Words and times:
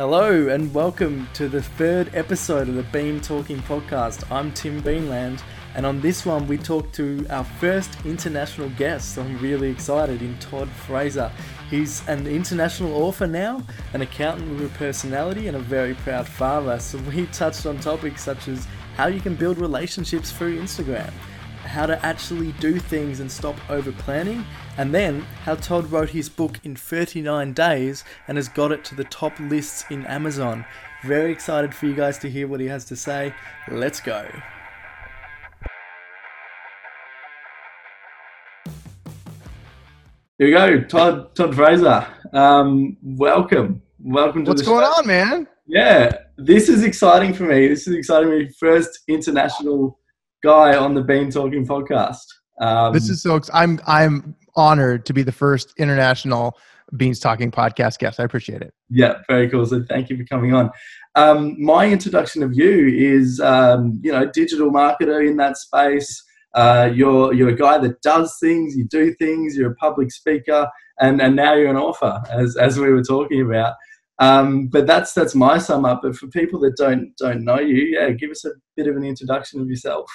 Hello 0.00 0.48
and 0.48 0.72
welcome 0.72 1.28
to 1.34 1.46
the 1.46 1.60
third 1.60 2.10
episode 2.14 2.70
of 2.70 2.74
the 2.74 2.84
Bean 2.84 3.20
Talking 3.20 3.58
podcast. 3.58 4.24
I'm 4.32 4.50
Tim 4.54 4.80
Beanland, 4.82 5.42
and 5.74 5.84
on 5.84 6.00
this 6.00 6.24
one 6.24 6.46
we 6.48 6.56
talk 6.56 6.90
to 6.92 7.26
our 7.28 7.44
first 7.44 7.90
international 8.06 8.70
guest. 8.78 9.14
So 9.14 9.22
I'm 9.22 9.36
really 9.40 9.68
excited 9.68 10.22
in 10.22 10.38
Todd 10.38 10.70
Frazier. 10.70 11.30
He's 11.68 12.02
an 12.08 12.26
international 12.26 12.94
author 12.94 13.26
now, 13.26 13.62
an 13.92 14.00
accountant 14.00 14.58
with 14.58 14.74
a 14.74 14.78
personality, 14.78 15.48
and 15.48 15.56
a 15.58 15.60
very 15.60 15.92
proud 15.92 16.26
father. 16.26 16.78
So 16.78 16.96
we 17.00 17.26
touched 17.26 17.66
on 17.66 17.78
topics 17.78 18.24
such 18.24 18.48
as 18.48 18.66
how 18.96 19.08
you 19.08 19.20
can 19.20 19.34
build 19.34 19.58
relationships 19.58 20.32
through 20.32 20.62
Instagram 20.62 21.12
how 21.70 21.86
to 21.86 22.04
actually 22.04 22.50
do 22.58 22.80
things 22.80 23.20
and 23.20 23.30
stop 23.30 23.54
over 23.70 23.92
planning, 23.92 24.44
and 24.76 24.92
then 24.92 25.20
how 25.44 25.54
Todd 25.54 25.88
wrote 25.92 26.10
his 26.10 26.28
book 26.28 26.58
in 26.64 26.74
39 26.74 27.52
days 27.52 28.02
and 28.26 28.36
has 28.36 28.48
got 28.48 28.72
it 28.72 28.84
to 28.86 28.96
the 28.96 29.04
top 29.04 29.38
lists 29.38 29.84
in 29.88 30.04
Amazon. 30.06 30.64
Very 31.04 31.30
excited 31.30 31.72
for 31.72 31.86
you 31.86 31.94
guys 31.94 32.18
to 32.18 32.28
hear 32.28 32.48
what 32.48 32.58
he 32.58 32.66
has 32.66 32.84
to 32.86 32.96
say. 32.96 33.32
Let's 33.70 34.00
go. 34.00 34.28
Here 40.38 40.48
we 40.48 40.50
go, 40.50 40.80
Todd 40.80 41.36
Todd 41.36 41.54
Frazier. 41.54 42.04
Um, 42.32 42.96
welcome, 43.00 43.80
welcome 44.00 44.44
to 44.44 44.50
What's 44.50 44.62
going 44.62 44.84
show. 44.84 44.90
on, 44.90 45.06
man? 45.06 45.46
Yeah, 45.66 46.10
this 46.36 46.68
is 46.68 46.82
exciting 46.82 47.32
for 47.32 47.44
me. 47.44 47.68
This 47.68 47.86
is 47.86 47.94
exciting 47.94 48.28
for 48.28 48.36
me. 48.38 48.48
First 48.58 49.04
international 49.06 49.99
guy 50.42 50.76
on 50.76 50.94
the 50.94 51.02
Bean 51.02 51.30
Talking 51.30 51.66
podcast. 51.66 52.26
Um, 52.60 52.92
this 52.92 53.08
is 53.08 53.22
so. 53.22 53.40
I'm 53.52 53.80
I'm 53.86 54.36
honored 54.56 55.06
to 55.06 55.12
be 55.12 55.22
the 55.22 55.32
first 55.32 55.72
international 55.78 56.58
Beans 56.96 57.20
Talking 57.20 57.50
podcast 57.50 57.98
guest. 57.98 58.20
I 58.20 58.24
appreciate 58.24 58.62
it. 58.62 58.74
Yeah, 58.88 59.18
very 59.28 59.48
cool. 59.48 59.64
So 59.66 59.82
thank 59.88 60.10
you 60.10 60.16
for 60.16 60.24
coming 60.24 60.54
on. 60.54 60.70
Um, 61.14 61.62
my 61.62 61.86
introduction 61.86 62.42
of 62.42 62.54
you 62.54 62.88
is, 62.88 63.40
um, 63.40 64.00
you 64.02 64.12
know, 64.12 64.30
digital 64.30 64.70
marketer 64.70 65.26
in 65.26 65.36
that 65.38 65.56
space. 65.56 66.22
Uh, 66.54 66.90
you're 66.92 67.32
you're 67.32 67.48
a 67.50 67.56
guy 67.56 67.78
that 67.78 68.02
does 68.02 68.36
things, 68.40 68.76
you 68.76 68.84
do 68.86 69.14
things. 69.14 69.56
You're 69.56 69.70
a 69.70 69.76
public 69.76 70.10
speaker, 70.10 70.68
and 71.00 71.20
and 71.20 71.36
now 71.36 71.54
you're 71.54 71.70
an 71.70 71.76
author, 71.76 72.20
as 72.30 72.56
as 72.56 72.78
we 72.78 72.90
were 72.90 73.02
talking 73.02 73.42
about. 73.42 73.74
Um, 74.18 74.66
but 74.66 74.86
that's 74.86 75.14
that's 75.14 75.34
my 75.34 75.58
sum 75.58 75.84
up. 75.84 76.00
But 76.02 76.16
for 76.16 76.26
people 76.26 76.60
that 76.60 76.76
don't 76.76 77.16
don't 77.16 77.44
know 77.44 77.60
you, 77.60 77.96
yeah, 77.98 78.10
give 78.10 78.30
us 78.30 78.44
a 78.44 78.50
bit 78.76 78.88
of 78.88 78.96
an 78.96 79.04
introduction 79.04 79.60
of 79.60 79.68
yourself. 79.68 80.10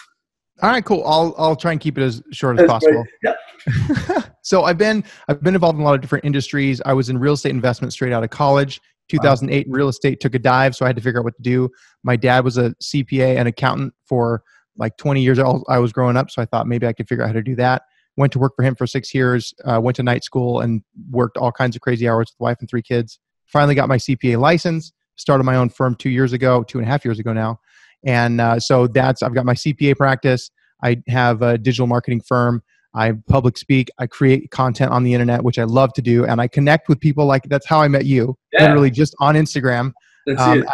All 0.61 0.70
right, 0.70 0.84
cool. 0.86 1.03
I'll 1.06 1.36
I'll 1.38 1.56
try 1.56 1.72
and 1.72 1.81
keep 1.81 1.98
it 1.98 2.03
as 2.03 2.23
short 2.31 2.59
as 2.59 2.67
That's 2.67 2.72
possible. 2.72 3.03
Yeah. 3.22 4.22
so 4.42 4.64
I've 4.64 4.78
been 4.78 5.03
I've 5.28 5.42
been 5.42 5.56
involved 5.56 5.78
in 5.78 5.81
a 5.81 5.86
lot 5.86 5.95
of 5.95 6.02
different 6.02 6.23
industries. 6.23 6.81
I 6.86 6.94
was 6.94 7.09
in 7.09 7.17
real 7.17 7.34
estate 7.34 7.50
investment 7.50 7.92
straight 7.92 8.14
out 8.14 8.23
of 8.23 8.30
college. 8.30 8.80
2008 9.09 9.67
wow. 9.67 9.73
real 9.76 9.89
estate 9.89 10.20
took 10.20 10.33
a 10.33 10.39
dive, 10.39 10.76
so 10.76 10.86
I 10.86 10.89
had 10.89 10.95
to 10.95 11.02
figure 11.02 11.20
out 11.20 11.26
what 11.26 11.36
to 11.36 11.42
do. 11.42 11.70
My 12.03 12.16
dad 12.16 12.44
was 12.44 12.58
a 12.58 12.73
CPA 12.81 13.38
and 13.38 13.48
accountant 13.48 13.94
for 14.06 14.44
like 14.78 14.98
20 14.98 15.22
years 15.22 15.39
I 15.39 15.78
was 15.78 15.94
growing 15.94 16.17
up, 16.17 16.31
so 16.31 16.42
I 16.42 16.45
thought 16.45 16.67
maybe 16.67 16.88
I 16.88 16.94
could 16.94 17.08
figure 17.08 17.23
out 17.23 17.28
how 17.28 17.33
to 17.33 17.44
do 17.44 17.56
that. 17.56 17.83
Went 18.17 18.31
to 18.33 18.39
work 18.39 18.53
for 18.56 18.64
him 18.64 18.76
for 18.76 18.88
six 18.88 19.14
years. 19.14 19.53
Uh, 19.66 19.80
went 19.81 19.98
to 19.98 20.03
night 20.03 20.23
school 20.23 20.61
and 20.61 20.81
worked 21.11 21.38
all 21.38 21.52
kinds 21.52 21.76
of 21.76 21.81
crazy 21.81 22.08
hours 22.08 22.31
with 22.31 22.44
wife 22.44 22.58
and 22.61 22.70
three 22.70 22.81
kids. 22.81 23.20
Finally 23.45 23.76
got 23.76 23.89
my 23.89 23.98
CPA 23.98 24.39
license. 24.39 24.94
Started 25.17 25.44
my 25.44 25.56
own 25.56 25.70
firm 25.70 25.95
two 25.95 26.09
years 26.09 26.33
ago, 26.33 26.64
two 26.64 26.80
and 26.80 26.88
a 26.88 26.89
half 26.89 27.06
years 27.06 27.20
ago 27.20 27.33
now 27.33 27.59
and 28.03 28.41
uh, 28.41 28.59
so 28.59 28.88
that's, 28.88 29.23
I've 29.23 29.33
got 29.33 29.45
my 29.45 29.53
CPA 29.53 29.95
practice. 29.95 30.51
I 30.83 31.01
have 31.07 31.41
a 31.41 31.57
digital 31.57 31.88
marketing 31.88 32.21
firm. 32.21 32.61
I 32.93 33.13
public 33.27 33.57
speak. 33.57 33.89
I 33.99 34.07
create 34.07 34.52
content 34.52 34.91
on 34.91 35.03
the 35.03 35.13
internet, 35.13 35.43
which 35.43 35.59
I 35.59 35.63
love 35.63 35.93
to 35.93 36.02
do. 36.02 36.25
And 36.25 36.39
I 36.39 36.47
connect 36.47 36.87
with 36.87 36.99
people 36.99 37.25
like 37.25 37.43
that's 37.43 37.65
how 37.65 37.81
I 37.81 37.87
met 37.87 38.05
you, 38.05 38.37
yeah. 38.53 38.61
literally 38.63 38.89
just 38.89 39.15
on 39.19 39.35
Instagram. 39.35 39.91
That's 40.25 40.41
um, 40.41 40.59
it. 40.59 40.65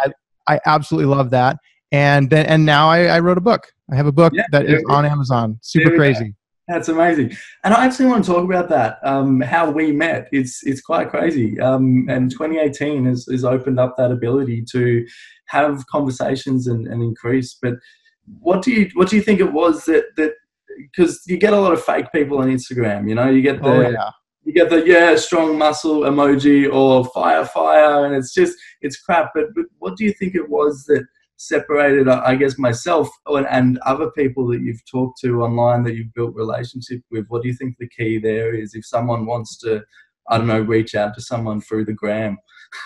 I, 0.46 0.54
I 0.54 0.60
absolutely 0.66 1.12
love 1.14 1.30
that. 1.30 1.56
And 1.90 2.30
then, 2.30 2.46
and 2.46 2.64
now 2.64 2.88
I, 2.88 3.06
I 3.06 3.20
wrote 3.20 3.38
a 3.38 3.42
book. 3.42 3.66
I 3.90 3.96
have 3.96 4.06
a 4.06 4.12
book 4.12 4.32
yeah, 4.34 4.44
that 4.52 4.66
is 4.66 4.82
on 4.88 5.04
Amazon. 5.04 5.58
Super 5.62 5.94
crazy. 5.94 6.34
That's 6.68 6.88
amazing. 6.88 7.36
And 7.64 7.74
I 7.74 7.84
actually 7.84 8.06
want 8.06 8.24
to 8.24 8.32
talk 8.32 8.44
about 8.44 8.68
that, 8.68 8.98
um, 9.02 9.40
how 9.40 9.70
we 9.70 9.92
met. 9.92 10.28
It's 10.32 10.64
it's 10.64 10.80
quite 10.80 11.10
crazy. 11.10 11.60
Um, 11.60 12.06
and 12.08 12.30
2018 12.30 13.04
has, 13.06 13.26
has 13.30 13.44
opened 13.44 13.80
up 13.80 13.96
that 13.98 14.12
ability 14.12 14.64
to 14.70 15.04
have 15.52 15.86
conversations 15.86 16.66
and, 16.66 16.86
and 16.86 17.02
increase. 17.02 17.56
But 17.60 17.74
what 18.40 18.62
do 18.62 18.72
you 18.72 18.90
what 18.94 19.08
do 19.08 19.16
you 19.16 19.22
think 19.22 19.40
it 19.40 19.52
was 19.52 19.84
that 19.84 20.04
that 20.16 20.32
because 20.78 21.22
you 21.26 21.36
get 21.36 21.52
a 21.52 21.60
lot 21.60 21.72
of 21.72 21.84
fake 21.84 22.06
people 22.12 22.38
on 22.38 22.48
Instagram, 22.48 23.08
you 23.08 23.14
know, 23.14 23.28
you 23.28 23.42
get 23.42 23.60
oh, 23.62 23.78
the 23.78 23.86
oh, 23.86 23.90
yeah. 23.90 24.10
you 24.44 24.52
get 24.52 24.70
the 24.70 24.84
yeah 24.86 25.14
strong 25.16 25.58
muscle 25.58 26.00
emoji 26.00 26.72
or 26.72 27.04
fire 27.06 27.44
fire, 27.44 28.06
and 28.06 28.14
it's 28.14 28.34
just 28.34 28.56
it's 28.80 29.00
crap. 29.00 29.30
But 29.34 29.46
but 29.54 29.66
what 29.78 29.96
do 29.96 30.04
you 30.04 30.12
think 30.12 30.34
it 30.34 30.48
was 30.48 30.84
that 30.88 31.04
separated, 31.36 32.08
I 32.08 32.36
guess, 32.36 32.56
myself 32.58 33.08
and 33.26 33.78
other 33.80 34.10
people 34.12 34.46
that 34.48 34.60
you've 34.60 34.84
talked 34.90 35.20
to 35.22 35.42
online 35.42 35.82
that 35.84 35.96
you've 35.96 36.14
built 36.14 36.34
relationship 36.34 37.00
with? 37.10 37.26
What 37.28 37.42
do 37.42 37.48
you 37.48 37.54
think 37.54 37.76
the 37.78 37.88
key 37.88 38.18
there 38.18 38.54
is? 38.54 38.74
If 38.74 38.86
someone 38.86 39.26
wants 39.26 39.58
to, 39.58 39.82
I 40.28 40.38
don't 40.38 40.46
know, 40.46 40.60
reach 40.60 40.94
out 40.94 41.14
to 41.14 41.20
someone 41.20 41.60
through 41.60 41.86
the 41.86 41.92
gram. 41.92 42.38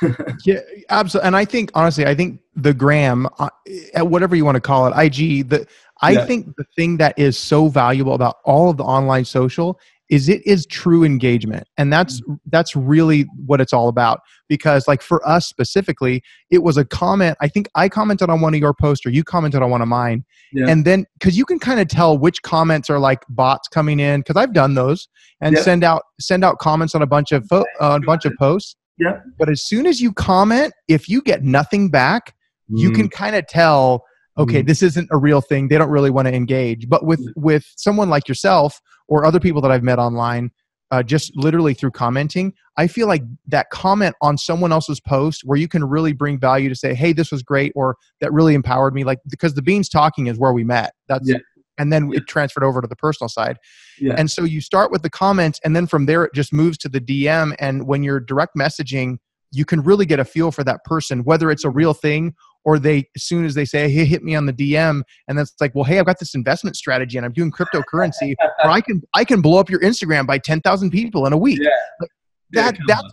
yeah, 0.44 0.60
absolutely. 0.90 1.26
And 1.26 1.36
I 1.36 1.44
think 1.44 1.70
honestly, 1.74 2.06
I 2.06 2.14
think 2.14 2.40
the 2.54 2.74
gram, 2.74 3.28
uh, 3.38 3.48
whatever 3.96 4.36
you 4.36 4.44
want 4.44 4.56
to 4.56 4.60
call 4.60 4.86
it, 4.86 4.94
IG. 4.96 5.48
The 5.48 5.66
I 6.02 6.12
yeah. 6.12 6.26
think 6.26 6.56
the 6.56 6.64
thing 6.76 6.98
that 6.98 7.18
is 7.18 7.38
so 7.38 7.68
valuable 7.68 8.14
about 8.14 8.36
all 8.44 8.70
of 8.70 8.76
the 8.76 8.84
online 8.84 9.24
social 9.24 9.78
is 10.08 10.28
it 10.28 10.46
is 10.46 10.66
true 10.66 11.04
engagement 11.04 11.66
and 11.76 11.92
that's 11.92 12.20
mm. 12.20 12.38
that's 12.46 12.76
really 12.76 13.26
what 13.44 13.60
it's 13.60 13.72
all 13.72 13.88
about 13.88 14.20
because 14.48 14.86
like 14.86 15.02
for 15.02 15.26
us 15.26 15.46
specifically 15.46 16.22
it 16.50 16.62
was 16.62 16.76
a 16.76 16.84
comment 16.84 17.36
i 17.40 17.48
think 17.48 17.68
i 17.74 17.88
commented 17.88 18.30
on 18.30 18.40
one 18.40 18.54
of 18.54 18.60
your 18.60 18.72
posts 18.72 19.04
or 19.04 19.10
you 19.10 19.24
commented 19.24 19.62
on 19.62 19.70
one 19.70 19.82
of 19.82 19.88
mine 19.88 20.24
yeah. 20.52 20.66
and 20.68 20.84
then 20.84 21.04
because 21.18 21.36
you 21.36 21.44
can 21.44 21.58
kind 21.58 21.80
of 21.80 21.88
tell 21.88 22.16
which 22.16 22.40
comments 22.42 22.88
are 22.88 22.98
like 22.98 23.24
bots 23.30 23.66
coming 23.68 23.98
in 23.98 24.20
because 24.20 24.36
i've 24.36 24.52
done 24.52 24.74
those 24.74 25.08
and 25.40 25.56
yeah. 25.56 25.62
send 25.62 25.82
out 25.82 26.02
send 26.20 26.44
out 26.44 26.58
comments 26.58 26.94
on 26.94 27.02
a 27.02 27.06
bunch 27.06 27.32
of 27.32 27.44
fo- 27.48 27.64
uh, 27.80 27.98
a 28.00 28.06
bunch 28.06 28.24
of 28.24 28.32
posts 28.38 28.76
yeah 28.98 29.20
but 29.38 29.48
as 29.48 29.64
soon 29.64 29.86
as 29.86 30.00
you 30.00 30.12
comment 30.12 30.72
if 30.88 31.08
you 31.08 31.22
get 31.22 31.42
nothing 31.42 31.90
back 31.90 32.34
mm. 32.70 32.78
you 32.78 32.90
can 32.90 33.08
kind 33.08 33.36
of 33.36 33.46
tell 33.46 34.04
okay 34.38 34.62
mm. 34.62 34.66
this 34.66 34.82
isn't 34.82 35.08
a 35.10 35.16
real 35.16 35.40
thing 35.40 35.68
they 35.68 35.78
don't 35.78 35.90
really 35.90 36.10
want 36.10 36.26
to 36.26 36.34
engage 36.34 36.88
but 36.88 37.04
with 37.04 37.20
with 37.36 37.64
someone 37.76 38.08
like 38.08 38.28
yourself 38.28 38.80
or 39.08 39.24
other 39.24 39.40
people 39.40 39.60
that 39.60 39.70
i've 39.70 39.82
met 39.82 39.98
online 39.98 40.50
uh, 40.92 41.02
just 41.02 41.36
literally 41.36 41.74
through 41.74 41.90
commenting 41.90 42.52
i 42.76 42.86
feel 42.86 43.08
like 43.08 43.22
that 43.46 43.68
comment 43.70 44.14
on 44.22 44.38
someone 44.38 44.70
else's 44.70 45.00
post 45.00 45.42
where 45.44 45.58
you 45.58 45.66
can 45.66 45.82
really 45.82 46.12
bring 46.12 46.38
value 46.38 46.68
to 46.68 46.76
say 46.76 46.94
hey 46.94 47.12
this 47.12 47.32
was 47.32 47.42
great 47.42 47.72
or 47.74 47.96
that 48.20 48.32
really 48.32 48.54
empowered 48.54 48.94
me 48.94 49.02
like 49.02 49.18
because 49.28 49.54
the 49.54 49.62
beans 49.62 49.88
talking 49.88 50.28
is 50.28 50.38
where 50.38 50.52
we 50.52 50.62
met 50.62 50.92
that's 51.08 51.28
yeah. 51.28 51.38
And 51.78 51.92
then 51.92 52.10
it 52.12 52.26
transferred 52.26 52.64
over 52.64 52.80
to 52.80 52.88
the 52.88 52.96
personal 52.96 53.28
side 53.28 53.58
yeah. 53.98 54.14
and 54.16 54.30
so 54.30 54.44
you 54.44 54.60
start 54.60 54.90
with 54.90 55.02
the 55.02 55.10
comments 55.10 55.60
and 55.64 55.74
then 55.74 55.86
from 55.86 56.06
there 56.06 56.24
it 56.24 56.34
just 56.34 56.52
moves 56.52 56.78
to 56.78 56.88
the 56.88 57.00
dm 57.00 57.54
and 57.58 57.86
when 57.86 58.02
you're 58.02 58.20
direct 58.20 58.56
messaging 58.56 59.18
you 59.52 59.64
can 59.64 59.80
really 59.82 60.06
get 60.06 60.18
a 60.18 60.24
feel 60.24 60.50
for 60.50 60.64
that 60.64 60.84
person 60.84 61.24
whether 61.24 61.50
it's 61.50 61.64
a 61.64 61.70
real 61.70 61.94
thing 61.94 62.34
or 62.64 62.78
they 62.78 63.08
as 63.14 63.22
soon 63.22 63.44
as 63.44 63.54
they 63.54 63.64
say 63.64 63.88
hey 63.88 64.04
hit 64.04 64.22
me 64.22 64.34
on 64.34 64.46
the 64.46 64.52
dm 64.52 65.02
and 65.28 65.38
that's 65.38 65.54
like 65.60 65.74
well 65.74 65.84
hey 65.84 65.98
i've 65.98 66.06
got 66.06 66.18
this 66.18 66.34
investment 66.34 66.76
strategy 66.76 67.16
and 67.16 67.24
i'm 67.24 67.32
doing 67.32 67.50
cryptocurrency 67.50 68.34
or 68.64 68.70
i 68.70 68.80
can 68.80 69.00
i 69.14 69.24
can 69.24 69.40
blow 69.40 69.58
up 69.58 69.70
your 69.70 69.80
instagram 69.80 70.26
by 70.26 70.38
10,000 70.38 70.90
people 70.90 71.26
in 71.26 71.32
a 71.32 71.38
week 71.38 71.58
yeah. 71.60 71.70
Like 72.00 72.10
that 72.52 72.76
that 72.86 73.04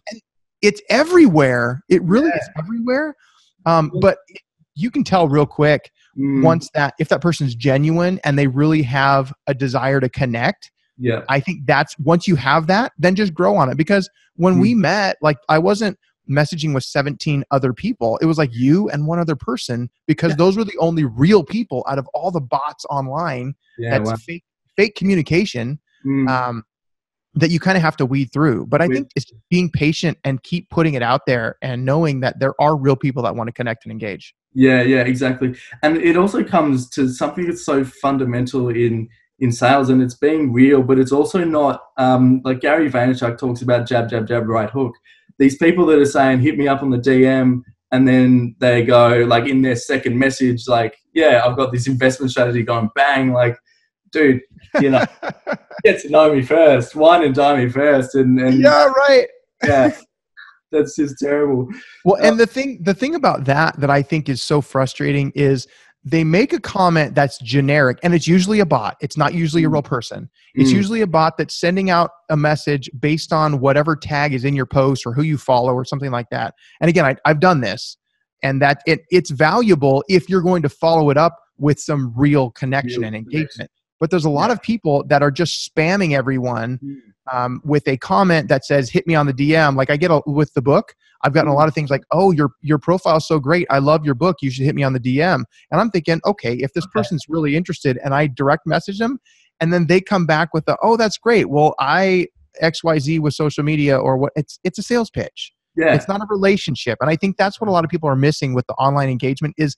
it's 0.62 0.82
everywhere 0.90 1.82
it 1.90 2.02
really 2.04 2.30
yeah. 2.30 2.38
is 2.38 2.50
everywhere 2.58 3.16
um, 3.66 3.92
but 4.02 4.18
you 4.76 4.92
can 4.92 5.04
tell 5.04 5.28
real 5.30 5.46
quick 5.46 5.90
mm. 6.18 6.44
once 6.44 6.70
that 6.74 6.94
if 7.00 7.10
that 7.10 7.22
person's 7.22 7.56
genuine 7.56 8.20
and 8.24 8.38
they 8.38 8.48
really 8.48 8.82
have 8.82 9.34
a 9.48 9.54
desire 9.54 10.00
to 10.00 10.10
connect 10.10 10.72
yeah 10.98 11.24
i 11.30 11.40
think 11.40 11.66
that's 11.66 11.98
once 12.00 12.28
you 12.28 12.36
have 12.36 12.68
that 12.68 12.92
then 12.98 13.16
just 13.16 13.34
grow 13.34 13.56
on 13.56 13.70
it 13.70 13.78
because 13.78 14.10
when 14.36 14.56
mm. 14.56 14.62
we 14.62 14.74
met 14.74 15.18
like 15.22 15.38
i 15.50 15.58
wasn't 15.58 15.98
messaging 16.30 16.74
with 16.74 16.84
17 16.84 17.44
other 17.52 17.74
people. 17.74 18.18
It 18.22 18.26
was 18.26 18.38
like 18.38 18.54
you 18.54 18.90
and 18.90 19.08
one 19.08 19.20
other 19.20 19.36
person 19.36 19.90
because 20.08 20.32
yeah. 20.32 20.38
those 20.38 20.58
were 20.58 20.64
the 20.64 20.78
only 20.80 21.04
real 21.04 21.44
people 21.44 21.86
out 21.88 22.00
of 22.00 22.08
all 22.14 22.32
the 22.32 22.42
bots 22.42 22.86
online. 22.90 23.56
Yeah, 23.78 23.98
that's 23.98 24.12
wow. 24.12 24.16
fake, 24.18 24.44
fake 24.76 24.96
communication 24.96 25.80
mm. 26.06 26.30
um, 26.30 26.64
that 27.36 27.50
you 27.50 27.60
kind 27.60 27.78
of 27.78 27.84
have 27.84 27.98
to 27.98 28.06
weed 28.06 28.30
through. 28.32 28.68
But 28.68 28.82
I 28.82 28.88
think 28.88 29.10
it's 29.16 29.32
being 29.50 29.70
patient 29.70 30.18
and 30.24 30.42
keep 30.44 30.70
putting 30.70 30.94
it 30.94 31.02
out 31.02 31.26
there 31.26 31.58
and 31.62 31.86
knowing 31.86 32.22
that 32.22 32.40
there 32.40 32.54
are 32.62 32.78
real 32.78 32.96
people 32.96 33.24
that 33.24 33.36
want 33.36 33.48
to 33.48 33.54
connect 33.54 33.86
and 33.86 33.92
engage. 33.92 34.34
Yeah, 34.54 34.82
yeah, 34.84 35.02
exactly. 35.02 35.56
And 35.82 35.98
it 35.98 36.16
also 36.16 36.44
comes 36.44 36.90
to 36.92 37.10
something 37.10 37.48
that's 37.48 37.66
so 37.66 37.84
fundamental 37.84 38.70
in 38.70 39.10
in 39.40 39.52
sales 39.52 39.90
and 39.90 40.02
it's 40.02 40.16
being 40.16 40.54
real, 40.54 40.84
but 40.84 41.00
it's 41.00 41.12
also 41.12 41.44
not 41.44 41.82
um, 41.98 42.42
like 42.46 42.62
Gary 42.62 42.90
Vaynerchuk 42.90 43.38
talks 43.38 43.62
about 43.62 43.88
jab, 43.88 44.10
jab, 44.10 44.28
jab, 44.28 44.48
right 44.48 44.70
hook. 44.70 44.96
These 45.40 45.58
people 45.58 45.86
that 45.88 46.00
are 46.00 46.06
saying 46.06 46.42
hit 46.42 46.58
me 46.58 46.68
up 46.68 46.84
on 46.84 46.92
the 46.92 47.00
DM 47.00 47.64
and 47.94 48.08
then 48.08 48.56
they 48.60 48.84
go 48.84 49.24
like 49.28 49.48
in 49.48 49.62
their 49.62 49.76
second 49.76 50.18
message 50.18 50.68
like 50.68 50.98
yeah 51.14 51.44
I've 51.46 51.56
got 51.56 51.72
this 51.72 51.88
investment 51.88 52.32
strategy 52.32 52.64
going 52.64 52.90
bang 52.96 53.32
like 53.32 53.56
dude 54.12 54.42
you 54.82 54.90
know 54.90 55.06
get 55.84 56.02
to 56.02 56.10
know 56.10 56.34
me 56.34 56.42
first 56.42 56.96
wine 56.96 57.24
and 57.24 57.36
dine 57.36 57.64
me 57.64 57.70
first 57.70 58.16
and, 58.16 58.40
and 58.40 58.60
yeah 58.60 58.86
right. 58.86 59.28
Yeah 59.64 59.96
that's 60.74 60.96
just 60.98 61.16
terrible. 61.20 61.68
Well, 62.04 62.18
and 62.22 62.38
the 62.40 62.46
thing 62.48 62.80
the 62.82 62.94
thing 62.94 63.16
about 63.16 63.46
that 63.46 63.80
that 63.80 63.90
I 63.90 64.02
think 64.02 64.28
is 64.28 64.42
so 64.42 64.60
frustrating 64.60 65.32
is 65.36 65.68
they 66.06 66.26
make 66.26 66.52
a 66.52 66.60
comment 66.60 67.16
that's 67.16 67.38
generic 67.38 67.98
and 68.04 68.14
it's 68.14 68.28
usually 68.28 68.60
a 68.60 68.66
bot 68.66 68.98
it's 69.00 69.16
not 69.16 69.34
usually 69.34 69.64
a 69.64 69.70
real 69.70 69.82
person 69.82 70.30
it's 70.54 70.70
Mm. 70.70 70.76
usually 70.76 71.00
a 71.02 71.08
bot 71.08 71.38
that's 71.38 71.56
sending 71.56 71.90
out 71.90 72.12
a 72.30 72.36
message 72.36 72.90
based 73.00 73.32
on 73.32 73.62
whatever 73.62 73.96
tag 73.96 74.34
is 74.34 74.44
in 74.44 74.54
your 74.54 74.66
post 74.66 75.06
or 75.06 75.14
who 75.14 75.22
you 75.22 75.38
follow 75.38 75.74
or 75.74 75.86
something 75.86 76.12
like 76.12 76.30
that 76.30 76.56
and 76.82 76.90
again 76.90 77.06
I, 77.06 77.16
i've 77.26 77.40
done 77.40 77.62
this 77.62 77.96
and 78.42 78.62
that 78.62 78.82
it, 78.86 79.00
it's 79.12 79.30
valuable 79.32 80.04
if 80.10 80.28
you're 80.28 80.42
going 80.42 80.62
to 80.64 80.68
follow 80.70 81.10
it 81.10 81.16
up 81.16 81.40
with 81.58 81.80
some 81.80 82.12
real 82.18 82.52
connection 82.52 83.04
Real 83.04 83.14
and 83.14 83.16
connection. 83.16 83.40
engagement 83.40 83.72
but 84.02 84.10
there's 84.12 84.26
a 84.26 84.30
lot 84.30 84.48
Yeah. 84.50 84.54
of 84.56 84.62
people 84.62 85.06
that 85.08 85.22
are 85.24 85.32
just 85.32 85.72
spamming 85.74 86.18
everyone 86.18 86.80
Mm. 86.84 86.98
Um, 87.32 87.62
with 87.64 87.88
a 87.88 87.98
comment 87.98 88.48
that 88.50 88.66
says 88.66 88.90
hit 88.90 89.08
me 89.08 89.16
on 89.16 89.26
the 89.26 89.34
dm 89.34 89.76
like 89.76 89.90
i 89.90 89.98
get 89.98 90.12
a, 90.12 90.22
with 90.26 90.54
the 90.54 90.62
book 90.62 90.94
i've 91.24 91.34
gotten 91.34 91.50
a 91.50 91.54
Mm. 91.54 91.58
lot 91.58 91.68
of 91.68 91.74
things 91.74 91.90
like 91.90 92.04
oh 92.12 92.32
your 92.32 92.50
your 92.62 92.78
profile's 92.78 93.28
so 93.28 93.40
great 93.40 93.66
i 93.70 93.80
love 93.80 94.04
your 94.06 94.16
book 94.16 94.38
you 94.42 94.50
should 94.52 94.66
hit 94.66 94.76
me 94.76 94.84
on 94.84 94.94
the 94.94 95.00
dm 95.00 95.44
and 95.72 95.82
i'm 95.82 95.90
thinking 95.90 96.20
okay 96.26 96.54
if 96.56 96.74
this 96.74 96.86
person's 96.94 97.26
really 97.30 97.56
interested 97.56 97.98
and 98.04 98.14
i 98.14 98.28
direct 98.28 98.66
message 98.68 99.00
them 99.00 99.20
and 99.60 99.72
then 99.72 99.88
they 99.88 100.02
come 100.02 100.26
back 100.26 100.50
with 100.54 100.66
the 100.66 100.78
oh 100.82 100.98
that's 100.98 101.18
great 101.18 101.50
well 101.50 101.76
i 101.80 102.28
xyz 102.62 103.20
with 103.20 103.34
social 103.34 103.64
media 103.64 103.98
or 103.98 104.18
what 104.18 104.32
it's 104.36 104.60
it's 104.64 104.78
a 104.78 104.84
sales 104.84 105.10
pitch. 105.10 105.54
Yeah. 105.76 105.96
it's 105.96 106.08
not 106.08 106.22
a 106.22 106.26
relationship 106.30 106.98
and 107.02 107.10
i 107.10 107.16
think 107.16 107.38
that's 107.38 107.60
what 107.60 107.68
a 107.68 107.72
lot 107.72 107.84
of 107.84 107.90
people 107.90 108.08
are 108.10 108.16
missing 108.16 108.54
with 108.54 108.68
the 108.68 108.74
online 108.74 109.10
engagement 109.10 109.56
is 109.58 109.76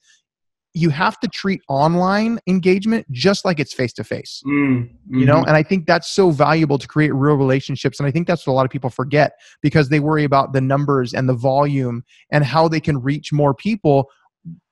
you 0.75 0.89
have 0.89 1.17
to 1.21 1.27
treat 1.29 1.61
online 1.69 2.37
engagement 2.47 3.09
just 3.11 3.45
like 3.45 3.59
it's 3.59 3.73
face 3.73 3.93
to 3.93 4.03
face 4.03 4.41
you 4.45 4.89
know 5.09 5.37
mhm. 5.37 5.47
and 5.47 5.55
i 5.55 5.63
think 5.63 5.87
that's 5.87 6.11
so 6.11 6.29
valuable 6.29 6.77
to 6.77 6.87
create 6.87 7.13
real 7.13 7.35
relationships 7.35 7.99
and 7.99 8.05
i 8.05 8.11
think 8.11 8.27
that's 8.27 8.45
what 8.45 8.53
a 8.53 8.55
lot 8.55 8.65
of 8.65 8.71
people 8.71 8.89
forget 8.89 9.33
because 9.61 9.89
they 9.89 9.99
worry 9.99 10.25
about 10.25 10.53
the 10.53 10.61
numbers 10.61 11.13
and 11.13 11.27
the 11.27 11.33
volume 11.33 12.03
and 12.31 12.43
how 12.43 12.67
they 12.67 12.79
can 12.79 13.01
reach 13.01 13.31
more 13.31 13.53
people 13.53 14.09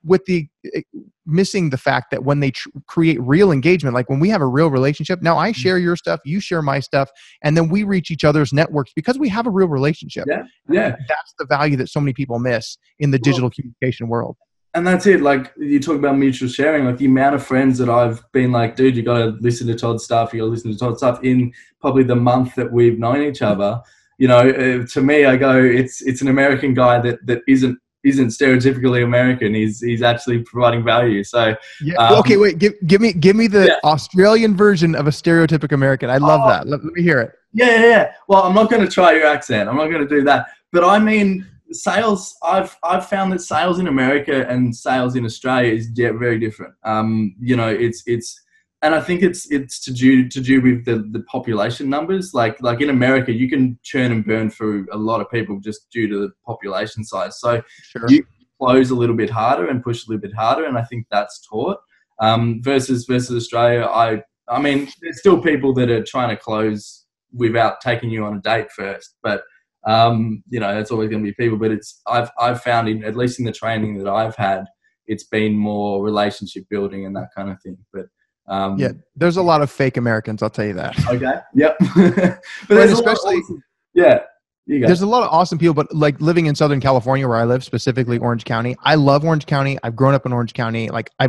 with 0.03 0.23
the 0.25 0.47
eh, 0.75 0.81
missing 1.25 1.69
the 1.69 1.77
fact 1.77 2.11
that 2.11 2.25
when 2.25 2.41
they 2.41 2.51
tr- 2.51 2.69
create 2.87 3.19
real 3.21 3.51
engagement 3.51 3.95
like 3.95 4.09
when 4.09 4.19
we 4.19 4.29
have 4.29 4.41
a 4.41 4.45
real 4.45 4.69
relationship 4.69 5.21
now 5.21 5.37
i 5.37 5.51
share 5.53 5.77
your 5.77 5.95
stuff 5.95 6.19
you 6.25 6.39
share 6.41 6.61
my 6.61 6.79
stuff 6.79 7.09
and 7.43 7.55
then 7.55 7.69
we 7.69 7.83
reach 7.83 8.11
each 8.11 8.25
other's 8.25 8.51
networks 8.51 8.91
because 8.93 9.17
we 9.17 9.29
have 9.29 9.47
a 9.47 9.49
real 9.49 9.69
relationship 9.69 10.25
Yeah, 10.27 10.43
yeah. 10.69 10.89
that's 11.07 11.33
the 11.39 11.45
value 11.45 11.77
that 11.77 11.87
so 11.87 12.01
many 12.01 12.13
people 12.13 12.39
miss 12.39 12.77
in 12.99 13.11
the 13.11 13.15
Well- 13.15 13.23
digital 13.23 13.49
communication 13.49 14.09
world 14.09 14.35
And 14.75 14.85
that's 14.87 15.05
it. 15.05 15.21
Like 15.21 15.53
you 15.57 15.79
talk 15.79 15.95
about 15.95 16.17
mutual 16.17 16.49
sharing, 16.49 16.85
like 16.85 16.97
the 16.97 17.05
amount 17.05 17.35
of 17.35 17.45
friends 17.45 17.77
that 17.77 17.89
I've 17.89 18.23
been 18.31 18.51
like, 18.51 18.75
dude, 18.75 18.95
you 18.97 19.03
got 19.03 19.17
to 19.19 19.25
listen 19.39 19.67
to 19.67 19.75
Todd 19.75 20.01
stuff. 20.01 20.33
You 20.33 20.39
got 20.39 20.45
to 20.45 20.51
listen 20.51 20.71
to 20.71 20.77
Todd 20.77 20.97
stuff 20.97 21.23
in 21.23 21.53
probably 21.79 22.03
the 22.03 22.15
month 22.15 22.55
that 22.55 22.71
we've 22.71 22.97
known 22.97 23.21
each 23.21 23.43
other. 23.43 23.79
You 24.17 24.27
know, 24.29 24.39
uh, 24.39 24.85
to 24.87 25.01
me, 25.01 25.25
I 25.25 25.35
go, 25.37 25.61
it's 25.63 26.01
it's 26.01 26.21
an 26.21 26.27
American 26.27 26.73
guy 26.73 26.99
that 27.01 27.23
that 27.27 27.41
isn't 27.47 27.77
isn't 28.03 28.27
stereotypically 28.29 29.03
American. 29.03 29.53
He's 29.53 29.79
he's 29.79 30.01
actually 30.01 30.39
providing 30.39 30.83
value. 30.83 31.23
So 31.23 31.55
yeah 31.81 31.95
Um, 31.95 32.19
okay 32.19 32.37
wait 32.37 32.57
give, 32.57 32.73
give 32.87 32.99
me 32.99 33.13
give 33.13 33.35
me 33.35 33.47
the 33.47 33.67
Yeah. 33.67 33.75
australian 33.85 34.57
version 34.57 34.93
of 34.93 35.07
a 35.07 35.09
stereotypic 35.09 35.71
american 35.71 36.09
i 36.09 36.17
love 36.17 36.41
Oh. 36.43 36.49
that 36.49 36.67
let, 36.67 36.83
let 36.83 36.93
me 36.93 37.01
hear 37.01 37.19
it 37.21 37.31
Yeah, 37.53 37.69
yeah, 37.69 37.85
yeah. 37.95 38.11
Well, 38.27 38.43
I'm 38.43 38.53
not 38.55 38.69
going 38.69 38.83
to 38.85 38.91
try 38.91 39.13
your 39.13 39.25
accent. 39.27 39.69
I'm 39.69 39.77
not 39.77 39.87
going 39.87 40.01
to 40.05 40.15
do 40.17 40.21
that. 40.25 40.47
But 40.73 40.83
I 40.83 40.97
mean, 40.99 41.45
sales. 41.73 42.35
I've 42.43 42.75
I've 42.83 43.07
found 43.07 43.31
that 43.33 43.41
sales 43.41 43.79
in 43.79 43.87
America 43.87 44.47
and 44.47 44.75
sales 44.75 45.15
in 45.15 45.25
Australia 45.25 45.73
is 45.73 45.87
very 45.95 46.39
different. 46.39 46.73
Um, 46.83 47.35
you 47.39 47.55
know, 47.55 47.67
it's 47.69 48.03
it's, 48.05 48.39
and 48.81 48.93
I 48.95 49.01
think 49.01 49.23
it's 49.23 49.49
it's 49.51 49.79
to 49.85 49.93
do 49.93 50.27
to 50.29 50.41
do 50.41 50.61
with 50.61 50.85
the 50.85 51.07
the 51.11 51.23
population 51.23 51.89
numbers. 51.89 52.33
Like 52.33 52.61
like 52.61 52.81
in 52.81 52.89
America, 52.89 53.31
you 53.31 53.49
can 53.49 53.79
churn 53.83 54.11
and 54.11 54.25
burn 54.25 54.49
through 54.49 54.87
a 54.91 54.97
lot 54.97 55.21
of 55.21 55.29
people 55.29 55.59
just 55.59 55.89
due 55.91 56.07
to 56.07 56.19
the 56.19 56.31
population 56.45 57.03
size. 57.03 57.39
So 57.39 57.61
sure 57.83 58.05
You- 58.09 58.25
close 58.61 58.91
a 58.91 58.95
little 58.95 59.15
bit 59.15 59.29
harder 59.29 59.67
and 59.67 59.83
push 59.83 60.05
a 60.07 60.09
little 60.09 60.21
bit 60.21 60.33
harder, 60.35 60.65
and 60.65 60.77
I 60.77 60.83
think 60.83 61.07
that's 61.11 61.45
taught. 61.47 61.79
Um, 62.21 62.61
versus 62.63 63.05
versus 63.05 63.35
Australia, 63.35 63.85
I 63.85 64.21
I 64.47 64.61
mean, 64.61 64.89
there's 65.01 65.19
still 65.19 65.41
people 65.41 65.73
that 65.75 65.89
are 65.89 66.03
trying 66.03 66.29
to 66.29 66.37
close 66.37 67.05
without 67.33 67.81
taking 67.81 68.09
you 68.11 68.23
on 68.25 68.35
a 68.37 68.41
date 68.41 68.71
first, 68.71 69.15
but 69.23 69.43
um, 69.85 70.43
you 70.49 70.59
know, 70.59 70.77
it's 70.77 70.91
always 70.91 71.09
going 71.09 71.23
to 71.23 71.27
be 71.29 71.33
people. 71.33 71.57
But 71.57 71.71
it's 71.71 72.01
I've 72.07 72.29
I've 72.39 72.61
found 72.61 72.87
in 72.89 73.03
at 73.03 73.15
least 73.15 73.39
in 73.39 73.45
the 73.45 73.51
training 73.51 73.97
that 74.03 74.09
I've 74.09 74.35
had, 74.35 74.65
it's 75.07 75.25
been 75.25 75.53
more 75.55 76.03
relationship 76.03 76.63
building 76.69 77.05
and 77.05 77.15
that 77.15 77.29
kind 77.35 77.49
of 77.49 77.61
thing. 77.61 77.77
But 77.91 78.05
um, 78.47 78.77
Yeah, 78.77 78.91
there's 79.15 79.37
a 79.37 79.41
lot 79.41 79.61
of 79.61 79.69
fake 79.71 79.97
Americans. 79.97 80.41
I'll 80.43 80.49
tell 80.49 80.65
you 80.65 80.73
that. 80.73 80.97
okay, 81.09 81.33
yep. 81.55 81.77
but 81.95 82.39
there's 82.67 82.91
a 82.91 82.95
lot 82.95 83.05
of 83.05 83.13
especially- 83.13 83.37
awesome- 83.37 83.63
yeah. 83.93 84.19
There's 84.65 85.01
a 85.01 85.05
lot 85.07 85.23
of 85.23 85.29
awesome 85.29 85.57
people, 85.57 85.73
but 85.73 85.93
like 85.93 86.21
living 86.21 86.45
in 86.45 86.55
Southern 86.55 86.79
California, 86.79 87.27
where 87.27 87.35
I 87.37 87.43
live, 87.43 87.65
specifically 87.65 88.17
Orange 88.17 88.45
County. 88.45 88.77
I 88.81 88.95
love 88.95 89.25
Orange 89.25 89.45
County. 89.45 89.77
I've 89.83 89.93
grown 89.93 90.13
up 90.13 90.25
in 90.25 90.31
Orange 90.31 90.53
County. 90.53 90.87
Like 90.89 91.09
I, 91.19 91.27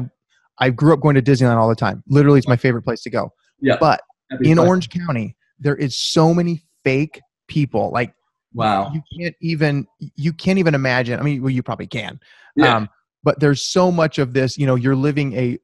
I 0.61 0.71
grew 0.71 0.93
up 0.95 1.01
going 1.01 1.17
to 1.17 1.23
Disneyland 1.23 1.57
all 1.57 1.69
the 1.69 1.75
time. 1.75 2.05
Literally, 2.09 2.39
it's 2.39 2.47
my 2.47 2.55
favorite 2.57 2.83
place 2.83 3.03
to 3.03 3.11
go. 3.11 3.33
yeah, 3.61 3.77
But 3.81 4.03
in 4.41 4.55
place. 4.57 4.69
Orange 4.69 4.89
County, 4.89 5.37
there 5.59 5.75
is 5.75 5.99
so 5.99 6.33
many 6.33 6.63
fake 6.85 7.21
people. 7.49 7.91
Like 7.93 8.15
wow, 8.55 8.91
you 8.93 9.03
can't 9.19 9.35
even 9.41 9.87
you 10.17 10.33
can't 10.33 10.59
even 10.59 10.75
imagine. 10.75 11.19
I 11.19 11.23
mean, 11.23 11.43
well, 11.43 11.51
you 11.51 11.63
probably 11.63 11.87
can. 11.87 12.21
yeah, 12.57 12.77
Um, 12.77 12.89
but 13.23 13.41
there's 13.41 13.63
so 13.63 13.91
much 13.91 14.19
of 14.19 14.33
this. 14.35 14.57
You 14.59 14.67
know, 14.67 14.75
you're 14.75 14.97
living 14.97 15.33
a 15.35 15.59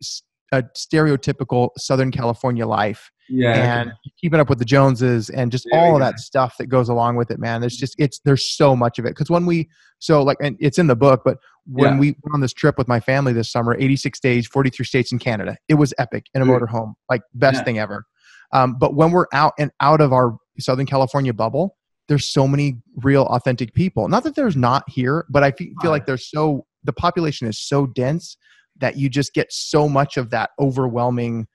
a 0.52 0.62
stereotypical 0.76 1.70
Southern 1.78 2.10
California 2.10 2.66
life. 2.66 3.10
yeah, 3.28 3.52
and 3.80 3.92
keeping 4.20 4.40
up 4.40 4.48
with 4.48 4.58
the 4.58 4.64
Joneses 4.64 5.30
and 5.30 5.52
just 5.52 5.68
There 5.70 5.80
all 5.80 5.94
of 5.94 6.00
that 6.00 6.18
stuff 6.18 6.56
that 6.58 6.66
goes 6.66 6.88
along 6.88 7.14
with 7.16 7.30
it, 7.30 7.38
man. 7.38 7.60
There's 7.60 7.76
just 7.76 7.94
it's 7.98 8.18
there's 8.24 8.44
so 8.56 8.74
much 8.74 8.98
of 8.98 9.04
it. 9.04 9.10
Because 9.10 9.30
when 9.30 9.46
we 9.46 9.68
so 10.00 10.22
like 10.22 10.38
and 10.40 10.56
it's 10.60 10.78
in 10.78 10.88
the 10.88 10.96
book, 10.96 11.22
but 11.24 11.38
when 11.66 11.92
Yeah. 11.92 11.98
we 12.00 12.06
went 12.24 12.34
on 12.34 12.40
this 12.40 12.52
trip 12.52 12.76
with 12.78 12.88
my 12.88 12.98
family 12.98 13.32
this 13.32 13.52
summer, 13.52 13.76
86 13.78 14.18
days, 14.18 14.46
43 14.48 14.84
states 14.84 15.12
in 15.12 15.18
Canada, 15.20 15.56
it 15.68 15.74
was 15.74 15.94
epic 15.98 16.26
in 16.34 16.42
a 16.42 16.44
Dude. 16.44 16.54
motorhome, 16.62 16.94
like 17.08 17.22
best 17.34 17.58
Yeah. 17.58 17.64
thing 17.64 17.78
ever. 17.78 18.06
Um, 18.52 18.76
but 18.80 18.94
when 18.96 19.12
we're 19.12 19.26
out 19.32 19.52
and 19.58 19.70
out 19.80 20.00
of 20.00 20.12
our 20.12 20.36
Southern 20.58 20.86
California 20.86 21.32
bubble, 21.32 21.76
there's 22.10 22.30
so 22.32 22.46
many 22.48 22.76
real 22.96 23.22
authentic 23.26 23.72
people. 23.72 24.08
Not 24.08 24.24
that 24.24 24.34
there's 24.34 24.56
not 24.56 24.82
here, 24.88 25.24
but 25.30 25.44
I 25.44 25.52
feel 25.52 25.70
like 25.84 26.06
there's 26.06 26.28
so 26.28 26.66
the 26.84 26.92
population 26.92 27.46
is 27.46 27.58
so 27.58 27.86
dense 27.86 28.36
that 28.80 28.96
you 28.96 29.08
just 29.08 29.32
get 29.32 29.46
so 29.52 29.88
much 29.88 30.16
of 30.16 30.30
that 30.30 30.50
overwhelming 30.58 31.46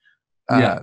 uh, 0.50 0.58
Yeah. 0.58 0.78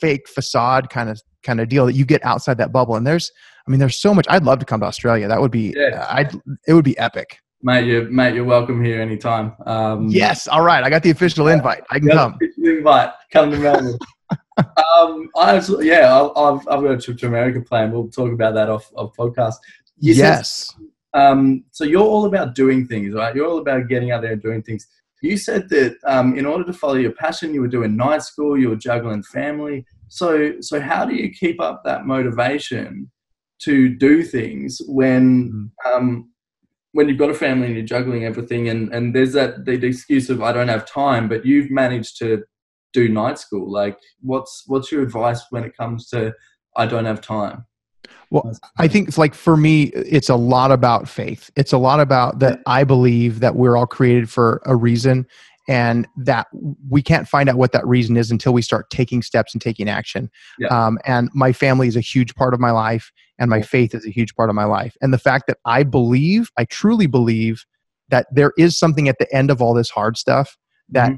fake 0.00 0.28
facade 0.28 0.88
kind 0.88 1.10
of 1.10 1.20
kind 1.42 1.60
of 1.60 1.68
deal 1.68 1.86
that 1.86 1.94
you 1.94 2.04
get 2.04 2.24
outside 2.24 2.58
that 2.58 2.72
bubble. 2.72 2.94
And 2.96 3.04
there's, 3.06 3.30
I 3.66 3.70
mean, 3.72 3.80
there's 3.80 4.00
so 4.00 4.14
much. 4.14 4.26
I'd 4.28 4.44
love 4.44 4.60
to 4.60 4.64
come 4.66 4.80
to 4.80 4.86
Australia. 4.86 5.26
That 5.26 5.40
would 5.40 5.50
be, 5.50 5.74
Yeah. 5.76 6.06
I'd, 6.08 6.32
it 6.68 6.72
would 6.74 6.84
be 6.84 6.96
epic. 6.98 7.38
mate. 7.62 7.86
You 7.86 8.06
mate, 8.10 8.34
you're 8.34 8.44
welcome 8.44 8.84
here 8.84 9.00
anytime. 9.02 9.52
Um, 9.66 10.06
Yes. 10.08 10.46
All 10.46 10.62
right. 10.62 10.84
I 10.84 10.90
got 10.90 11.02
the 11.02 11.10
official 11.10 11.48
invite. 11.48 11.82
I 11.90 11.98
can 11.98 12.08
come. 12.10 12.38
invite. 12.58 13.10
Come 13.32 13.50
to 13.50 13.58
Melbourne. 13.58 13.98
um, 14.58 15.28
I 15.36 15.54
absolutely, 15.56 15.88
yeah, 15.88 16.12
I'll, 16.12 16.32
I've, 16.36 16.68
I've 16.68 16.82
got 16.82 16.92
a 16.92 16.98
trip 16.98 17.18
to 17.18 17.26
America 17.26 17.60
planned. 17.60 17.92
We'll 17.92 18.08
talk 18.08 18.32
about 18.32 18.54
that 18.54 18.68
off 18.68 18.90
of 18.96 19.14
podcast. 19.14 19.54
You 19.98 20.14
said- 20.14 20.20
yes. 20.20 20.74
um, 21.14 21.64
so 21.70 21.84
you're 21.84 22.02
all 22.02 22.26
about 22.26 22.54
doing 22.54 22.86
things, 22.86 23.14
right? 23.14 23.34
You're 23.34 23.46
all 23.46 23.58
about 23.58 23.88
getting 23.88 24.10
out 24.10 24.22
there 24.22 24.32
and 24.32 24.42
doing 24.42 24.62
things. 24.62 24.86
You 25.22 25.36
said 25.36 25.68
that 25.70 25.96
um, 26.04 26.38
in 26.38 26.46
order 26.46 26.64
to 26.64 26.72
follow 26.72 26.94
your 26.94 27.12
passion, 27.12 27.54
you 27.54 27.60
were 27.62 27.68
doing 27.68 27.96
night 27.96 28.22
school, 28.22 28.58
you 28.58 28.68
were 28.68 28.76
juggling 28.76 29.22
family. 29.22 29.84
So, 30.08 30.60
so 30.60 30.80
how 30.80 31.04
do 31.04 31.14
you 31.14 31.30
keep 31.30 31.60
up 31.60 31.82
that 31.84 32.06
motivation 32.06 33.10
to 33.60 33.88
do 33.88 34.22
things 34.22 34.80
when 34.86 35.70
um, 35.84 36.30
when 36.92 37.08
you've 37.08 37.18
got 37.18 37.30
a 37.30 37.34
family 37.34 37.66
and 37.66 37.76
you're 37.76 37.84
juggling 37.84 38.24
everything, 38.24 38.68
and, 38.68 38.92
and 38.94 39.14
there's 39.14 39.32
that 39.32 39.64
the 39.64 39.72
excuse 39.72 40.30
of 40.30 40.42
I 40.42 40.52
don't 40.52 40.68
have 40.68 40.86
time, 40.86 41.28
but 41.28 41.44
you've 41.44 41.70
managed 41.70 42.18
to 42.18 42.44
do 42.96 43.08
night 43.10 43.38
school. 43.38 43.70
Like, 43.70 43.98
what's 44.20 44.64
what's 44.66 44.90
your 44.90 45.02
advice 45.02 45.44
when 45.50 45.64
it 45.64 45.76
comes 45.76 46.08
to 46.08 46.32
I 46.76 46.86
don't 46.86 47.04
have 47.04 47.20
time? 47.20 47.66
Well, 48.30 48.52
I 48.78 48.88
think 48.88 49.08
it's 49.08 49.18
like 49.18 49.34
for 49.34 49.56
me, 49.56 49.84
it's 49.94 50.28
a 50.28 50.36
lot 50.36 50.72
about 50.72 51.08
faith. 51.08 51.50
It's 51.56 51.72
a 51.72 51.78
lot 51.78 52.00
about 52.00 52.38
that 52.38 52.60
I 52.66 52.84
believe 52.84 53.40
that 53.40 53.54
we're 53.54 53.76
all 53.76 53.86
created 53.86 54.30
for 54.30 54.62
a 54.64 54.74
reason 54.74 55.26
and 55.68 56.06
that 56.16 56.46
we 56.88 57.02
can't 57.02 57.28
find 57.28 57.48
out 57.48 57.56
what 57.56 57.72
that 57.72 57.86
reason 57.86 58.16
is 58.16 58.30
until 58.30 58.52
we 58.52 58.62
start 58.62 58.88
taking 58.90 59.20
steps 59.22 59.52
and 59.52 59.60
taking 59.60 59.88
action. 59.88 60.30
Yeah. 60.58 60.68
Um, 60.68 60.98
and 61.04 61.28
my 61.34 61.52
family 61.52 61.88
is 61.88 61.96
a 61.96 62.00
huge 62.00 62.34
part 62.36 62.54
of 62.54 62.60
my 62.60 62.70
life 62.70 63.10
and 63.38 63.50
my 63.50 63.62
faith 63.62 63.94
is 63.94 64.06
a 64.06 64.10
huge 64.10 64.34
part 64.36 64.48
of 64.48 64.54
my 64.54 64.64
life. 64.64 64.96
And 65.02 65.12
the 65.12 65.18
fact 65.18 65.48
that 65.48 65.58
I 65.64 65.82
believe, 65.82 66.50
I 66.56 66.64
truly 66.64 67.08
believe 67.08 67.64
that 68.08 68.28
there 68.32 68.52
is 68.56 68.78
something 68.78 69.08
at 69.08 69.18
the 69.18 69.32
end 69.34 69.50
of 69.50 69.60
all 69.60 69.74
this 69.74 69.90
hard 69.90 70.16
stuff 70.16 70.56
that 70.90 71.12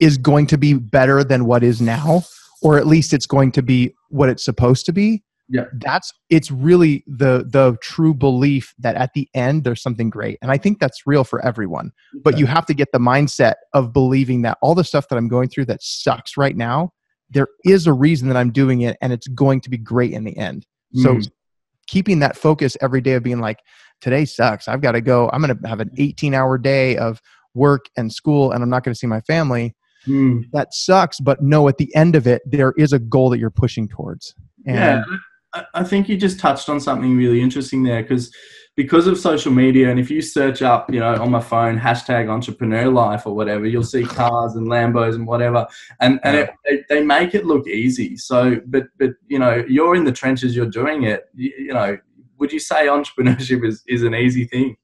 is 0.00 0.18
going 0.18 0.46
to 0.48 0.58
be 0.58 0.74
better 0.74 1.22
than 1.24 1.44
what 1.46 1.62
is 1.62 1.80
now, 1.80 2.22
or 2.62 2.78
at 2.78 2.86
least 2.86 3.12
it's 3.12 3.26
going 3.26 3.52
to 3.52 3.62
be 3.62 3.94
what 4.08 4.28
it's 4.28 4.44
supposed 4.44 4.86
to 4.86 4.92
be 4.92 5.22
Yeah. 5.48 5.64
that's 5.80 6.12
it's 6.30 6.50
really 6.50 7.04
the 7.06 7.44
the 7.48 7.76
true 7.82 8.14
belief 8.14 8.74
that 8.78 8.96
at 8.96 9.10
the 9.14 9.28
end 9.34 9.64
there's 9.64 9.82
something 9.82 10.10
great. 10.10 10.38
And 10.42 10.50
i 10.50 10.56
think 10.58 10.78
that's 10.80 11.02
real 11.06 11.24
for 11.24 11.44
everyone. 11.44 11.92
But 12.22 12.38
you 12.38 12.46
have 12.46 12.66
to 12.66 12.74
get 12.74 12.88
the 12.92 12.98
mindset 12.98 13.54
of 13.72 13.92
believing 13.92 14.42
that 14.42 14.58
all 14.62 14.74
the 14.74 14.84
stuff 14.84 15.08
that 15.08 15.16
i'm 15.16 15.28
going 15.28 15.48
through 15.48 15.66
that 15.66 15.82
sucks 15.82 16.36
right 16.36 16.56
now 16.56 16.92
there 17.30 17.48
is 17.64 17.86
a 17.86 17.92
reason 17.92 18.28
that 18.28 18.36
i'm 18.36 18.50
doing 18.52 18.82
it 18.82 18.96
and 19.00 19.12
it's 19.12 19.26
going 19.28 19.60
to 19.62 19.70
be 19.70 19.78
great 19.78 20.12
in 20.12 20.24
the 20.24 20.36
end. 20.36 20.66
So 20.94 21.14
Mm. 21.16 21.28
keeping 21.88 22.18
that 22.20 22.36
focus 22.36 22.76
every 22.80 23.00
day 23.00 23.12
of 23.14 23.22
being 23.22 23.40
like 23.40 23.58
today 24.00 24.24
sucks. 24.24 24.68
I've 24.68 24.80
got 24.80 24.92
to 24.92 25.00
go. 25.00 25.28
I'm 25.32 25.40
going 25.42 25.56
to 25.58 25.68
have 25.68 25.80
an 25.80 25.90
18 25.96 26.34
hour 26.34 26.56
day 26.58 26.96
of 26.96 27.20
work 27.54 27.86
and 27.96 28.12
school 28.12 28.50
and 28.52 28.62
i'm 28.64 28.68
not 28.70 28.82
going 28.84 28.92
to 28.94 28.98
see 28.98 29.06
my 29.06 29.20
family 29.22 29.74
Mm. 30.06 30.50
that 30.52 30.74
sucks 30.74 31.18
but 31.20 31.42
no 31.42 31.66
at 31.68 31.78
the 31.78 31.94
end 31.94 32.14
of 32.14 32.26
it 32.26 32.42
there 32.44 32.74
is 32.76 32.92
a 32.92 32.98
goal 32.98 33.30
that 33.30 33.38
you're 33.38 33.50
pushing 33.50 33.88
towards 33.88 34.34
and 34.66 34.76
yeah, 34.76 35.04
I, 35.54 35.64
I 35.74 35.84
think 35.84 36.08
you 36.08 36.16
just 36.16 36.38
touched 36.38 36.68
on 36.68 36.80
something 36.80 37.16
really 37.16 37.40
interesting 37.40 37.82
there 37.82 38.02
because 38.02 38.30
because 38.76 39.06
of 39.06 39.16
social 39.18 39.52
media, 39.52 39.88
and 39.90 40.00
if 40.00 40.10
you 40.10 40.20
search 40.20 40.60
up, 40.60 40.92
you 40.92 40.98
know, 40.98 41.14
on 41.14 41.30
my 41.30 41.40
phone 41.40 41.78
hashtag 41.78 42.28
entrepreneur 42.28 42.88
life 42.90 43.24
or 43.24 43.34
whatever, 43.34 43.66
you'll 43.66 43.84
see 43.84 44.04
cars 44.04 44.56
and 44.56 44.66
Lambos 44.66 45.14
and 45.14 45.26
whatever, 45.26 45.66
and 46.00 46.18
and 46.24 46.36
it, 46.36 46.50
they, 46.64 46.84
they 46.88 47.04
make 47.04 47.34
it 47.34 47.46
look 47.46 47.68
easy. 47.68 48.16
So, 48.16 48.60
but 48.66 48.84
but 48.98 49.10
you 49.28 49.38
know, 49.38 49.64
you're 49.68 49.94
in 49.94 50.04
the 50.04 50.12
trenches, 50.12 50.56
you're 50.56 50.66
doing 50.66 51.04
it. 51.04 51.26
You, 51.34 51.52
you 51.56 51.72
know, 51.72 51.96
would 52.38 52.52
you 52.52 52.58
say 52.58 52.86
entrepreneurship 52.88 53.64
is 53.64 53.82
is 53.86 54.02
an 54.02 54.14
easy 54.14 54.44
thing? 54.46 54.76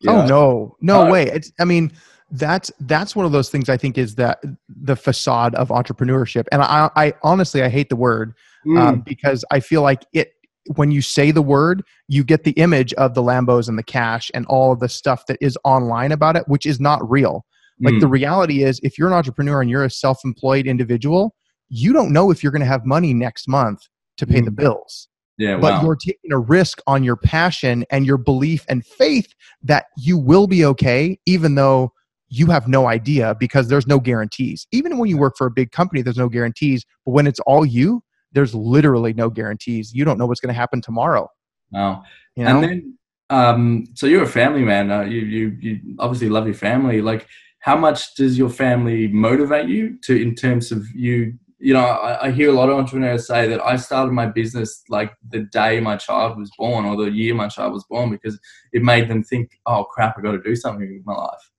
You 0.00 0.10
oh 0.10 0.26
know? 0.26 0.26
no 0.26 0.76
no 0.80 1.02
Uh, 1.02 1.10
way 1.10 1.24
it's 1.26 1.50
i 1.58 1.64
mean 1.64 1.90
that's 2.32 2.70
that's 2.80 3.16
one 3.16 3.24
of 3.24 3.32
those 3.32 3.48
things 3.48 3.68
i 3.68 3.76
think 3.76 3.96
is 3.96 4.14
that 4.16 4.42
the 4.68 4.94
facade 4.96 5.54
of 5.54 5.68
entrepreneurship 5.68 6.44
and 6.52 6.60
i 6.62 6.90
i 6.94 7.12
honestly 7.22 7.62
i 7.62 7.68
hate 7.68 7.88
the 7.88 7.96
word 7.96 8.34
Mm, 8.66 9.04
because 9.04 9.44
I 9.50 9.60
feel 9.60 9.82
like 9.82 10.04
it 10.12 10.32
when 10.76 10.90
you 10.90 11.00
say 11.00 11.30
the 11.30 11.42
word, 11.42 11.82
you 12.08 12.22
get 12.22 12.44
the 12.44 12.50
image 12.52 12.92
of 12.94 13.14
the 13.14 13.22
Lambos 13.22 13.68
and 13.68 13.78
the 13.78 13.82
cash 13.82 14.30
and 14.34 14.44
all 14.46 14.72
of 14.72 14.80
the 14.80 14.88
stuff 14.88 15.24
that 15.26 15.38
is 15.40 15.56
online 15.64 16.12
about 16.12 16.36
it, 16.36 16.46
which 16.46 16.66
is 16.66 16.78
not 16.78 17.08
real. 17.08 17.46
Like 17.80 17.94
mm, 17.94 18.00
the 18.00 18.08
reality 18.08 18.64
is, 18.64 18.78
if 18.82 18.98
you're 18.98 19.08
an 19.08 19.14
entrepreneur 19.14 19.62
and 19.62 19.70
you're 19.70 19.84
a 19.84 19.90
self-employed 19.90 20.66
individual, 20.66 21.34
you 21.70 21.92
don't 21.94 22.12
know 22.12 22.30
if 22.30 22.42
you're 22.42 22.52
going 22.52 22.60
to 22.60 22.66
have 22.66 22.84
money 22.84 23.14
next 23.14 23.48
month 23.48 23.80
to 24.18 24.26
pay 24.26 24.40
the 24.40 24.50
Mm. 24.50 24.56
bills. 24.56 25.08
yeah, 25.38 25.56
But 25.56 25.74
wow. 25.74 25.82
you're 25.82 25.96
taking 25.96 26.32
a 26.32 26.38
risk 26.38 26.80
on 26.86 27.02
your 27.02 27.16
passion 27.16 27.86
and 27.90 28.04
your 28.04 28.18
belief 28.18 28.66
and 28.68 28.84
faith 28.84 29.32
that 29.62 29.86
you 29.96 30.18
will 30.18 30.46
be 30.46 30.64
okay, 30.66 31.18
even 31.24 31.54
though 31.54 31.92
you 32.28 32.46
have 32.46 32.68
no 32.68 32.86
idea 32.86 33.34
because 33.38 33.68
there's 33.68 33.86
no 33.86 33.98
guarantees. 33.98 34.66
Even 34.72 34.98
when 34.98 35.08
you 35.08 35.16
work 35.16 35.36
for 35.36 35.46
a 35.46 35.50
big 35.50 35.72
company, 35.72 36.02
there's 36.02 36.18
no 36.18 36.28
guarantees. 36.28 36.84
But 37.04 37.12
when 37.12 37.26
it's 37.26 37.40
all 37.40 37.64
you, 37.64 38.02
there's 38.32 38.54
literally 38.54 39.14
no 39.14 39.30
guarantees. 39.30 39.92
You 39.94 40.04
don't 40.04 40.18
know 40.18 40.26
what's 40.26 40.40
going 40.40 40.54
to 40.54 40.58
happen 40.58 40.80
tomorrow. 40.80 41.28
wow. 41.70 42.02
You 42.36 42.44
know? 42.44 42.50
And 42.50 42.62
then, 42.62 42.98
um, 43.30 43.84
so 43.94 44.06
you're 44.06 44.22
a 44.22 44.28
family 44.28 44.62
man. 44.62 44.90
Uh, 44.90 45.02
you 45.02 45.20
you 45.20 45.56
you 45.60 45.80
obviously 45.98 46.28
love 46.28 46.46
your 46.46 46.54
family. 46.54 47.02
Like, 47.02 47.26
how 47.60 47.76
much 47.76 48.14
does 48.14 48.38
your 48.38 48.48
family 48.48 49.08
motivate 49.08 49.68
you 49.68 49.98
to 50.04 50.20
in 50.20 50.34
terms 50.34 50.72
of 50.72 50.86
you? 50.94 51.34
You 51.58 51.74
know, 51.74 51.84
I, 51.84 52.26
I 52.26 52.30
hear 52.30 52.50
a 52.50 52.52
lot 52.52 52.68
of 52.68 52.78
entrepreneurs 52.78 53.26
say 53.26 53.48
that 53.48 53.60
I 53.60 53.76
started 53.76 54.12
my 54.12 54.26
business 54.26 54.82
like 54.88 55.12
the 55.28 55.40
day 55.40 55.80
my 55.80 55.96
child 55.96 56.38
was 56.38 56.50
born 56.56 56.84
or 56.84 56.96
the 56.96 57.10
year 57.10 57.34
my 57.34 57.48
child 57.48 57.72
was 57.72 57.84
born 57.90 58.10
because 58.10 58.38
it 58.72 58.82
made 58.82 59.08
them 59.08 59.24
think, 59.24 59.50
"Oh 59.66 59.84
crap, 59.84 60.16
I 60.16 60.22
got 60.22 60.32
to 60.32 60.42
do 60.42 60.54
something 60.54 60.88
with 60.90 61.04
my 61.04 61.14
life." 61.14 61.50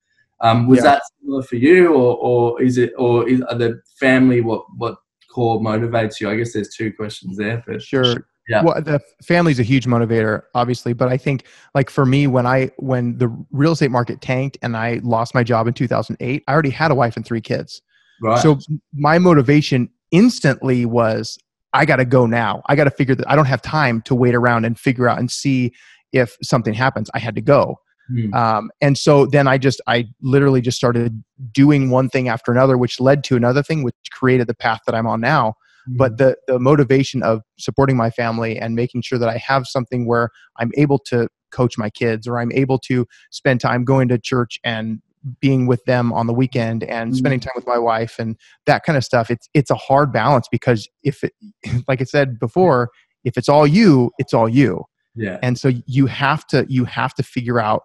Um, 0.42 0.68
was 0.68 0.78
Yeah. 0.78 0.84
that 0.84 1.02
similar 1.22 1.44
for 1.44 1.56
you, 1.58 1.94
or 1.94 2.16
or 2.18 2.62
is 2.62 2.78
it, 2.78 2.94
or 2.98 3.28
is 3.28 3.42
are 3.42 3.56
the 3.58 3.82
family 4.00 4.42
what 4.42 4.64
what 4.78 4.98
core 5.34 5.60
motivates 5.60 6.20
you? 6.20 6.30
I 6.30 6.36
guess 6.38 6.54
there's 6.54 6.70
two 6.76 6.92
questions 6.94 7.38
there. 7.38 7.64
But 7.68 7.82
Sure. 7.82 8.26
Yeah. 8.48 8.64
Well, 8.64 8.82
the 8.82 9.00
family's 9.24 9.60
a 9.60 9.64
huge 9.64 9.86
motivator, 9.86 10.42
obviously, 10.56 10.94
but 10.94 11.08
I 11.08 11.18
think 11.18 11.44
like 11.76 11.90
for 11.92 12.04
me, 12.06 12.26
when 12.26 12.48
I 12.48 12.72
when 12.78 13.18
the 13.20 13.28
real 13.52 13.74
estate 13.74 13.92
market 13.92 14.22
tanked 14.22 14.58
and 14.64 14.76
I 14.76 15.00
lost 15.04 15.36
my 15.36 15.44
job 15.44 15.68
in 15.68 15.74
2008, 15.76 16.44
I 16.48 16.52
already 16.52 16.72
had 16.72 16.90
a 16.90 16.96
wife 16.96 17.16
and 17.16 17.24
three 17.26 17.42
kids. 17.42 17.82
right. 18.22 18.40
So 18.42 18.58
my 18.94 19.20
motivation 19.20 19.90
instantly 20.12 20.86
was 20.88 21.38
I 21.74 21.86
got 21.86 21.98
to 21.98 22.06
go 22.06 22.26
now. 22.26 22.64
I 22.66 22.76
got 22.76 22.86
to 22.86 22.92
figure 22.92 23.14
that 23.14 23.30
I 23.30 23.36
don't 23.36 23.46
have 23.46 23.62
time 23.62 24.02
to 24.04 24.16
wait 24.16 24.34
around 24.34 24.66
and 24.66 24.80
figure 24.80 25.08
out 25.08 25.20
and 25.20 25.30
see 25.30 25.72
if 26.12 26.36
something 26.42 26.74
happens. 26.74 27.12
I 27.14 27.20
had 27.20 27.36
to 27.36 27.42
go. 27.42 27.80
Hmm. 28.10 28.34
Um, 28.34 28.72
and 28.82 28.98
so 28.98 29.26
then 29.26 29.48
I 29.48 29.58
just, 29.58 29.82
I 29.88 30.08
literally 30.22 30.62
just 30.62 30.78
started 30.78 31.24
doing 31.52 31.90
one 31.90 32.10
thing 32.10 32.28
after 32.28 32.52
another, 32.52 32.78
which 32.78 33.00
led 33.00 33.24
to 33.26 33.36
another 33.36 33.64
thing, 33.64 33.84
which 33.84 33.96
created 34.12 34.48
the 34.48 34.56
path 34.56 34.82
that 34.86 34.96
I'm 34.96 35.08
on 35.08 35.22
now. 35.22 35.56
But 35.98 36.18
the, 36.18 36.38
the 36.46 36.60
motivation 36.60 37.24
of 37.24 37.42
supporting 37.58 37.98
my 37.98 38.12
family 38.12 38.60
and 38.60 38.76
making 38.76 39.02
sure 39.02 39.18
that 39.18 39.30
I 39.30 39.38
have 39.38 39.66
something 39.66 40.06
where 40.06 40.30
I'm 40.58 40.70
able 40.78 41.00
to 41.08 41.30
coach 41.52 41.80
my 41.80 41.90
kids 41.90 42.28
or 42.28 42.38
I'm 42.38 42.52
able 42.52 42.78
to 42.80 43.08
spend 43.32 43.60
time 43.60 43.86
going 43.86 44.08
to 44.10 44.20
church 44.20 44.60
and 44.64 45.02
being 45.42 45.66
with 45.66 45.84
them 45.86 46.14
on 46.14 46.28
the 46.28 46.34
weekend 46.34 46.84
and 46.84 47.14
Mhm. 47.14 47.18
spending 47.18 47.40
time 47.40 47.54
with 47.56 47.66
my 47.66 47.78
wife 47.78 48.18
and 48.20 48.38
that 48.66 48.84
kind 48.84 48.98
of 48.98 49.04
stuff 49.04 49.30
it's 49.30 49.50
it's 49.54 49.70
a 49.70 49.76
hard 49.76 50.14
balance 50.14 50.48
because 50.50 50.88
if 51.04 51.24
it 51.26 51.34
like 51.90 52.00
i 52.00 52.06
said 52.06 52.40
before 52.40 52.90
if 53.26 53.38
it's 53.38 53.50
all 53.50 53.68
you 53.68 54.12
it's 54.18 54.34
all 54.34 54.48
you 54.48 54.86
yeah. 55.16 55.38
and 55.44 55.60
so 55.60 55.72
you 55.86 56.06
have 56.06 56.48
to 56.48 56.66
you 56.70 56.86
have 56.86 57.14
to 57.16 57.24
figure 57.24 57.60
out 57.60 57.84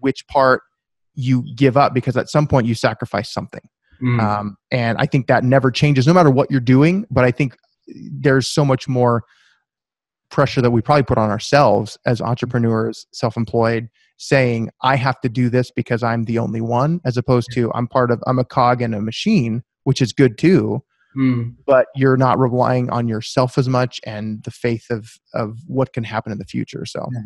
which 0.00 0.26
part 0.28 0.62
you 1.14 1.44
give 1.54 1.76
up 1.76 1.94
because 1.94 2.16
at 2.16 2.28
some 2.28 2.46
point 2.46 2.66
you 2.66 2.74
sacrifice 2.74 3.30
something 3.32 3.62
Mm. 4.02 4.20
um, 4.20 4.56
and 4.70 4.98
i 4.98 5.06
think 5.06 5.26
that 5.26 5.42
never 5.42 5.70
changes 5.70 6.06
no 6.06 6.12
matter 6.12 6.30
what 6.30 6.50
you're 6.50 6.60
doing 6.60 7.06
but 7.10 7.24
i 7.24 7.30
think 7.30 7.56
there's 8.10 8.46
so 8.46 8.62
much 8.62 8.86
more 8.86 9.24
pressure 10.30 10.60
that 10.60 10.70
we 10.70 10.82
probably 10.82 11.02
put 11.04 11.16
on 11.16 11.30
ourselves 11.30 11.96
as 12.04 12.20
entrepreneurs 12.20 13.06
self-employed 13.12 13.88
saying 14.18 14.68
i 14.82 14.96
have 14.96 15.18
to 15.22 15.30
do 15.30 15.48
this 15.48 15.70
because 15.70 16.02
i'm 16.02 16.24
the 16.24 16.36
only 16.38 16.60
one 16.60 17.00
as 17.06 17.16
opposed 17.16 17.48
to 17.52 17.72
i'm 17.74 17.86
part 17.86 18.10
of 18.10 18.22
i'm 18.26 18.38
a 18.38 18.44
cog 18.44 18.82
in 18.82 18.92
a 18.92 19.00
machine 19.00 19.62
which 19.84 20.02
is 20.02 20.12
good 20.12 20.36
too 20.36 20.82
Mm. 21.16 21.54
but 21.66 21.86
you're 21.94 22.18
not 22.18 22.38
relying 22.38 22.90
on 22.90 23.08
yourself 23.08 23.56
as 23.56 23.66
much 23.70 23.98
and 24.04 24.42
the 24.44 24.50
faith 24.50 24.90
of 24.90 25.12
of 25.32 25.56
what 25.66 25.94
can 25.94 26.04
happen 26.04 26.30
in 26.30 26.36
the 26.36 26.44
future 26.44 26.84
so 26.84 27.08
Yeah, 27.10 27.20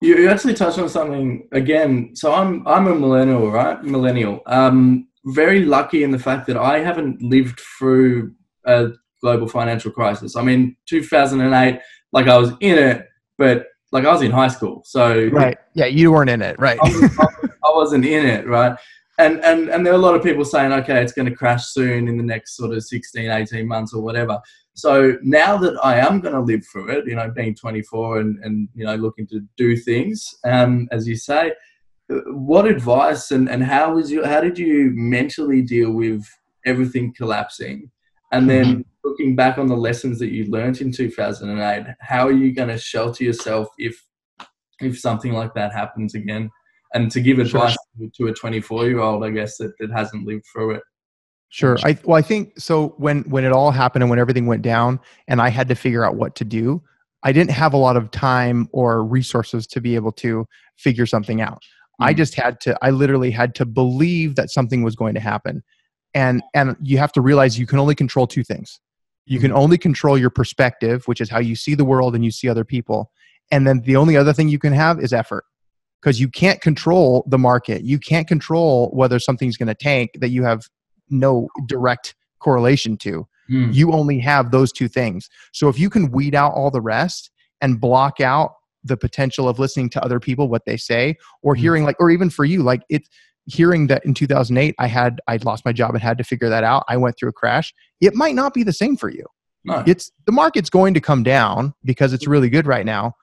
you, 0.00 0.16
you 0.16 0.28
actually 0.28 0.54
touched 0.54 0.78
on 0.78 0.88
something 0.88 1.48
again. 1.52 2.14
So 2.14 2.34
I'm 2.34 2.66
I'm 2.66 2.88
a 2.88 2.94
millennial, 2.94 3.50
right? 3.50 3.82
Millennial. 3.82 4.40
Um, 4.46 5.08
very 5.26 5.64
lucky 5.64 6.02
in 6.02 6.10
the 6.10 6.18
fact 6.18 6.46
that 6.48 6.56
I 6.56 6.80
haven't 6.80 7.22
lived 7.22 7.60
through 7.78 8.32
a 8.66 8.88
global 9.20 9.48
financial 9.48 9.92
crisis. 9.92 10.34
I 10.34 10.42
mean, 10.42 10.76
2008, 10.86 11.80
like 12.12 12.26
I 12.26 12.36
was 12.36 12.50
in 12.60 12.76
it, 12.76 13.06
but 13.38 13.66
like 13.92 14.04
I 14.04 14.12
was 14.12 14.22
in 14.22 14.32
high 14.32 14.48
school, 14.48 14.82
so 14.84 15.28
right 15.32 15.56
yeah 15.74 15.86
you 15.86 16.10
weren't 16.10 16.30
in 16.30 16.42
it 16.42 16.58
right 16.58 16.78
I, 16.82 16.88
was, 16.88 17.18
I 17.64 17.70
wasn't 17.70 18.04
in 18.04 18.26
it, 18.26 18.46
right? 18.46 18.76
And, 19.18 19.44
and 19.44 19.68
and 19.68 19.86
there 19.86 19.92
are 19.92 19.96
a 19.96 20.00
lot 20.00 20.16
of 20.16 20.22
people 20.22 20.44
saying, 20.44 20.72
okay, 20.72 21.02
it's 21.02 21.12
going 21.12 21.28
to 21.28 21.34
crash 21.34 21.66
soon 21.66 22.08
in 22.08 22.16
the 22.16 22.22
next 22.22 22.56
sort 22.56 22.72
of 22.72 22.82
16, 22.82 23.30
18 23.30 23.68
months 23.68 23.92
or 23.92 24.02
whatever. 24.02 24.40
So 24.74 25.18
now 25.22 25.56
that 25.58 25.78
I 25.84 25.98
am 25.98 26.20
going 26.20 26.34
to 26.34 26.40
live 26.40 26.64
through 26.66 26.90
it, 26.90 27.06
you 27.06 27.14
know, 27.14 27.30
being 27.30 27.54
24 27.54 28.20
and, 28.20 28.38
and 28.42 28.68
you 28.74 28.84
know, 28.86 28.94
looking 28.94 29.26
to 29.28 29.40
do 29.56 29.76
things, 29.76 30.34
um, 30.44 30.88
as 30.90 31.06
you 31.06 31.16
say, 31.16 31.52
uh, 32.10 32.16
what 32.32 32.66
advice 32.66 33.30
and, 33.30 33.48
and 33.50 33.62
how 33.62 33.94
was 33.94 34.10
you, 34.10 34.24
how 34.24 34.40
did 34.40 34.58
you 34.58 34.90
mentally 34.94 35.62
deal 35.62 35.92
with 35.92 36.24
everything 36.64 37.12
collapsing? 37.14 37.90
And 38.32 38.48
then 38.48 38.84
looking 39.04 39.36
back 39.36 39.58
on 39.58 39.66
the 39.66 39.76
lessons 39.76 40.18
that 40.20 40.32
you 40.32 40.46
learned 40.46 40.80
in 40.80 40.90
2008, 40.90 41.94
how 42.00 42.26
are 42.26 42.32
you 42.32 42.54
going 42.54 42.68
to 42.68 42.78
shelter 42.78 43.24
yourself 43.24 43.68
if 43.78 43.94
if 44.80 44.98
something 44.98 45.32
like 45.32 45.52
that 45.54 45.72
happens 45.72 46.14
again? 46.14 46.50
And 46.94 47.10
to 47.10 47.20
give 47.20 47.36
Sure. 47.36 47.44
advice 47.66 47.76
to 48.16 48.26
a 48.28 48.32
24 48.32 48.86
year 48.86 49.00
old, 49.00 49.22
I 49.22 49.30
guess 49.30 49.58
that, 49.58 49.72
that 49.80 49.90
hasn't 49.90 50.26
lived 50.26 50.44
through 50.50 50.72
it. 50.76 50.82
Sure. 51.52 51.76
I 51.84 51.98
well, 52.04 52.16
I 52.16 52.22
think 52.22 52.58
so. 52.58 52.94
When 52.96 53.24
when 53.24 53.44
it 53.44 53.52
all 53.52 53.72
happened 53.72 54.02
and 54.02 54.08
when 54.08 54.18
everything 54.18 54.46
went 54.46 54.62
down, 54.62 54.98
and 55.28 55.40
I 55.42 55.50
had 55.50 55.68
to 55.68 55.74
figure 55.74 56.02
out 56.02 56.16
what 56.16 56.34
to 56.36 56.46
do, 56.46 56.82
I 57.24 57.32
didn't 57.32 57.50
have 57.50 57.74
a 57.74 57.76
lot 57.76 57.94
of 57.94 58.10
time 58.10 58.70
or 58.72 59.04
resources 59.04 59.66
to 59.66 59.80
be 59.82 59.94
able 59.94 60.12
to 60.12 60.46
figure 60.78 61.04
something 61.04 61.42
out. 61.42 61.62
I 62.00 62.14
Mm. 62.14 62.16
just 62.16 62.34
had 62.36 62.58
to. 62.62 62.78
I 62.80 62.88
literally 62.88 63.30
had 63.30 63.54
to 63.56 63.66
believe 63.66 64.34
that 64.36 64.48
something 64.48 64.82
was 64.82 64.96
going 64.96 65.12
to 65.12 65.20
happen, 65.20 65.62
and 66.14 66.42
and 66.54 66.74
you 66.80 66.96
have 66.96 67.12
to 67.12 67.20
realize 67.20 67.58
you 67.58 67.66
can 67.66 67.78
only 67.78 67.94
control 67.94 68.26
two 68.26 68.44
things. 68.44 68.80
You 69.26 69.38
can 69.38 69.52
only 69.52 69.76
control 69.76 70.16
your 70.16 70.30
perspective, 70.30 71.02
which 71.04 71.20
is 71.20 71.28
how 71.28 71.38
you 71.38 71.54
see 71.54 71.74
the 71.74 71.84
world 71.84 72.14
and 72.14 72.24
you 72.24 72.30
see 72.30 72.48
other 72.48 72.64
people, 72.64 73.12
and 73.50 73.66
then 73.66 73.82
the 73.82 73.96
only 73.96 74.16
other 74.16 74.32
thing 74.32 74.48
you 74.48 74.58
can 74.58 74.72
have 74.72 74.98
is 75.00 75.12
effort 75.12 75.44
because 76.00 76.18
you 76.18 76.28
can't 76.28 76.62
control 76.62 77.24
the 77.28 77.38
market. 77.38 77.82
You 77.84 77.98
can't 77.98 78.26
control 78.26 78.88
whether 78.94 79.18
something's 79.18 79.58
going 79.58 79.68
to 79.68 79.74
tank 79.74 80.12
that 80.18 80.30
you 80.30 80.44
have 80.44 80.62
no 81.12 81.48
direct 81.66 82.14
correlation 82.40 82.96
to. 82.98 83.26
Mm. 83.50 83.74
You 83.74 83.92
only 83.92 84.18
have 84.20 84.50
those 84.50 84.72
two 84.72 84.88
things. 84.88 85.28
So 85.52 85.68
if 85.68 85.78
you 85.78 85.90
can 85.90 86.10
weed 86.10 86.34
out 86.34 86.52
all 86.54 86.70
the 86.70 86.80
rest 86.80 87.30
and 87.60 87.80
block 87.80 88.20
out 88.20 88.54
the 88.84 88.96
potential 88.96 89.48
of 89.48 89.58
listening 89.58 89.88
to 89.90 90.02
other 90.04 90.18
people 90.18 90.48
what 90.48 90.64
they 90.66 90.76
say 90.76 91.16
or 91.42 91.54
Mm. 91.54 91.58
hearing 91.58 91.84
like 91.84 91.96
or 92.00 92.10
even 92.10 92.30
for 92.30 92.44
you 92.44 92.62
like 92.62 92.82
it 92.88 93.02
hearing 93.46 93.86
that 93.88 94.04
in 94.04 94.14
2008 94.14 94.74
I 94.78 94.86
had 94.86 95.20
I'd 95.28 95.44
lost 95.44 95.64
my 95.64 95.72
job 95.72 95.90
and 95.94 96.02
had 96.02 96.18
to 96.18 96.24
figure 96.24 96.48
that 96.48 96.64
out. 96.64 96.84
I 96.88 96.96
went 96.96 97.16
through 97.18 97.28
a 97.30 97.32
crash. 97.32 97.72
It 98.00 98.14
might 98.14 98.34
not 98.34 98.54
be 98.54 98.62
the 98.64 98.72
same 98.72 98.96
for 98.96 99.08
you 99.08 99.24
No. 99.64 99.82
it's 99.86 100.10
the 100.26 100.32
market's 100.32 100.70
going 100.70 100.94
to 100.94 101.00
come 101.00 101.22
down 101.22 101.74
because 101.84 102.12
it's 102.12 102.26
really 102.26 102.48
good 102.50 102.66
right 102.66 102.86
now 102.86 103.14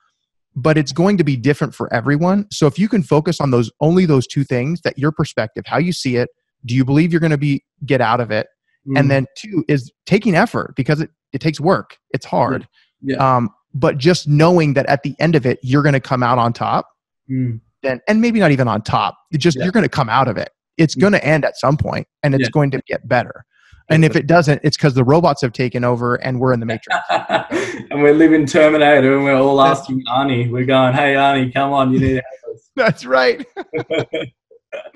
but 0.56 0.76
it's 0.76 0.92
going 0.92 1.16
to 1.16 1.24
be 1.24 1.36
different 1.36 1.74
for 1.74 1.92
everyone 1.92 2.46
so 2.50 2.66
if 2.66 2.78
you 2.78 2.88
can 2.88 3.02
focus 3.02 3.40
on 3.40 3.50
those 3.50 3.70
only 3.80 4.04
those 4.06 4.26
two 4.26 4.44
things 4.44 4.80
that 4.82 4.98
your 4.98 5.12
perspective 5.12 5.64
how 5.66 5.78
you 5.78 5.92
see 5.92 6.16
it 6.16 6.28
do 6.64 6.74
you 6.74 6.84
believe 6.84 7.12
you're 7.12 7.20
going 7.20 7.30
to 7.30 7.38
be 7.38 7.64
get 7.86 8.00
out 8.00 8.20
of 8.20 8.30
it 8.30 8.46
Mm. 8.88 8.98
and 8.98 9.10
then 9.10 9.26
two 9.36 9.62
is 9.68 9.92
taking 10.06 10.34
effort 10.34 10.72
because 10.74 11.02
it, 11.02 11.10
it 11.34 11.40
takes 11.42 11.60
work 11.60 11.98
it's 12.12 12.24
hard 12.24 12.66
Yeah. 13.02 13.16
um, 13.18 13.50
but 13.74 13.98
just 13.98 14.26
knowing 14.26 14.72
that 14.72 14.86
at 14.86 15.02
the 15.02 15.14
end 15.18 15.36
of 15.36 15.44
it 15.44 15.58
you're 15.62 15.82
going 15.82 15.92
to 15.92 16.00
come 16.00 16.22
out 16.22 16.38
on 16.38 16.54
top 16.54 16.86
Mm. 17.30 17.60
and 17.82 18.00
and 18.08 18.22
maybe 18.22 18.40
not 18.40 18.52
even 18.52 18.68
on 18.68 18.80
top 18.80 19.16
just 19.34 19.58
Yeah. 19.58 19.64
you're 19.64 19.72
going 19.72 19.82
to 19.84 19.88
come 19.90 20.08
out 20.08 20.28
of 20.28 20.38
it 20.38 20.48
it's 20.78 20.94
Mm. 20.96 21.00
going 21.02 21.12
to 21.12 21.22
end 21.22 21.44
at 21.44 21.58
some 21.58 21.76
point 21.76 22.06
and 22.22 22.34
it's 22.34 22.44
Yeah. 22.44 22.50
going 22.52 22.70
to 22.70 22.80
get 22.86 23.06
better 23.06 23.44
and 23.90 24.02
if 24.02 24.16
it 24.16 24.26
doesn't 24.26 24.62
it's 24.64 24.78
because 24.78 24.94
the 24.94 25.04
robots 25.04 25.42
have 25.42 25.52
taken 25.52 25.84
over 25.84 26.14
and 26.14 26.40
we're 26.40 26.54
in 26.54 26.60
the 26.60 26.64
matrix 26.66 26.96
and 27.10 28.02
we're 28.02 28.14
living 28.14 28.46
Terminator, 28.46 29.14
and 29.14 29.24
we're 29.24 29.34
all 29.34 29.60
asking 29.60 30.02
Arnie. 30.08 30.50
We're 30.50 30.64
going, 30.64 30.94
"Hey, 30.94 31.14
Arnie, 31.14 31.52
come 31.52 31.72
on, 31.74 31.92
you 31.92 31.98
need 32.00 32.14
to 32.14 32.22
help 32.44 32.54
us." 32.56 32.70
that's 32.76 33.04
right 33.04 33.44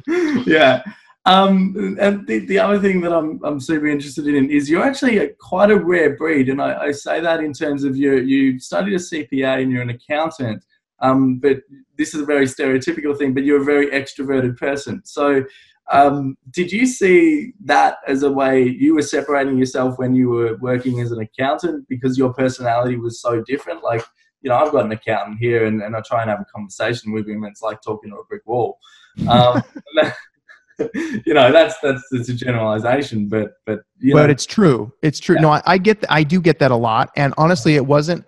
yeah. 0.47 0.83
Um, 1.27 1.97
and 1.99 2.27
the, 2.27 2.41
the 2.41 2.59
other 2.59 2.79
thing 2.79 3.01
that 3.01 3.13
I'm, 3.13 3.43
I'm 3.45 3.59
super 3.59 3.87
interested 3.87 4.27
in 4.27 4.51
is 4.51 4.69
you're 4.69 4.83
actually 4.83 5.19
a, 5.19 5.29
quite 5.29 5.71
a 5.71 5.77
rare 5.77 6.17
breed. 6.17 6.49
And 6.49 6.61
I, 6.61 6.77
I 6.79 6.93
say 6.93 7.21
that 7.21 7.41
in 7.41 7.53
terms 7.53 7.85
of 7.85 7.97
you, 7.97 8.17
you 8.19 8.59
studied 8.59 8.95
a 8.95 8.99
CPA 8.99 9.63
and 9.63 9.73
you're 9.73 9.83
an 9.83 9.91
accountant. 9.91 10.65
Um, 11.01 11.39
but 11.39 11.59
this 11.97 12.15
is 12.15 12.21
a 12.21 12.27
very 12.27 12.47
stereotypical 12.47 13.17
thing, 13.17 13.33
but 13.33 13.45
you're 13.45 13.63
a 13.63 13.65
very 13.65 13.89
extroverted 13.89 14.57
person. 14.57 15.03
So, 15.05 15.45
um, 15.91 16.37
did 16.51 16.73
you 16.73 16.87
see 16.87 17.53
that 17.65 17.99
as 18.07 18.23
a 18.23 18.31
way 18.31 18.63
you 18.63 18.95
were 18.95 19.03
separating 19.03 19.59
yourself 19.59 19.99
when 19.99 20.15
you 20.15 20.31
were 20.31 20.57
working 20.57 21.01
as 21.01 21.13
an 21.13 21.21
accountant 21.21 21.87
because 21.89 22.17
your 22.17 22.33
personality 22.33 22.97
was 22.97 23.21
so 23.21 23.43
different? 23.43 23.83
Like, 23.83 24.03
you 24.41 24.49
know, 24.49 24.57
I've 24.57 24.73
got 24.73 24.87
an 24.87 24.93
accountant 24.93 25.39
here 25.39 25.67
and, 25.67 25.83
and 25.83 25.95
I 25.95 26.01
try 26.01 26.23
and 26.23 26.31
have 26.31 26.41
a 26.41 26.47
conversation 26.47 27.13
with 27.13 27.29
him. 27.29 27.45
And 27.45 27.53
it's 27.53 27.61
like 27.63 27.83
talking 27.83 28.11
to 28.11 28.17
a 28.17 28.25
brick 28.25 28.43
wall. 28.47 28.79
Um, 29.29 29.63
you 31.27 31.35
know, 31.35 31.53
that's 31.53 31.75
that's 31.83 32.03
it's 32.13 32.29
a 32.29 32.35
generalization, 32.35 33.29
but 33.29 33.53
but 33.67 33.81
you 33.99 34.13
but 34.15 34.31
it's 34.31 34.47
true 34.47 34.93
it's 35.03 35.19
true 35.21 35.37
Yeah. 35.37 35.43
no 35.43 35.51
I, 35.51 35.63
I 35.67 35.79
get 35.79 36.01
th- 36.01 36.07
i 36.11 36.23
do 36.23 36.41
get 36.41 36.59
that 36.59 36.71
a 36.71 36.77
lot 36.77 37.11
and 37.17 37.33
honestly 37.39 37.77
it 37.77 37.87
wasn't 37.87 38.25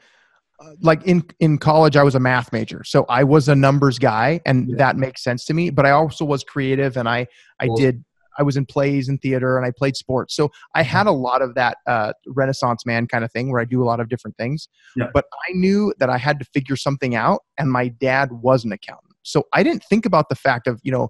uh, 0.60 0.70
like 0.80 1.02
in 1.04 1.24
in 1.40 1.58
college 1.58 1.96
i 1.96 2.02
was 2.02 2.14
a 2.14 2.20
math 2.20 2.52
major 2.52 2.82
so 2.84 3.04
i 3.08 3.22
was 3.24 3.48
a 3.48 3.54
numbers 3.54 3.98
guy 3.98 4.40
and 4.46 4.68
Yeah. 4.70 4.76
that 4.78 4.96
makes 4.96 5.22
sense 5.24 5.44
to 5.46 5.54
me 5.54 5.70
but 5.70 5.84
i 5.84 5.90
also 5.90 6.24
was 6.24 6.44
creative 6.44 6.96
and 6.96 7.08
i 7.08 7.26
i 7.60 7.66
Awesome. 7.66 7.84
did 7.84 8.04
i 8.38 8.42
was 8.42 8.56
in 8.56 8.64
plays 8.64 9.08
and 9.08 9.20
theater 9.20 9.56
and 9.58 9.66
i 9.66 9.72
played 9.76 9.96
sports 9.96 10.34
so 10.36 10.50
i 10.74 10.82
had 10.82 11.06
a 11.06 11.12
lot 11.12 11.42
of 11.42 11.54
that 11.56 11.78
uh, 11.86 12.12
renaissance 12.28 12.86
man 12.86 13.06
kind 13.06 13.24
of 13.24 13.32
thing 13.32 13.50
where 13.50 13.60
i 13.60 13.64
do 13.64 13.82
a 13.82 13.86
lot 13.86 13.98
of 14.00 14.08
different 14.08 14.36
things 14.36 14.68
Yeah. 14.96 15.08
but 15.12 15.24
i 15.48 15.52
knew 15.52 15.92
that 15.98 16.08
i 16.08 16.16
had 16.18 16.38
to 16.38 16.44
figure 16.54 16.76
something 16.76 17.14
out 17.16 17.40
and 17.58 17.70
my 17.72 17.88
dad 17.88 18.30
was 18.32 18.64
an 18.64 18.72
accountant 18.72 19.14
so 19.22 19.42
i 19.52 19.62
didn't 19.64 19.82
think 19.84 20.06
about 20.06 20.28
the 20.28 20.36
fact 20.36 20.66
of 20.68 20.80
you 20.84 20.92
know 20.92 21.08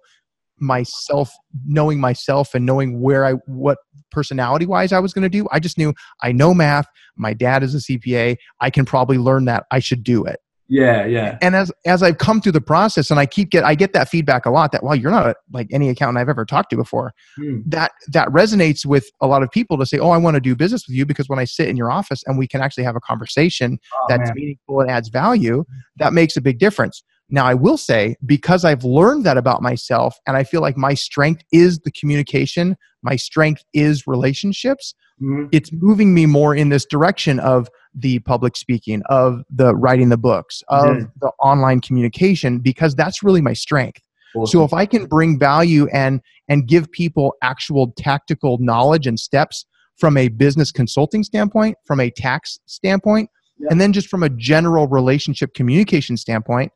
myself 0.58 1.30
knowing 1.66 2.00
myself 2.00 2.54
and 2.54 2.64
knowing 2.66 3.00
where 3.00 3.24
i 3.26 3.32
what 3.46 3.78
personality 4.10 4.64
wise 4.66 4.92
I 4.92 4.98
was 5.00 5.12
going 5.12 5.24
to 5.24 5.28
do. 5.28 5.46
I 5.52 5.58
just 5.60 5.76
knew 5.76 5.92
I 6.22 6.32
know 6.32 6.54
math. 6.54 6.86
My 7.16 7.34
dad 7.34 7.62
is 7.62 7.74
a 7.74 7.78
CPA. 7.78 8.36
I 8.60 8.70
can 8.70 8.84
probably 8.86 9.18
learn 9.18 9.44
that. 9.46 9.64
I 9.70 9.78
should 9.80 10.02
do 10.04 10.24
it. 10.24 10.38
yeah, 10.68 11.04
yeah, 11.04 11.36
And 11.42 11.54
as 11.54 11.70
as 11.84 12.02
I've 12.02 12.18
come 12.18 12.40
through 12.40 12.52
the 12.52 12.60
process, 12.60 13.10
and 13.10 13.20
I 13.20 13.26
keep 13.26 13.50
get 13.50 13.62
I 13.64 13.74
get 13.74 13.92
that 13.92 14.08
feedback 14.08 14.46
a 14.46 14.50
lot 14.50 14.72
that 14.72 14.82
wow, 14.82 14.94
you're 14.94 15.10
not 15.10 15.36
like 15.52 15.68
any 15.70 15.88
accountant 15.90 16.18
I've 16.18 16.28
ever 16.30 16.44
talked 16.46 16.70
to 16.70 16.76
before. 16.76 17.12
Hmm. 17.36 17.58
That 17.66 17.92
that 18.08 18.28
resonates 18.28 18.86
with 18.86 19.10
a 19.20 19.26
lot 19.26 19.42
of 19.42 19.50
people 19.50 19.76
to 19.78 19.84
say, 19.86 19.98
oh, 19.98 20.10
I 20.10 20.16
want 20.18 20.34
to 20.36 20.40
do 20.40 20.56
business 20.56 20.86
with 20.88 20.96
you 20.96 21.04
because 21.04 21.28
when 21.28 21.38
I 21.38 21.44
sit 21.44 21.68
in 21.68 21.76
your 21.76 21.90
office 21.90 22.22
and 22.26 22.38
we 22.38 22.46
can 22.48 22.60
actually 22.62 22.84
have 22.84 22.96
a 22.96 23.00
conversation 23.00 23.78
Oh, 23.92 24.06
that's 24.08 24.30
man. 24.30 24.34
meaningful 24.34 24.80
and 24.80 24.90
adds 24.90 25.08
value, 25.08 25.64
that 25.96 26.12
makes 26.12 26.36
a 26.36 26.40
big 26.40 26.58
difference. 26.58 27.02
Now, 27.28 27.44
I 27.44 27.54
will 27.54 27.76
say, 27.76 28.16
because 28.24 28.64
I've 28.64 28.84
learned 28.84 29.24
that 29.24 29.36
about 29.36 29.62
myself, 29.62 30.16
and 30.26 30.36
I 30.36 30.44
feel 30.44 30.60
like 30.60 30.76
my 30.76 30.94
strength 30.94 31.42
is 31.52 31.80
the 31.80 31.90
communication, 31.90 32.76
my 33.02 33.16
strength 33.16 33.64
is 33.74 34.06
relationships, 34.06 34.94
Mhm. 35.20 35.48
it's 35.50 35.72
moving 35.72 36.14
me 36.14 36.26
more 36.26 36.54
in 36.54 36.68
this 36.68 36.84
direction 36.84 37.40
of 37.40 37.68
the 37.94 38.18
public 38.20 38.56
speaking, 38.56 39.02
of 39.08 39.42
the 39.50 39.74
writing 39.74 40.10
the 40.10 40.18
books, 40.18 40.62
of 40.68 40.96
Yeah. 40.96 41.04
the 41.20 41.32
online 41.40 41.80
communication, 41.80 42.58
because 42.60 42.94
that's 42.94 43.22
really 43.22 43.40
my 43.40 43.54
strength. 43.54 44.02
Awesome. 44.36 44.58
So 44.60 44.64
if 44.64 44.72
I 44.72 44.86
can 44.86 45.06
bring 45.06 45.38
value 45.38 45.86
and 45.92 46.20
and 46.48 46.68
give 46.68 46.92
people 46.92 47.34
actual 47.42 47.92
tactical 47.96 48.58
knowledge 48.60 49.06
and 49.08 49.18
steps 49.18 49.64
from 49.98 50.16
a 50.16 50.28
business 50.28 50.70
consulting 50.70 51.24
standpoint, 51.24 51.76
from 51.84 51.98
a 51.98 52.08
tax 52.10 52.60
standpoint, 52.66 53.30
Yeah. 53.58 53.68
and 53.70 53.80
then 53.80 53.92
just 53.92 54.06
from 54.08 54.22
a 54.22 54.28
general 54.28 54.86
relationship 54.86 55.54
communication 55.54 56.16
standpoint, 56.16 56.70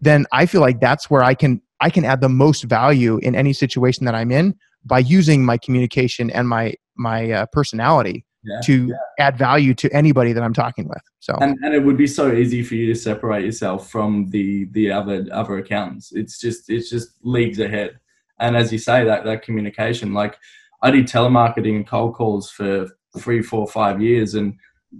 then 0.00 0.26
I 0.32 0.46
feel 0.46 0.60
like 0.60 0.80
that's 0.80 1.10
where 1.10 1.22
I 1.22 1.34
can 1.34 1.60
I 1.80 1.90
can 1.90 2.04
add 2.04 2.20
the 2.20 2.28
most 2.28 2.64
value 2.64 3.18
in 3.18 3.34
any 3.34 3.52
situation 3.52 4.04
that 4.06 4.14
I'm 4.14 4.32
in 4.32 4.54
by 4.84 5.00
using 5.00 5.44
my 5.44 5.58
communication 5.58 6.30
and 6.30 6.48
my 6.48 6.74
my 6.96 7.30
uh, 7.30 7.46
personality 7.52 8.24
yeah. 8.46 8.60
to 8.64 8.94
add 9.18 9.36
value 9.36 9.74
to 9.74 9.92
anybody 9.92 10.32
that 10.32 10.42
I'm 10.42 10.54
talking 10.54 10.88
with. 10.88 11.02
So 11.20 11.34
and, 11.40 11.58
and 11.62 11.74
it 11.74 11.80
would 11.80 11.96
be 11.96 12.06
so 12.06 12.32
easy 12.32 12.62
for 12.62 12.76
you 12.76 12.86
to 12.86 12.98
separate 12.98 13.44
yourself 13.44 13.90
from 13.90 14.30
the 14.30 14.66
the 14.72 14.92
other 14.92 15.26
other 15.32 15.58
accountants 15.58 16.12
it's 16.12 16.38
just 16.38 16.70
it's 16.70 16.88
just 16.88 17.10
leagues 17.22 17.58
ahead 17.58 17.98
and 18.38 18.56
as 18.56 18.72
you 18.72 18.78
say 18.78 19.04
that 19.04 19.24
that 19.24 19.42
communication 19.42 20.14
like 20.14 20.38
i 20.82 20.90
did 20.90 21.06
telemarketing 21.06 21.76
and 21.76 21.86
cold 21.86 22.14
calls 22.14 22.48
for 22.50 22.86
three 23.18 23.42
four 23.42 23.66
five 23.66 24.00
years 24.00 24.34
and 24.34 24.54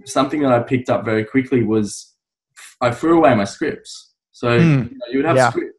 something 0.05 0.41
that 0.41 0.51
i 0.51 0.59
picked 0.59 0.89
up 0.89 1.05
very 1.05 1.23
quickly 1.23 1.63
was 1.63 2.13
i 2.81 2.91
threw 2.91 3.17
away 3.17 3.33
my 3.35 3.45
scripts 3.45 4.06
so 4.37 4.59
Hmm. 4.59 4.63
you, 4.63 4.77
know, 4.77 5.15
would 5.15 5.25
have 5.25 5.35
Yeah. 5.37 5.49
script 5.49 5.73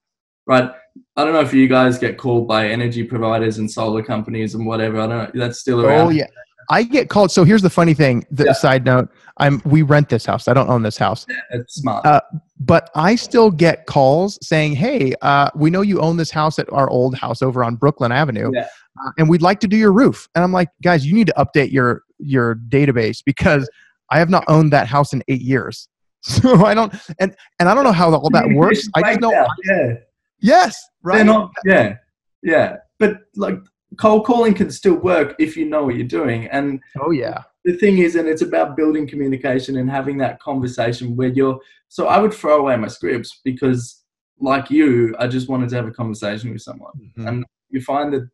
right 0.47 0.71
i 1.17 1.25
don't 1.25 1.33
know 1.33 1.41
if 1.41 1.55
you 1.55 1.69
guys 1.69 1.99
get 1.99 2.17
called 2.19 2.49
by 2.49 2.69
energy 2.69 3.05
providers 3.05 3.59
and 3.59 3.71
solar 3.71 4.03
companies 4.03 4.55
and 4.57 4.67
whatever 4.67 4.99
i 5.01 5.07
don't 5.07 5.35
know 5.35 5.41
that's 5.43 5.61
still 5.61 5.85
around 5.85 6.07
Oh 6.09 6.11
yeah. 6.11 6.27
I 6.71 6.83
get 6.83 7.09
called. 7.09 7.31
So 7.31 7.45
here's 7.45 7.63
the 7.63 7.71
funny 7.71 7.95
thing. 7.95 8.27
The 8.31 8.45
Yeah. 8.45 8.53
side 8.53 8.85
note: 8.85 9.09
I'm 9.39 9.63
we 9.65 9.81
rent 9.81 10.11
this 10.11 10.27
house. 10.27 10.49
I 10.49 10.53
don't 10.53 10.69
own 10.69 10.83
this 10.83 10.99
house, 10.99 11.25
Yeah, 11.27 11.37
it's 11.53 11.77
smart 11.77 12.05
Uh, 12.05 12.21
but 12.61 12.91
I 12.95 13.15
still 13.15 13.51
get 13.51 13.87
calls 13.87 14.39
saying, 14.43 14.75
"Hey, 14.77 15.15
uh, 15.23 15.49
we 15.55 15.71
know 15.71 15.81
you 15.81 15.99
own 16.01 16.19
this 16.19 16.31
house 16.31 16.59
at 16.59 16.71
our 16.71 16.91
old 16.91 17.15
house 17.17 17.41
over 17.41 17.65
on 17.65 17.77
Brooklyn 17.77 18.13
Avenue, 18.13 18.51
Yeah. 18.53 18.67
uh, 19.03 19.11
and 19.17 19.31
we'd 19.31 19.41
like 19.41 19.61
to 19.61 19.67
do 19.67 19.79
your 19.79 19.93
roof." 19.95 20.29
And 20.35 20.45
I'm 20.45 20.53
like, 20.53 20.69
"Guys, 20.83 21.07
you 21.07 21.15
need 21.15 21.29
to 21.29 21.35
update 21.39 21.73
your 21.73 22.03
your 22.19 22.57
database 22.69 23.21
because 23.25 23.67
I 24.11 24.19
have 24.19 24.29
not 24.29 24.45
owned 24.47 24.71
that 24.75 24.89
house 24.89 25.15
in 25.15 25.23
eight 25.29 25.41
years." 25.41 25.89
So 26.23 26.67
I 26.67 26.75
don't, 26.75 26.93
and 27.21 27.35
and 27.61 27.69
I 27.69 27.75
don't 27.75 27.85
know 27.85 27.93
how 27.93 28.13
all 28.13 28.31
that 28.31 28.49
works. 28.55 28.89
I 28.95 29.03
just 29.03 29.21
know. 29.21 29.47
Yeah 29.65 29.95
Yes, 30.41 30.89
right. 31.03 31.17
They're 31.17 31.25
not, 31.25 31.53
yeah, 31.65 31.97
yeah. 32.43 32.77
But 32.99 33.19
like 33.37 33.59
cold 33.99 34.27
calling 34.27 34.55
can 34.55 34.71
still 34.71 34.95
work 34.95 35.35
if 35.39 35.57
you 35.57 35.69
know 35.69 35.85
what 35.85 35.97
you're 35.97 36.07
doing. 36.07 36.47
And 36.49 36.81
oh 37.01 37.11
yeah. 37.11 37.43
the 37.65 37.77
thing 37.77 37.99
is, 37.99 38.15
and 38.15 38.29
it's 38.29 38.43
about 38.43 38.77
building 38.77 39.07
communication 39.07 39.77
and 39.77 39.91
having 39.91 40.19
that 40.19 40.41
conversation 40.41 41.17
where 41.17 41.29
you're. 41.29 41.59
So 41.89 42.07
I 42.07 42.19
would 42.19 42.35
throw 42.35 42.61
away 42.61 42.77
my 42.77 42.89
scripts 42.89 43.41
because, 43.45 44.03
like 44.41 44.71
you, 44.71 45.17
I 45.19 45.27
just 45.27 45.49
wanted 45.49 45.71
to 45.71 45.77
have 45.77 45.89
a 45.89 45.93
conversation 45.93 46.53
with 46.53 46.63
someone. 46.63 46.93
Mhm. 47.19 47.29
And 47.29 47.45
you 47.71 47.81
find 47.81 48.13
that, 48.13 48.29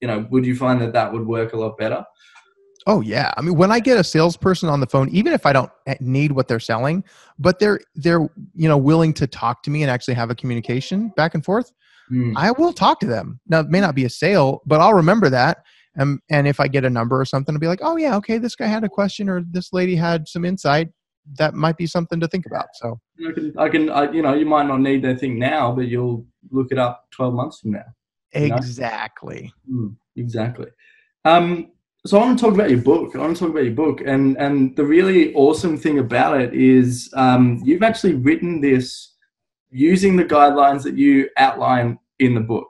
you 0.00 0.08
know, 0.08 0.26
would 0.30 0.46
you 0.46 0.56
find 0.56 0.80
that 0.80 0.92
that 0.92 1.12
would 1.12 1.26
work 1.26 1.52
a 1.52 1.56
lot 1.56 1.76
better? 1.76 2.04
Oh 2.90 3.00
yeah. 3.00 3.32
I 3.36 3.42
mean, 3.42 3.56
when 3.56 3.70
I 3.70 3.78
get 3.78 3.98
a 3.98 4.04
salesperson 4.04 4.68
on 4.68 4.80
the 4.80 4.86
phone, 4.86 5.08
even 5.10 5.32
if 5.32 5.46
I 5.46 5.52
don't 5.52 5.70
eh, 5.86 5.94
need 6.00 6.32
what 6.32 6.48
they're 6.48 6.58
selling, 6.58 7.04
but 7.38 7.58
they're 7.58 7.80
they're 7.94 8.28
you 8.54 8.68
know 8.68 8.78
willing 8.78 9.12
to 9.14 9.26
talk 9.26 9.62
to 9.64 9.70
me 9.70 9.82
and 9.82 9.90
actually 9.90 10.14
have 10.14 10.30
a 10.30 10.34
communication 10.34 11.12
back 11.16 11.34
and 11.34 11.44
forth, 11.44 11.72
Hmm. 12.10 12.36
I 12.36 12.50
will 12.50 12.72
talk 12.72 12.98
to 13.00 13.06
them. 13.06 13.40
Now, 13.46 13.60
it 13.60 13.68
may 13.68 13.80
not 13.80 13.94
be 13.94 14.04
a 14.04 14.10
sale, 14.10 14.62
but 14.66 14.80
I'll 14.80 14.94
remember 14.94 15.30
that. 15.30 15.58
And 15.94 16.20
and 16.28 16.46
if 16.46 16.60
I 16.60 16.68
get 16.68 16.84
a 16.84 16.90
number 16.90 17.20
or 17.20 17.24
something, 17.24 17.54
I'll 17.54 17.60
be 17.60 17.66
like, 17.66 17.80
oh 17.82 17.96
yeah, 17.96 18.16
okay, 18.16 18.38
this 18.38 18.54
guy 18.54 18.66
had 18.66 18.84
a 18.84 18.88
question 18.88 19.28
or 19.28 19.42
this 19.50 19.72
lady 19.72 19.96
had 19.96 20.28
some 20.28 20.44
insight. 20.44 20.88
That 21.38 21.54
might 21.54 21.76
be 21.76 21.86
something 21.86 22.20
to 22.20 22.28
think 22.28 22.46
about. 22.46 22.66
So 22.74 23.00
I 23.28 23.32
can, 23.32 23.54
I 23.58 23.68
can, 23.68 23.90
I, 23.90 24.10
you 24.10 24.22
know, 24.22 24.34
you 24.34 24.46
might 24.46 24.66
not 24.66 24.80
need 24.80 25.02
that 25.02 25.20
thing 25.20 25.38
now, 25.38 25.72
but 25.72 25.82
you'll 25.82 26.26
look 26.50 26.68
it 26.70 26.78
up 26.78 27.06
12 27.12 27.34
months 27.34 27.60
from 27.60 27.72
now. 27.72 27.84
know? 28.34 28.56
exactly. 28.56 29.52
Mm, 29.70 29.96
exactly. 30.16 30.68
Um, 31.24 31.72
so 32.06 32.18
I 32.18 32.24
want 32.24 32.38
to 32.38 32.44
talk 32.44 32.54
about 32.54 32.70
your 32.70 32.80
book. 32.80 33.14
I 33.14 33.18
want 33.18 33.36
to 33.36 33.40
talk 33.40 33.50
about 33.50 33.64
your 33.64 33.74
book, 33.74 34.00
and 34.04 34.36
and 34.38 34.74
the 34.76 34.84
really 34.84 35.34
awesome 35.34 35.76
thing 35.76 35.98
about 35.98 36.40
it 36.40 36.54
is 36.54 37.10
um, 37.14 37.60
you've 37.64 37.82
actually 37.82 38.14
written 38.14 38.60
this 38.60 39.14
using 39.70 40.16
the 40.16 40.24
guidelines 40.24 40.82
that 40.82 40.96
you 40.96 41.28
outline 41.36 41.98
in 42.18 42.34
the 42.34 42.40
book, 42.40 42.68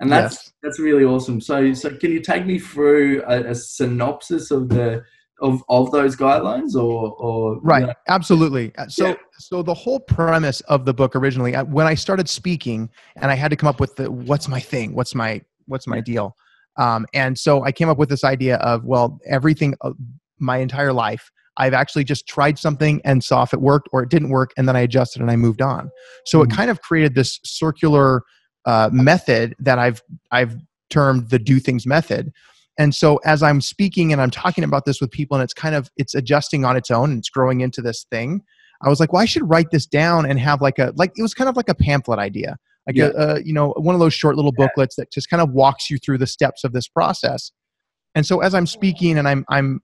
and 0.00 0.10
that's 0.10 0.34
Yes. 0.34 0.52
that's 0.62 0.80
really 0.80 1.04
awesome. 1.04 1.40
So 1.40 1.72
so 1.74 1.94
can 1.96 2.10
you 2.12 2.20
take 2.20 2.46
me 2.46 2.58
through 2.58 3.22
a, 3.26 3.50
a 3.50 3.54
synopsis 3.54 4.50
of 4.50 4.68
the 4.68 5.02
of 5.42 5.62
of 5.68 5.90
those 5.90 6.16
guidelines, 6.16 6.74
or 6.74 7.10
or 7.18 7.58
Right. 7.60 7.80
you 7.80 7.86
know- 7.88 7.94
Absolutely. 8.08 8.72
Uh, 8.78 8.88
So 8.88 9.08
Yeah. 9.08 9.14
so 9.38 9.62
the 9.62 9.74
whole 9.74 10.00
premise 10.00 10.60
of 10.62 10.84
the 10.86 10.94
book 10.94 11.14
originally, 11.14 11.54
uh, 11.54 11.64
when 11.64 11.86
I 11.86 11.94
started 11.94 12.28
speaking, 12.28 12.88
and 13.16 13.30
I 13.30 13.34
had 13.34 13.50
to 13.50 13.56
come 13.56 13.68
up 13.68 13.80
with 13.80 13.96
the 13.96 14.10
what's 14.10 14.48
my 14.48 14.60
thing, 14.60 14.94
what's 14.94 15.14
my 15.14 15.42
what's 15.66 15.86
my 15.86 16.00
deal, 16.00 16.36
um, 16.76 17.06
and 17.12 17.38
so 17.38 17.62
I 17.64 17.72
came 17.72 17.88
up 17.88 17.98
with 17.98 18.08
this 18.08 18.24
idea 18.24 18.56
of 18.56 18.84
well, 18.84 19.18
everything, 19.26 19.74
uh, 19.82 19.92
my 20.38 20.58
entire 20.58 20.92
life, 20.92 21.30
I've 21.58 21.74
actually 21.74 22.04
just 22.04 22.26
tried 22.26 22.58
something 22.58 23.00
and 23.04 23.22
saw 23.22 23.42
if 23.42 23.52
it 23.52 23.60
worked 23.60 23.88
or 23.92 24.02
it 24.02 24.08
didn't 24.08 24.30
work, 24.30 24.52
and 24.56 24.66
then 24.66 24.76
I 24.76 24.80
adjusted 24.80 25.20
and 25.20 25.30
I 25.30 25.36
moved 25.36 25.60
on. 25.60 25.90
So 26.24 26.38
Mhm. 26.40 26.44
it 26.44 26.50
kind 26.50 26.70
of 26.70 26.80
created 26.80 27.14
this 27.14 27.38
circular 27.44 28.22
uh, 28.64 28.88
method 28.92 29.54
that 29.58 29.78
I've 29.78 30.02
I've 30.30 30.56
termed 30.90 31.30
the 31.30 31.38
do 31.38 31.58
things 31.58 31.86
method. 31.86 32.32
And 32.78 32.94
so 32.94 33.16
as 33.24 33.42
I'm 33.42 33.60
speaking 33.60 34.12
and 34.12 34.22
I'm 34.22 34.30
talking 34.30 34.64
about 34.64 34.86
this 34.86 35.00
with 35.00 35.10
people 35.10 35.36
and 35.36 35.44
it's 35.44 35.52
kind 35.52 35.74
of 35.74 35.90
it's 35.96 36.14
adjusting 36.14 36.64
on 36.64 36.76
its 36.76 36.90
own 36.90 37.10
and 37.10 37.18
it's 37.18 37.28
growing 37.28 37.60
into 37.60 37.82
this 37.82 38.06
thing, 38.10 38.40
I 38.82 38.88
was 38.88 38.98
like, 38.98 39.12
well, 39.12 39.20
I 39.22 39.26
should 39.26 39.48
write 39.48 39.70
this 39.70 39.86
down 39.86 40.24
and 40.24 40.38
have 40.38 40.62
like 40.62 40.78
a 40.78 40.92
like 40.96 41.12
it 41.16 41.22
was 41.22 41.34
kind 41.34 41.50
of 41.50 41.56
like 41.56 41.68
a 41.68 41.74
pamphlet 41.74 42.18
idea, 42.18 42.56
like 42.86 42.96
Yeah. 42.96 43.10
a, 43.16 43.34
a 43.36 43.42
you 43.42 43.52
know 43.52 43.70
one 43.78 43.94
of 43.94 44.00
those 44.00 44.14
short 44.14 44.36
little 44.36 44.52
booklets 44.52 44.96
that 44.96 45.12
just 45.12 45.28
kind 45.30 45.40
of 45.42 45.50
walks 45.52 45.90
you 45.90 45.98
through 45.98 46.18
the 46.18 46.26
steps 46.26 46.64
of 46.64 46.72
this 46.72 46.88
process. 46.88 47.52
And 48.14 48.26
so 48.26 48.40
as 48.40 48.54
I'm 48.54 48.66
speaking 48.66 49.18
and 49.18 49.26
I'm 49.28 49.44
I'm 49.48 49.80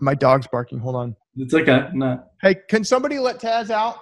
my 0.00 0.14
dog's 0.14 0.46
barking. 0.48 0.78
Hold 0.80 0.96
on. 0.96 1.16
It's 1.36 1.54
okay. 1.54 1.86
No. 1.92 2.22
Hey, 2.42 2.56
can 2.68 2.84
somebody 2.84 3.18
let 3.18 3.40
Taz 3.40 3.70
out? 3.70 3.96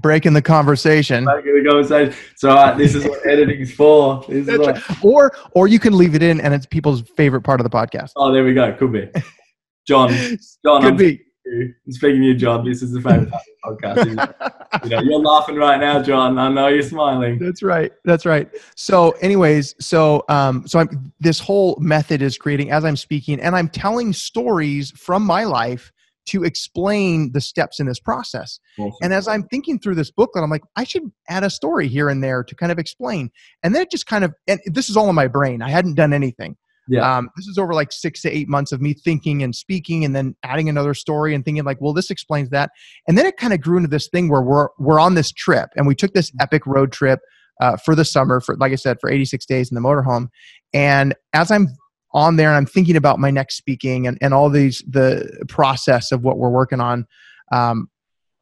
Breaking 0.00 0.32
the 0.32 0.40
conversation. 0.42 1.24
Back 1.26 1.44
in 1.44 1.62
the 1.62 1.68
conversation. 1.70 2.14
It's 2.32 2.44
all 2.44 2.54
right. 2.56 2.72
Uh, 2.72 2.76
this 2.78 2.94
is 2.94 3.04
what 3.04 3.26
editing's 3.30 3.72
for. 3.74 4.24
This 4.28 4.48
is 4.48 4.58
what, 4.58 4.74
right. 4.88 5.04
Or 5.04 5.32
or 5.52 5.68
you 5.68 5.78
can 5.78 5.96
leave 5.96 6.14
it 6.14 6.22
in 6.22 6.40
and 6.40 6.54
it's 6.54 6.64
people's 6.66 7.02
favorite 7.16 7.42
part 7.42 7.60
of 7.60 7.64
the 7.64 7.70
podcast. 7.70 8.12
Oh, 8.16 8.32
there 8.32 8.42
we 8.44 8.54
go. 8.54 8.72
Could 8.74 8.92
be. 8.92 9.08
John, 9.86 10.08
John, 10.64 10.82
Could 10.82 10.90
I'm 10.92 10.96
be. 10.96 11.20
You. 11.44 11.74
Speaking 11.90 12.20
to 12.20 12.26
you, 12.28 12.34
John, 12.34 12.64
this 12.64 12.82
is 12.82 12.92
the 12.92 13.00
favorite 13.00 13.30
part 13.30 13.42
of 13.64 13.78
the 13.78 13.86
podcast. 13.86 14.84
You 14.84 14.90
know, 14.90 15.00
you're 15.00 15.18
laughing 15.18 15.56
right 15.56 15.78
now, 15.78 16.02
John. 16.02 16.38
I 16.38 16.48
know 16.48 16.68
you're 16.68 16.82
smiling. 16.82 17.38
That's 17.38 17.62
right. 17.62 17.92
That's 18.04 18.26
right. 18.26 18.48
So, 18.76 19.12
anyways, 19.20 19.74
so 19.78 20.24
um, 20.28 20.66
so 20.66 20.78
I'm 20.78 21.12
this 21.20 21.38
whole 21.38 21.76
method 21.80 22.22
is 22.22 22.38
creating 22.38 22.70
as 22.70 22.84
I'm 22.84 22.96
speaking, 22.96 23.40
and 23.40 23.54
I'm 23.54 23.68
telling 23.68 24.12
stories 24.12 24.90
from 24.92 25.24
my 25.24 25.44
life 25.44 25.92
to 26.24 26.44
explain 26.44 27.32
the 27.32 27.40
steps 27.40 27.80
in 27.80 27.86
this 27.86 27.98
process. 27.98 28.60
Awesome. 28.78 28.96
And 29.02 29.12
as 29.12 29.26
I'm 29.26 29.42
thinking 29.44 29.78
through 29.78 29.96
this 29.96 30.10
booklet, 30.10 30.44
I'm 30.44 30.50
like, 30.50 30.62
I 30.76 30.84
should 30.84 31.10
add 31.28 31.42
a 31.42 31.50
story 31.50 31.88
here 31.88 32.08
and 32.08 32.22
there 32.22 32.44
to 32.44 32.54
kind 32.54 32.70
of 32.70 32.78
explain. 32.78 33.30
And 33.62 33.74
then 33.74 33.82
it 33.82 33.90
just 33.90 34.06
kind 34.06 34.24
of, 34.24 34.32
and 34.46 34.60
this 34.66 34.88
is 34.88 34.96
all 34.96 35.08
in 35.08 35.16
my 35.16 35.26
brain. 35.26 35.62
I 35.62 35.70
hadn't 35.70 35.94
done 35.94 36.12
anything. 36.12 36.56
Yeah. 36.88 37.16
Um, 37.16 37.30
this 37.36 37.46
is 37.46 37.58
over 37.58 37.74
like 37.74 37.92
six 37.92 38.22
to 38.22 38.30
eight 38.30 38.48
months 38.48 38.72
of 38.72 38.80
me 38.80 38.92
thinking 38.92 39.42
and 39.42 39.54
speaking, 39.54 40.04
and 40.04 40.14
then 40.14 40.34
adding 40.42 40.68
another 40.68 40.94
story 40.94 41.34
and 41.34 41.44
thinking 41.44 41.64
like, 41.64 41.80
well, 41.80 41.92
this 41.92 42.10
explains 42.10 42.50
that. 42.50 42.70
And 43.06 43.16
then 43.16 43.26
it 43.26 43.36
kind 43.36 43.52
of 43.52 43.60
grew 43.60 43.76
into 43.76 43.88
this 43.88 44.08
thing 44.08 44.28
where 44.28 44.42
we're 44.42 44.68
we're 44.78 45.00
on 45.00 45.14
this 45.14 45.30
trip, 45.32 45.70
and 45.76 45.86
we 45.86 45.94
took 45.94 46.12
this 46.12 46.32
epic 46.40 46.66
road 46.66 46.92
trip 46.92 47.20
uh, 47.60 47.76
for 47.76 47.94
the 47.94 48.04
summer 48.04 48.40
for 48.40 48.56
like 48.56 48.72
I 48.72 48.76
said 48.76 48.98
for 49.00 49.10
86 49.10 49.46
days 49.46 49.70
in 49.70 49.74
the 49.74 49.80
motorhome. 49.80 50.28
And 50.74 51.14
as 51.32 51.50
I'm 51.50 51.68
on 52.14 52.36
there 52.36 52.48
and 52.48 52.56
I'm 52.56 52.66
thinking 52.66 52.96
about 52.96 53.18
my 53.18 53.30
next 53.30 53.56
speaking 53.56 54.06
and, 54.06 54.18
and 54.20 54.34
all 54.34 54.50
these 54.50 54.82
the 54.88 55.44
process 55.48 56.12
of 56.12 56.22
what 56.22 56.38
we're 56.38 56.50
working 56.50 56.80
on, 56.80 57.06
um, 57.52 57.88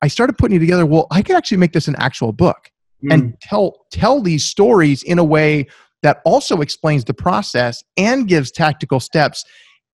I 0.03 0.09
started 0.09 0.39
putting 0.39 0.57
it 0.57 0.61
together. 0.61 0.87
Well, 0.87 1.07
I 1.11 1.23
could 1.23 1.37
actually 1.37 1.59
make 1.59 1.73
this 1.73 1.89
an 1.89 1.97
actual 1.99 2.33
book 2.33 2.71
Mm. 3.05 3.15
and 3.15 3.41
tell 3.41 3.87
tell 3.91 4.21
these 4.21 4.45
stories 4.45 5.03
in 5.03 5.19
a 5.19 5.25
way 5.25 5.67
that 6.03 6.21
also 6.25 6.61
explains 6.61 7.05
the 7.05 7.15
process 7.15 7.83
and 7.97 8.27
gives 8.29 8.51
tactical 8.51 9.01
steps. 9.01 9.45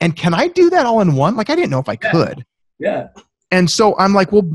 And 0.00 0.14
can 0.14 0.34
I 0.34 0.48
do 0.48 0.70
that 0.70 0.86
all 0.86 1.00
in 1.00 1.14
one? 1.16 1.36
Like 1.36 1.50
I 1.50 1.54
didn't 1.54 1.70
know 1.70 1.80
if 1.80 1.88
I 1.88 1.98
Yeah. 2.02 2.10
could. 2.10 2.44
yeah. 2.78 3.08
And 3.50 3.70
so 3.70 3.96
I'm 3.98 4.12
like, 4.12 4.32
well, 4.32 4.48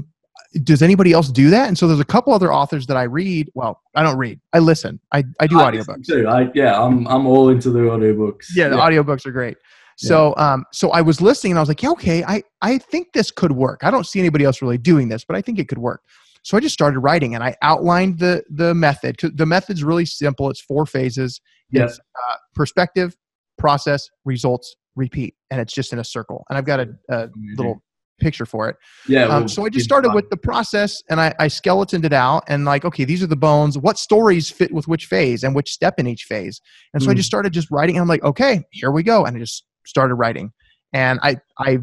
does 0.64 0.82
anybody 0.82 1.14
else 1.14 1.30
do 1.30 1.50
that? 1.50 1.70
And 1.70 1.78
so 1.78 1.88
there's 1.88 2.02
a 2.02 2.06
couple 2.06 2.34
other 2.34 2.54
authors 2.54 2.86
that 2.88 2.98
I 2.98 3.04
read. 3.04 3.50
Well, 3.56 3.80
I 3.96 4.04
don't 4.04 4.18
read. 4.18 4.40
I 4.52 4.60
listen. 4.60 5.00
I, 5.14 5.24
I 5.40 5.48
do 5.48 5.60
I 5.60 5.72
audiobooks. 5.72 6.06
Too. 6.08 6.28
I, 6.28 6.50
yeah, 6.54 6.80
I'm, 6.82 7.08
I'm 7.08 7.26
all 7.26 7.50
into 7.50 7.70
the 7.70 7.80
audiobooks. 7.80 8.48
Yeah, 8.54 8.68
the 8.68 8.76
audiobooks 8.76 9.26
are 9.26 9.32
great. 9.32 9.58
So 9.98 10.34
um 10.38 10.66
so 10.74 10.90
I 10.90 11.02
was 11.02 11.22
listening 11.22 11.52
and 11.52 11.60
I 11.60 11.62
was 11.62 11.70
like, 11.70 11.84
yeah, 11.84 11.92
okay, 11.92 12.24
I, 12.24 12.42
I 12.62 12.80
think 12.80 13.14
this 13.14 13.30
could 13.30 13.52
work. 13.52 13.82
I 13.84 13.92
don't 13.92 14.06
see 14.06 14.20
anybody 14.20 14.46
else 14.46 14.60
really 14.62 14.80
doing 14.80 15.10
this, 15.10 15.24
but 15.24 15.36
I 15.36 15.42
think 15.42 15.60
it 15.60 15.68
could 15.68 15.78
work. 15.78 16.02
So 16.44 16.58
I 16.58 16.60
just 16.60 16.74
started 16.74 17.00
writing 17.00 17.36
and 17.36 17.44
I 17.44 17.56
outlined 17.62 18.20
the 18.20 18.44
the 18.50 18.74
method. 18.74 19.18
The 19.36 19.46
method's 19.46 19.84
really 19.84 20.06
simple. 20.06 20.50
It's 20.50 20.62
four 20.62 20.86
phases. 20.86 21.40
It's 21.72 22.00
uh, 22.00 22.36
perspective, 22.56 23.16
process, 23.58 24.10
results, 24.26 24.76
repeat, 24.96 25.36
and 25.50 25.62
it's 25.62 25.74
just 25.74 25.94
in 25.94 26.00
a 26.00 26.04
circle. 26.04 26.44
And 26.50 26.58
I've 26.58 26.66
got 26.66 26.80
a, 26.80 26.88
a 27.10 27.30
little 27.56 27.82
picture 28.20 28.46
for 28.46 28.70
it. 28.70 28.76
Yeah. 29.08 29.24
Um, 29.26 29.30
well, 29.30 29.48
so 29.48 29.66
I 29.66 29.70
just 29.70 29.86
started 29.86 30.14
with 30.14 30.30
the 30.30 30.38
process 30.38 31.02
and 31.10 31.20
I, 31.20 31.34
I 31.40 31.48
skeletoned 31.48 32.06
it 32.06 32.14
out 32.14 32.44
and 32.48 32.66
like, 32.66 32.86
okay, 32.86 33.04
these 33.04 33.24
are 33.24 33.28
the 33.28 33.36
bones. 33.36 33.78
What 33.78 33.98
stories 33.98 34.50
fit 34.50 34.72
with 34.74 34.88
which 34.88 35.06
phase 35.08 35.44
and 35.44 35.56
which 35.56 35.72
step 35.72 35.96
in 35.98 36.06
each 36.08 36.24
phase? 36.26 36.62
And 36.94 37.02
so 37.02 37.10
I 37.10 37.14
Mm. 37.14 37.18
just 37.18 37.28
started 37.28 37.52
just 37.52 37.72
writing. 37.72 37.96
And 37.96 38.02
I'm 38.04 38.08
like, 38.08 38.24
okay, 38.24 38.64
here 38.72 38.92
we 38.92 39.02
go. 39.02 39.26
And 39.26 39.36
I 39.36 39.40
just 39.40 39.64
started 39.88 40.16
writing. 40.16 40.52
And 40.94 41.20
I 41.24 41.38
I 41.58 41.80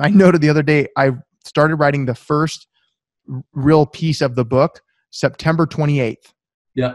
I 0.00 0.08
noted 0.08 0.40
the 0.40 0.48
other 0.48 0.62
day 0.62 0.88
I 0.96 1.12
started 1.44 1.76
writing 1.76 2.06
the 2.06 2.14
first 2.14 2.66
real 3.52 3.86
piece 3.86 4.20
of 4.20 4.34
the 4.34 4.44
book 4.44 4.80
September 5.10 5.66
28th. 5.66 6.16
Yeah. 6.74 6.94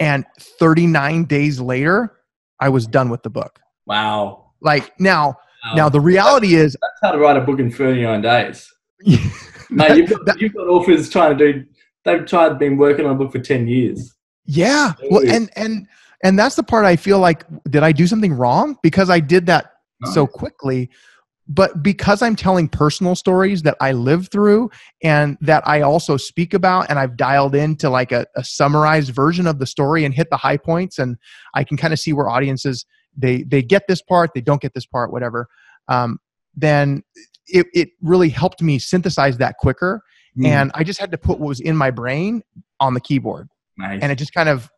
And 0.00 0.24
39 0.38 1.24
days 1.24 1.60
later, 1.60 2.18
I 2.60 2.68
was 2.68 2.86
done 2.86 3.08
with 3.08 3.22
the 3.22 3.30
book. 3.30 3.60
Wow. 3.86 4.52
Like 4.60 4.98
now, 5.00 5.36
Wow. 5.64 5.74
now 5.76 5.88
the 5.88 6.00
reality 6.00 6.54
is 6.54 6.76
That's 6.80 6.92
how 7.02 7.12
to 7.12 7.18
write 7.18 7.36
a 7.36 7.40
book 7.40 7.60
in 7.60 7.70
39 7.70 8.20
days. 8.20 8.68
Mate, 9.70 9.96
you've 9.96 10.10
got, 10.10 10.26
That- 10.26 10.40
you've 10.40 10.54
got 10.54 10.66
authors 10.66 11.08
trying 11.08 11.38
to 11.38 11.52
do, 11.52 11.64
they've 12.04 12.26
tried, 12.26 12.58
been 12.58 12.76
working 12.76 13.06
on 13.06 13.12
a 13.12 13.14
book 13.14 13.30
for 13.30 13.38
10 13.38 13.68
years. 13.68 14.12
Yeah. 14.44 14.94
Well, 15.08 15.22
and 15.24 15.50
and 15.54 15.86
and 16.24 16.36
that's 16.36 16.56
the 16.56 16.64
part 16.64 16.84
I 16.84 16.96
feel 16.96 17.20
like 17.20 17.44
did 17.70 17.84
I 17.84 17.92
do 17.92 18.08
something 18.08 18.32
wrong 18.32 18.76
because 18.82 19.08
I 19.08 19.20
did 19.20 19.46
that 19.46 19.72
so 20.12 20.26
quickly. 20.26 20.90
But 21.48 21.82
because 21.82 22.22
I'm 22.22 22.36
telling 22.36 22.68
personal 22.68 23.14
stories 23.14 23.62
that 23.62 23.76
I 23.80 23.92
lived 23.92 24.30
through 24.30 24.70
and 25.02 25.36
that 25.40 25.66
I 25.66 25.80
also 25.80 26.16
speak 26.16 26.54
about, 26.54 26.86
and 26.88 26.98
I've 26.98 27.16
dialed 27.16 27.54
into 27.54 27.90
like 27.90 28.12
a, 28.12 28.26
a 28.36 28.44
summarized 28.44 29.12
version 29.12 29.46
of 29.46 29.58
the 29.58 29.66
story 29.66 30.04
and 30.04 30.14
hit 30.14 30.30
the 30.30 30.36
high 30.36 30.56
points, 30.56 30.98
and 30.98 31.16
I 31.54 31.64
can 31.64 31.76
kind 31.76 31.92
of 31.92 31.98
see 31.98 32.12
where 32.12 32.28
audiences 32.28 32.86
they 33.16 33.42
they 33.42 33.62
get 33.62 33.82
this 33.88 34.00
part, 34.00 34.30
they 34.34 34.40
don't 34.40 34.62
get 34.62 34.72
this 34.74 34.86
part, 34.86 35.12
whatever. 35.12 35.48
Um, 35.88 36.18
then 36.54 37.02
it 37.46 37.66
it 37.74 37.90
really 38.00 38.28
helped 38.28 38.62
me 38.62 38.78
synthesize 38.78 39.38
that 39.38 39.56
quicker, 39.58 40.02
Mm, 40.38 40.46
and 40.46 40.70
I 40.74 40.82
just 40.82 40.98
had 40.98 41.10
to 41.12 41.18
put 41.18 41.38
what 41.38 41.48
was 41.48 41.60
in 41.60 41.76
my 41.76 41.90
brain 41.90 42.42
on 42.80 42.94
the 42.94 43.00
keyboard 43.00 43.48
nice. 43.76 44.00
and 44.02 44.10
it 44.10 44.16
just 44.16 44.32
kind 44.32 44.48
of 44.48 44.70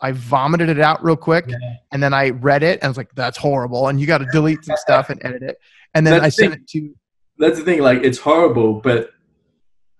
I 0.00 0.12
vomited 0.12 0.68
it 0.68 0.80
out 0.80 1.02
real 1.02 1.16
quick, 1.16 1.46
Yeah. 1.48 1.56
and 1.92 2.02
then 2.02 2.14
I 2.14 2.30
read 2.30 2.62
it 2.62 2.74
and 2.80 2.84
I 2.84 2.88
was 2.88 2.96
like, 2.96 3.10
"That's 3.14 3.36
horrible," 3.36 3.88
and 3.88 4.00
you 4.00 4.06
got 4.06 4.18
to 4.18 4.26
delete 4.32 4.64
some 4.64 4.76
stuff 4.76 5.10
and 5.10 5.20
edit 5.24 5.42
it, 5.42 5.58
and 5.94 6.06
then 6.06 6.14
That's 6.14 6.22
I 6.22 6.26
the 6.26 6.30
sent 6.30 6.52
thing. 6.52 6.60
it 6.62 6.68
to 6.68 6.94
That's 7.38 7.58
the 7.58 7.64
thing. 7.64 7.80
Like, 7.82 8.02
it's 8.04 8.18
horrible, 8.18 8.74
but 8.80 9.10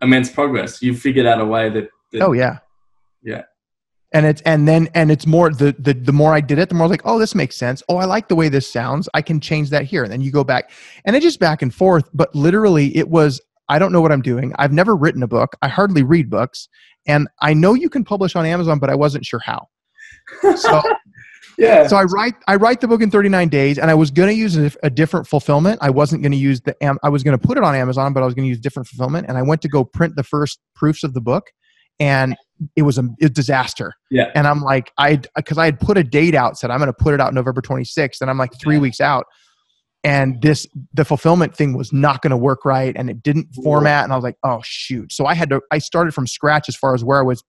immense 0.02 0.30
progress. 0.30 0.80
You've 0.82 0.98
figured 1.00 1.26
out 1.26 1.40
a 1.40 1.44
way 1.44 1.68
that, 1.70 1.88
that 2.12 2.22
oh 2.22 2.32
yeah, 2.32 2.58
Yeah. 3.22 3.42
and 4.12 4.24
it's 4.26 4.40
and 4.42 4.66
then 4.68 4.88
and 4.94 5.11
it's 5.11 5.26
more 5.26 5.50
the 5.50 5.74
the 5.78 5.94
the 5.94 6.12
more 6.12 6.32
I 6.34 6.40
did 6.40 6.58
it, 6.58 6.68
the 6.68 6.74
more 6.76 6.84
I 6.84 6.87
was 6.88 6.90
like, 6.92 7.02
"Oh, 7.04 7.18
this 7.18 7.34
makes 7.34 7.56
sense. 7.56 7.82
Oh, 7.88 7.96
I 7.96 8.04
like 8.04 8.28
the 8.28 8.37
way 8.37 8.48
this 8.48 8.70
sounds. 8.72 9.08
I 9.14 9.22
can 9.22 9.40
change 9.40 9.70
that 9.70 9.84
here." 9.84 10.04
And 10.04 10.12
then 10.12 10.20
you 10.20 10.30
go 10.30 10.44
back, 10.44 10.70
and 11.04 11.14
it 11.16 11.22
just 11.22 11.40
back 11.40 11.62
and 11.62 11.74
forth. 11.74 12.08
But 12.14 12.34
literally, 12.34 12.96
it 12.96 13.08
was 13.08 13.40
I 13.68 13.78
don't 13.78 13.92
know 13.92 14.00
what 14.00 14.12
I'm 14.12 14.22
doing. 14.22 14.52
I've 14.58 14.72
never 14.72 14.94
written 14.96 15.22
a 15.22 15.26
book. 15.28 15.54
I 15.61 15.68
hardly 15.68 16.02
read 16.02 16.30
books, 16.30 16.68
and 17.06 17.28
I 17.40 17.52
know 17.52 17.74
you 17.74 17.90
can 17.90 18.02
publish 18.04 18.34
on 18.37 18.46
Amazon, 18.46 18.78
but 18.78 18.88
I 18.90 18.94
wasn't 18.94 19.26
sure 19.26 19.40
how. 19.44 19.68
So 20.56 20.82
yeah. 21.58 21.86
so 21.86 21.96
I 21.96 22.04
write 22.04 22.34
I 22.46 22.56
write 22.56 22.80
the 22.80 22.88
book 22.88 23.02
in 23.02 23.10
39 23.10 23.48
days, 23.48 23.78
and 23.78 23.90
I 23.90 23.94
was 23.94 24.10
going 24.10 24.28
to 24.28 24.34
use 24.34 24.56
a, 24.56 24.70
a 24.82 24.90
different 24.90 25.26
fulfillment. 25.26 25.78
I 25.82 25.90
wasn't 25.90 26.22
going 26.22 26.32
to 26.32 26.38
use 26.38 26.60
the 26.60 26.80
Am- 26.82 26.98
I 27.02 27.08
was 27.08 27.22
going 27.22 27.38
to 27.38 27.46
put 27.46 27.58
it 27.58 27.64
on 27.64 27.74
Amazon, 27.74 28.12
but 28.12 28.22
I 28.22 28.26
was 28.26 28.34
going 28.34 28.44
to 28.44 28.48
use 28.48 28.60
different 28.60 28.86
fulfillment. 28.88 29.26
And 29.28 29.36
I 29.38 29.42
went 29.42 29.62
to 29.62 29.68
go 29.68 29.84
print 29.84 30.16
the 30.16 30.22
first 30.24 30.58
proofs 30.74 31.02
of 31.04 31.14
the 31.14 31.20
book, 31.20 31.50
and 31.98 32.36
it 32.76 32.82
was 32.82 32.98
a, 32.98 33.08
a 33.22 33.28
disaster. 33.28 33.92
Yeah. 34.10 34.30
And 34.34 34.46
I'm 34.46 34.60
like, 34.62 34.92
I 34.98 35.20
because 35.36 35.58
I 35.58 35.64
had 35.64 35.80
put 35.80 35.96
a 35.98 36.04
date 36.04 36.34
out, 36.34 36.58
said 36.58 36.70
I'm 36.70 36.78
going 36.78 36.88
to 36.88 36.92
put 36.92 37.14
it 37.14 37.20
out 37.20 37.34
November 37.34 37.62
26th, 37.62 38.20
and 38.20 38.30
I'm 38.30 38.38
like 38.38 38.52
three 38.60 38.76
Yeah. 38.76 38.80
weeks 38.82 39.00
out, 39.00 39.26
and 40.04 40.40
this 40.42 40.66
the 40.94 41.04
fulfillment 41.04 41.56
thing 41.56 41.76
was 41.76 41.92
not 41.92 42.22
going 42.22 42.30
to 42.30 42.36
work 42.36 42.64
right, 42.64 42.94
and 42.96 43.10
it 43.10 43.22
didn't 43.22 43.48
format, 43.62 44.04
and 44.04 44.12
I 44.12 44.16
was 44.16 44.22
like, 44.24 44.36
oh 44.44 44.60
shoot. 44.62 45.12
So 45.12 45.26
I 45.26 45.34
had 45.34 45.50
to 45.50 45.60
I 45.72 45.78
started 45.78 46.14
from 46.14 46.26
scratch 46.26 46.68
as 46.68 46.76
far 46.76 46.94
as 46.94 47.02
where 47.02 47.18
I 47.18 47.22
was 47.22 47.42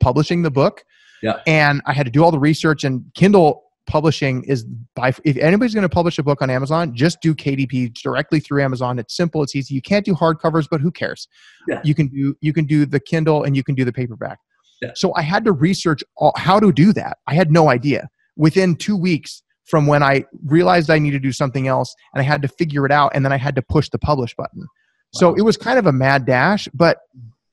publishing 0.00 0.42
the 0.42 0.50
book. 0.50 0.84
Yeah. 1.26 1.40
And 1.46 1.82
I 1.86 1.92
had 1.92 2.06
to 2.06 2.12
do 2.12 2.22
all 2.22 2.30
the 2.30 2.38
research 2.38 2.84
and 2.84 3.04
Kindle 3.14 3.64
publishing 3.86 4.44
is 4.44 4.64
by 4.94 5.12
if 5.24 5.36
anybody's 5.36 5.74
going 5.74 5.82
to 5.82 5.88
publish 5.88 6.18
a 6.18 6.22
book 6.22 6.40
on 6.42 6.50
Amazon, 6.50 6.94
just 6.94 7.20
do 7.20 7.34
KDP 7.34 7.92
directly 7.94 8.40
through 8.40 8.62
Amazon. 8.62 8.98
It's 8.98 9.16
simple, 9.16 9.42
it's 9.42 9.54
easy. 9.54 9.74
You 9.74 9.82
can't 9.82 10.04
do 10.04 10.14
hardcovers, 10.14 10.68
but 10.70 10.80
who 10.80 10.90
cares? 10.90 11.28
Yeah. 11.68 11.80
You 11.84 11.94
can 11.94 12.08
do 12.08 12.36
you 12.40 12.52
can 12.52 12.64
do 12.64 12.86
the 12.86 13.00
Kindle 13.00 13.42
and 13.42 13.56
you 13.56 13.64
can 13.64 13.74
do 13.74 13.84
the 13.84 13.92
paperback. 13.92 14.38
Yeah. 14.82 14.90
So 14.94 15.12
I 15.14 15.22
had 15.22 15.44
to 15.46 15.52
research 15.52 16.04
all, 16.16 16.32
how 16.36 16.60
to 16.60 16.72
do 16.72 16.92
that. 16.92 17.18
I 17.26 17.34
had 17.34 17.50
no 17.50 17.68
idea. 17.70 18.08
Within 18.36 18.76
2 18.76 18.96
weeks 18.96 19.42
from 19.64 19.86
when 19.86 20.02
I 20.02 20.24
realized 20.44 20.90
I 20.90 20.98
needed 20.98 21.22
to 21.22 21.28
do 21.28 21.32
something 21.32 21.66
else 21.66 21.94
and 22.14 22.20
I 22.20 22.24
had 22.24 22.42
to 22.42 22.48
figure 22.48 22.86
it 22.86 22.92
out 22.92 23.12
and 23.14 23.24
then 23.24 23.32
I 23.32 23.36
had 23.36 23.56
to 23.56 23.62
push 23.62 23.88
the 23.88 23.98
publish 23.98 24.34
button. 24.36 24.66
So 25.14 25.34
it 25.34 25.42
was 25.42 25.56
kind 25.56 25.78
of 25.78 25.86
a 25.86 25.92
mad 25.92 26.26
dash, 26.26 26.68
but 26.74 26.98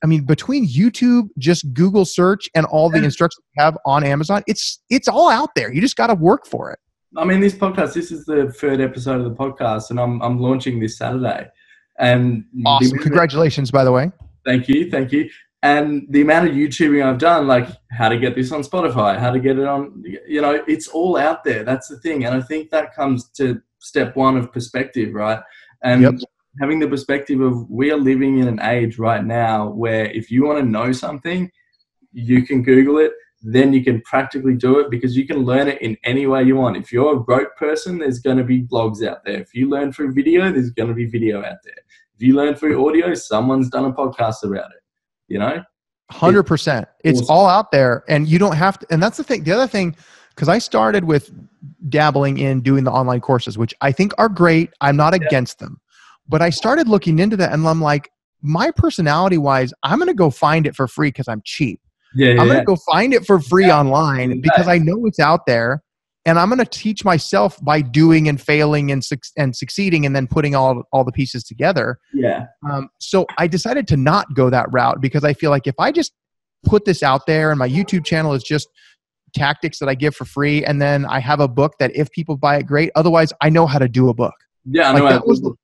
I 0.04 0.06
mean, 0.06 0.24
between 0.24 0.68
YouTube, 0.68 1.30
just 1.38 1.72
Google 1.72 2.04
search, 2.04 2.50
and 2.54 2.66
all 2.66 2.90
the 2.90 3.02
instructions 3.02 3.42
you 3.56 3.62
have 3.62 3.78
on 3.86 4.04
Amazon, 4.04 4.42
it's 4.46 4.82
it's 4.90 5.08
all 5.08 5.30
out 5.30 5.54
there. 5.56 5.72
You 5.72 5.80
just 5.80 5.96
got 5.96 6.08
to 6.08 6.14
work 6.14 6.46
for 6.46 6.70
it. 6.70 6.78
I 7.16 7.24
mean, 7.24 7.40
this 7.40 7.54
podcast, 7.54 7.94
this 7.94 8.12
is 8.12 8.26
the 8.26 8.52
third 8.52 8.82
episode 8.82 9.22
of 9.22 9.24
the 9.24 9.34
podcast, 9.34 9.88
and 9.88 9.98
I'm, 9.98 10.20
I'm 10.20 10.38
launching 10.38 10.78
this 10.78 10.98
Saturday. 10.98 11.48
And 11.98 12.44
Awesome! 12.66 12.98
Congratulations, 12.98 13.70
by 13.70 13.82
the 13.82 13.92
way. 13.92 14.12
Thank 14.44 14.68
you, 14.68 14.90
thank 14.90 15.10
you. 15.10 15.30
And 15.62 16.06
the 16.10 16.20
amount 16.20 16.50
of 16.50 16.54
YouTubing 16.54 17.02
I've 17.02 17.16
done, 17.16 17.46
like 17.46 17.66
how 17.90 18.10
to 18.10 18.18
get 18.18 18.34
this 18.34 18.52
on 18.52 18.62
Spotify, 18.62 19.18
how 19.18 19.30
to 19.30 19.40
get 19.40 19.58
it 19.58 19.66
on, 19.66 20.04
you 20.28 20.42
know, 20.42 20.62
it's 20.68 20.88
all 20.88 21.16
out 21.16 21.44
there. 21.44 21.64
That's 21.64 21.88
the 21.88 21.98
thing. 22.00 22.26
And 22.26 22.34
I 22.34 22.42
think 22.42 22.68
that 22.68 22.94
comes 22.94 23.30
to 23.38 23.62
step 23.78 24.14
one 24.16 24.36
of 24.36 24.52
perspective, 24.52 25.14
right? 25.14 25.40
And 25.82 26.02
Yep. 26.02 26.14
Having 26.60 26.78
the 26.78 26.88
perspective 26.88 27.40
of 27.40 27.68
we 27.70 27.90
are 27.90 27.96
living 27.96 28.38
in 28.38 28.48
an 28.48 28.60
age 28.60 28.98
right 28.98 29.24
now 29.24 29.68
where 29.70 30.06
if 30.06 30.30
you 30.30 30.44
want 30.44 30.58
to 30.58 30.64
know 30.64 30.92
something, 30.92 31.50
you 32.12 32.42
can 32.46 32.62
Google 32.62 32.98
it, 32.98 33.12
then 33.42 33.72
you 33.72 33.84
can 33.84 34.00
practically 34.02 34.54
do 34.54 34.78
it 34.78 34.90
because 34.90 35.16
you 35.16 35.26
can 35.26 35.38
learn 35.38 35.68
it 35.68 35.80
in 35.82 35.96
any 36.04 36.26
way 36.26 36.42
you 36.42 36.56
want. 36.56 36.76
If 36.76 36.90
you're 36.92 37.16
a 37.16 37.18
rote 37.18 37.54
person, 37.56 37.98
there's 37.98 38.18
going 38.18 38.38
to 38.38 38.44
be 38.44 38.62
blogs 38.62 39.06
out 39.06 39.24
there. 39.24 39.40
If 39.40 39.54
you 39.54 39.68
learn 39.68 39.92
through 39.92 40.14
video, 40.14 40.50
there's 40.50 40.70
going 40.70 40.88
to 40.88 40.94
be 40.94 41.04
video 41.04 41.40
out 41.40 41.58
there. 41.62 41.74
If 42.16 42.22
you 42.22 42.34
learn 42.34 42.54
through 42.54 42.88
audio, 42.88 43.12
someone's 43.14 43.68
done 43.68 43.84
a 43.84 43.92
podcast 43.92 44.44
about 44.44 44.70
it. 44.70 44.82
You 45.28 45.40
know, 45.40 45.62
hundred 46.10 46.44
percent. 46.44 46.88
It's 47.02 47.20
awesome. 47.22 47.34
all 47.34 47.46
out 47.46 47.70
there, 47.70 48.04
and 48.08 48.28
you 48.28 48.38
don't 48.38 48.56
have 48.56 48.78
to. 48.78 48.86
And 48.90 49.02
that's 49.02 49.16
the 49.16 49.24
thing. 49.24 49.44
The 49.44 49.52
other 49.52 49.66
thing, 49.66 49.96
because 50.30 50.48
I 50.48 50.58
started 50.58 51.04
with 51.04 51.30
dabbling 51.88 52.38
in 52.38 52.60
doing 52.60 52.84
the 52.84 52.92
online 52.92 53.20
courses, 53.20 53.58
which 53.58 53.74
I 53.80 53.92
think 53.92 54.12
are 54.16 54.28
great. 54.28 54.70
I'm 54.80 54.96
not 54.96 55.12
yeah. 55.12 55.26
against 55.26 55.58
them, 55.58 55.80
but 56.28 56.42
I 56.42 56.50
started 56.50 56.88
looking 56.88 57.18
into 57.18 57.36
that, 57.36 57.52
and 57.52 57.66
I'm 57.66 57.80
like, 57.80 58.10
my 58.42 58.70
personality 58.70 59.38
wise, 59.38 59.72
I'm 59.82 59.98
going 59.98 60.08
to 60.08 60.14
go 60.14 60.30
find 60.30 60.66
it 60.66 60.76
for 60.76 60.86
free 60.86 61.08
because 61.08 61.28
I'm 61.28 61.42
cheap. 61.44 61.80
Yeah, 62.14 62.34
yeah 62.34 62.40
I'm 62.40 62.46
going 62.46 62.60
to 62.60 62.64
go 62.64 62.76
find 62.76 63.14
it 63.14 63.24
for 63.26 63.40
free 63.40 63.66
yeah. 63.66 63.78
online 63.78 64.40
because 64.40 64.68
I 64.68 64.78
know 64.78 65.06
it's 65.06 65.18
out 65.18 65.46
there 65.46 65.82
and 66.26 66.38
I'm 66.38 66.48
going 66.48 66.58
to 66.58 66.64
teach 66.64 67.04
myself 67.04 67.62
by 67.62 67.80
doing 67.80 68.28
and 68.28 68.40
failing 68.40 68.90
and 68.90 69.04
su- 69.04 69.16
and 69.36 69.54
succeeding 69.54 70.06
and 70.06 70.14
then 70.14 70.26
putting 70.26 70.54
all 70.54 70.82
all 70.92 71.04
the 71.04 71.12
pieces 71.12 71.44
together. 71.44 71.98
Yeah. 72.12 72.46
Um, 72.68 72.88
so 72.98 73.26
I 73.38 73.46
decided 73.46 73.86
to 73.88 73.96
not 73.96 74.34
go 74.34 74.50
that 74.50 74.66
route 74.72 75.00
because 75.00 75.24
I 75.24 75.34
feel 75.34 75.50
like 75.50 75.66
if 75.66 75.74
I 75.78 75.92
just 75.92 76.12
put 76.64 76.84
this 76.84 77.02
out 77.02 77.26
there 77.26 77.50
and 77.50 77.58
my 77.58 77.68
YouTube 77.68 78.04
channel 78.04 78.32
is 78.32 78.42
just 78.42 78.68
tactics 79.34 79.78
that 79.80 79.88
I 79.88 79.94
give 79.94 80.14
for 80.14 80.24
free 80.24 80.64
and 80.64 80.80
then 80.80 81.04
I 81.04 81.18
have 81.18 81.40
a 81.40 81.48
book 81.48 81.74
that 81.78 81.94
if 81.94 82.10
people 82.12 82.36
buy 82.36 82.56
it 82.56 82.66
great 82.66 82.90
otherwise 82.94 83.32
I 83.40 83.50
know 83.50 83.66
how 83.66 83.78
to 83.78 83.88
do 83.88 84.08
a 84.08 84.14
book. 84.14 84.34
Yeah, 84.64 84.90
I 84.92 84.98
know 84.98 85.08
that 85.08 85.26
was 85.26 85.42
the, 85.42 85.54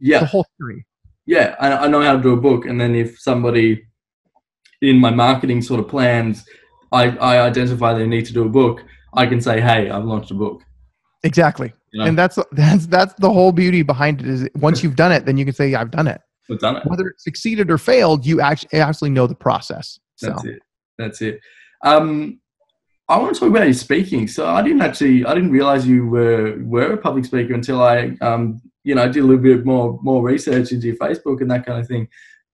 yeah. 0.00 0.20
the 0.20 0.26
whole 0.26 0.46
theory. 0.58 0.84
Yeah, 1.26 1.56
I, 1.60 1.72
I 1.72 1.88
know 1.88 2.00
how 2.00 2.16
to 2.16 2.22
do 2.22 2.32
a 2.32 2.40
book 2.40 2.66
and 2.66 2.80
then 2.80 2.94
if 2.94 3.18
somebody 3.18 3.84
in 4.80 4.98
my 4.98 5.10
marketing 5.10 5.60
sort 5.60 5.80
of 5.80 5.88
plans 5.88 6.44
I, 6.92 7.10
I 7.16 7.40
identify 7.40 7.92
they 7.92 8.06
need 8.06 8.24
to 8.26 8.32
do 8.32 8.44
a 8.44 8.48
book 8.48 8.82
I 9.14 9.26
can 9.26 9.40
say, 9.40 9.60
"Hey, 9.60 9.90
I've 9.90 10.04
launched 10.04 10.30
a 10.30 10.34
book." 10.34 10.62
Exactly, 11.22 11.72
you 11.92 12.00
know? 12.00 12.06
and 12.06 12.18
that's 12.18 12.38
that's 12.52 12.86
that's 12.86 13.14
the 13.14 13.30
whole 13.30 13.52
beauty 13.52 13.82
behind 13.82 14.20
it. 14.20 14.26
Is 14.26 14.48
once 14.56 14.82
you've 14.82 14.96
done 14.96 15.12
it, 15.12 15.24
then 15.24 15.36
you 15.36 15.44
can 15.44 15.54
say, 15.54 15.74
"I've 15.74 15.90
done 15.90 16.06
it." 16.06 16.20
I've 16.50 16.58
done 16.58 16.76
it. 16.76 16.86
Whether 16.86 17.08
it 17.08 17.20
succeeded 17.20 17.70
or 17.70 17.78
failed, 17.78 18.24
you 18.24 18.40
actually 18.40 18.80
actually 18.80 19.10
know 19.10 19.26
the 19.26 19.34
process. 19.34 19.98
So. 20.16 20.28
That's 20.28 20.44
it. 20.44 20.62
That's 20.98 21.22
it. 21.22 21.40
Um, 21.84 22.40
I 23.08 23.18
want 23.18 23.34
to 23.34 23.40
talk 23.40 23.50
about 23.50 23.64
your 23.64 23.72
speaking. 23.72 24.28
So 24.28 24.46
I 24.46 24.62
didn't 24.62 24.82
actually, 24.82 25.24
I 25.24 25.34
didn't 25.34 25.50
realize 25.50 25.86
you 25.86 26.06
were 26.06 26.58
were 26.62 26.92
a 26.92 26.96
public 26.96 27.24
speaker 27.24 27.54
until 27.54 27.82
I, 27.82 28.16
um, 28.20 28.60
you 28.88 28.94
know, 28.94 29.06
did 29.06 29.22
a 29.22 29.26
little 29.26 29.42
bit 29.42 29.66
more 29.66 29.98
more 30.02 30.22
research 30.22 30.72
into 30.72 30.86
your 30.86 30.96
Facebook 30.96 31.42
and 31.42 31.50
that 31.50 31.66
kind 31.66 31.78
of 31.78 31.86
thing 31.86 32.08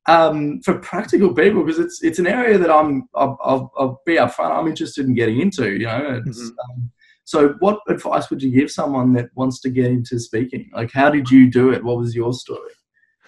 um, 0.07 0.61
for 0.63 0.79
practical 0.79 1.33
people 1.33 1.63
because 1.63 1.79
it's 1.79 2.03
it's 2.03 2.19
an 2.19 2.27
area 2.27 2.59
that 2.59 2.71
I'm 2.71 3.09
I'll, 3.15 3.39
I'll, 3.43 3.73
I'll, 3.79 4.03
be 4.05 4.17
upfront. 4.17 4.51
I'm 4.51 4.67
interested 4.67 5.07
in 5.07 5.15
getting 5.15 5.41
into. 5.41 5.71
You 5.71 5.87
know, 5.87 6.23
mm-hmm. 6.27 6.31
um, 6.31 6.91
so 7.25 7.55
what 7.61 7.79
advice 7.89 8.29
would 8.31 8.43
you 8.43 8.51
give 8.51 8.71
someone 8.71 9.13
that 9.15 9.31
wants 9.35 9.61
to 9.61 9.71
get 9.71 9.87
into 9.87 10.19
speaking? 10.19 10.69
Like, 10.75 10.91
how 10.93 11.09
did 11.09 11.31
you 11.31 11.51
do 11.51 11.73
it? 11.73 11.83
What 11.83 11.99
was 11.99 12.15
your 12.15 12.33
story? 12.35 12.73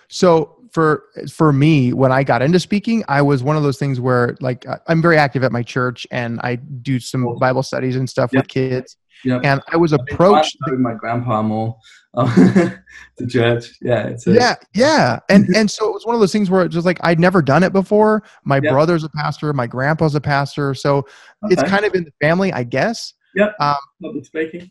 So 0.09 0.57
for 0.73 1.05
for 1.31 1.53
me, 1.53 1.93
when 1.93 2.13
I 2.13 2.25
got 2.25 2.43
into 2.43 2.61
speaking, 2.61 3.05
I 3.09 3.23
was 3.23 3.43
one 3.43 3.57
of 3.57 3.63
those 3.63 3.79
things 3.79 4.01
where 4.01 4.37
like 4.41 4.67
I'm 4.87 5.01
very 5.01 5.17
active 5.17 5.45
at 5.45 5.53
my 5.53 5.63
church 5.63 6.07
and 6.11 6.41
I 6.43 6.57
do 6.57 7.01
some 7.01 7.39
Bible 7.39 7.63
studies 7.63 7.97
and 7.97 8.11
stuff 8.11 8.31
yep. 8.33 8.43
with 8.43 8.49
kids. 8.49 8.97
Yep. 9.25 9.41
And 9.45 9.61
I 9.73 9.77
was 9.77 9.93
approached. 9.93 10.57
I 10.67 10.71
my 10.73 10.95
grandpa 10.95 11.43
more 11.43 11.77
to 12.17 12.81
church. 13.29 13.73
Yeah, 13.81 14.15
a, 14.27 14.33
yeah, 14.33 14.55
yeah. 14.75 15.21
And 15.29 15.49
and 15.55 15.71
so 15.71 15.89
it 15.89 15.93
was 15.93 16.07
one 16.07 16.15
of 16.15 16.21
those 16.21 16.33
things 16.33 16.51
where 16.51 16.65
it's 16.65 16.75
just 16.75 16.87
like 16.87 16.99
I'd 17.03 17.21
never 17.21 17.43
done 17.43 17.63
it 17.63 17.73
before. 17.73 18.23
My 18.45 18.57
yep. 18.57 18.73
brother's 18.73 19.05
a 19.05 19.11
pastor, 19.11 19.53
my 19.53 19.67
grandpa's 19.67 20.15
a 20.15 20.21
pastor, 20.21 20.75
so 20.75 20.99
okay. 20.99 21.09
it's 21.51 21.63
kind 21.65 21.85
of 21.85 21.95
in 21.95 22.05
the 22.05 22.13
family, 22.21 22.53
I 22.53 22.65
guess. 22.65 23.15
Yep. 23.35 23.55
Um, 23.61 23.77
Public 24.03 24.25
speaking. 24.25 24.71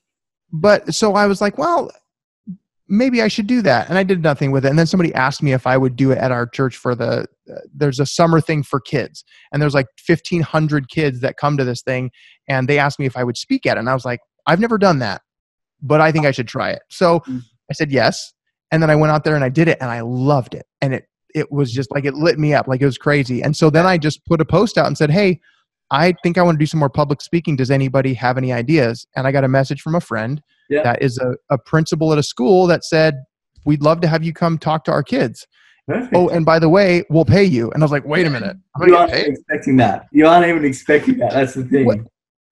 But 0.51 0.93
so 0.93 1.15
I 1.15 1.27
was 1.27 1.41
like, 1.41 1.57
well, 1.57 1.91
maybe 2.87 3.21
I 3.21 3.27
should 3.27 3.47
do 3.47 3.61
that, 3.63 3.89
and 3.89 3.97
I 3.97 4.03
did 4.03 4.23
nothing 4.23 4.51
with 4.51 4.65
it. 4.65 4.69
And 4.69 4.79
then 4.79 4.87
somebody 4.87 5.13
asked 5.13 5.41
me 5.43 5.53
if 5.53 5.67
I 5.67 5.77
would 5.77 5.95
do 5.95 6.11
it 6.11 6.17
at 6.17 6.31
our 6.31 6.47
church 6.47 6.77
for 6.77 6.95
the. 6.95 7.27
Uh, 7.51 7.59
there's 7.73 7.99
a 7.99 8.05
summer 8.05 8.41
thing 8.41 8.63
for 8.63 8.79
kids, 8.79 9.23
and 9.51 9.61
there's 9.61 9.75
like 9.75 9.87
1,500 10.07 10.89
kids 10.89 11.19
that 11.21 11.37
come 11.37 11.57
to 11.57 11.63
this 11.63 11.81
thing, 11.81 12.11
and 12.47 12.67
they 12.67 12.79
asked 12.79 12.99
me 12.99 13.05
if 13.05 13.17
I 13.17 13.23
would 13.23 13.37
speak 13.37 13.65
at 13.65 13.77
it, 13.77 13.79
and 13.79 13.89
I 13.89 13.93
was 13.93 14.05
like, 14.05 14.19
I've 14.47 14.59
never 14.59 14.77
done 14.77 14.99
that 14.99 15.21
but 15.81 16.01
I 16.01 16.11
think 16.11 16.25
I 16.25 16.31
should 16.31 16.47
try 16.47 16.71
it. 16.71 16.81
So 16.89 17.19
mm. 17.21 17.41
I 17.69 17.73
said 17.73 17.91
yes. 17.91 18.33
And 18.71 18.81
then 18.81 18.89
I 18.89 18.95
went 18.95 19.11
out 19.11 19.23
there 19.23 19.35
and 19.35 19.43
I 19.43 19.49
did 19.49 19.67
it 19.67 19.77
and 19.79 19.89
I 19.89 20.01
loved 20.01 20.53
it. 20.55 20.65
And 20.81 20.93
it 20.93 21.05
it 21.33 21.51
was 21.51 21.71
just 21.71 21.91
like 21.91 22.05
it 22.05 22.13
lit 22.13 22.39
me 22.39 22.53
up 22.53 22.67
like 22.67 22.81
it 22.81 22.85
was 22.85 22.97
crazy. 22.97 23.43
And 23.43 23.55
so 23.55 23.69
then 23.69 23.85
I 23.85 23.97
just 23.97 24.25
put 24.25 24.41
a 24.41 24.45
post 24.45 24.77
out 24.77 24.87
and 24.87 24.97
said, 24.97 25.11
"Hey, 25.11 25.39
I 25.91 26.13
think 26.23 26.37
I 26.37 26.41
want 26.41 26.55
to 26.55 26.59
do 26.59 26.65
some 26.65 26.79
more 26.79 26.89
public 26.89 27.21
speaking. 27.21 27.55
Does 27.55 27.69
anybody 27.69 28.13
have 28.13 28.37
any 28.37 28.53
ideas?" 28.53 29.05
And 29.15 29.27
I 29.27 29.31
got 29.31 29.43
a 29.43 29.49
message 29.49 29.81
from 29.81 29.95
a 29.95 30.01
friend 30.01 30.41
yeah. 30.69 30.81
that 30.83 31.01
is 31.01 31.17
a, 31.17 31.35
a 31.49 31.57
principal 31.57 32.13
at 32.13 32.17
a 32.17 32.23
school 32.23 32.67
that 32.67 32.85
said, 32.85 33.23
"We'd 33.65 33.81
love 33.81 33.99
to 34.01 34.07
have 34.07 34.23
you 34.23 34.33
come 34.33 34.57
talk 34.57 34.85
to 34.85 34.91
our 34.91 35.03
kids." 35.03 35.45
Perfect. 35.87 36.15
Oh, 36.15 36.29
and 36.29 36.45
by 36.45 36.57
the 36.57 36.69
way, 36.69 37.03
we'll 37.09 37.25
pay 37.25 37.43
you. 37.43 37.69
And 37.71 37.83
I 37.83 37.85
was 37.85 37.91
like, 37.91 38.05
wait 38.05 38.25
a 38.25 38.29
minute. 38.31 38.57
You 38.83 38.95
aren't 38.95 39.13
expecting 39.13 39.77
that. 39.77 40.07
You 40.11 40.25
aren't 40.25 40.47
even 40.47 40.65
expecting 40.65 41.17
that. 41.19 41.31
That's 41.31 41.53
the 41.53 41.63
thing. 41.63 41.85
What? 41.85 41.99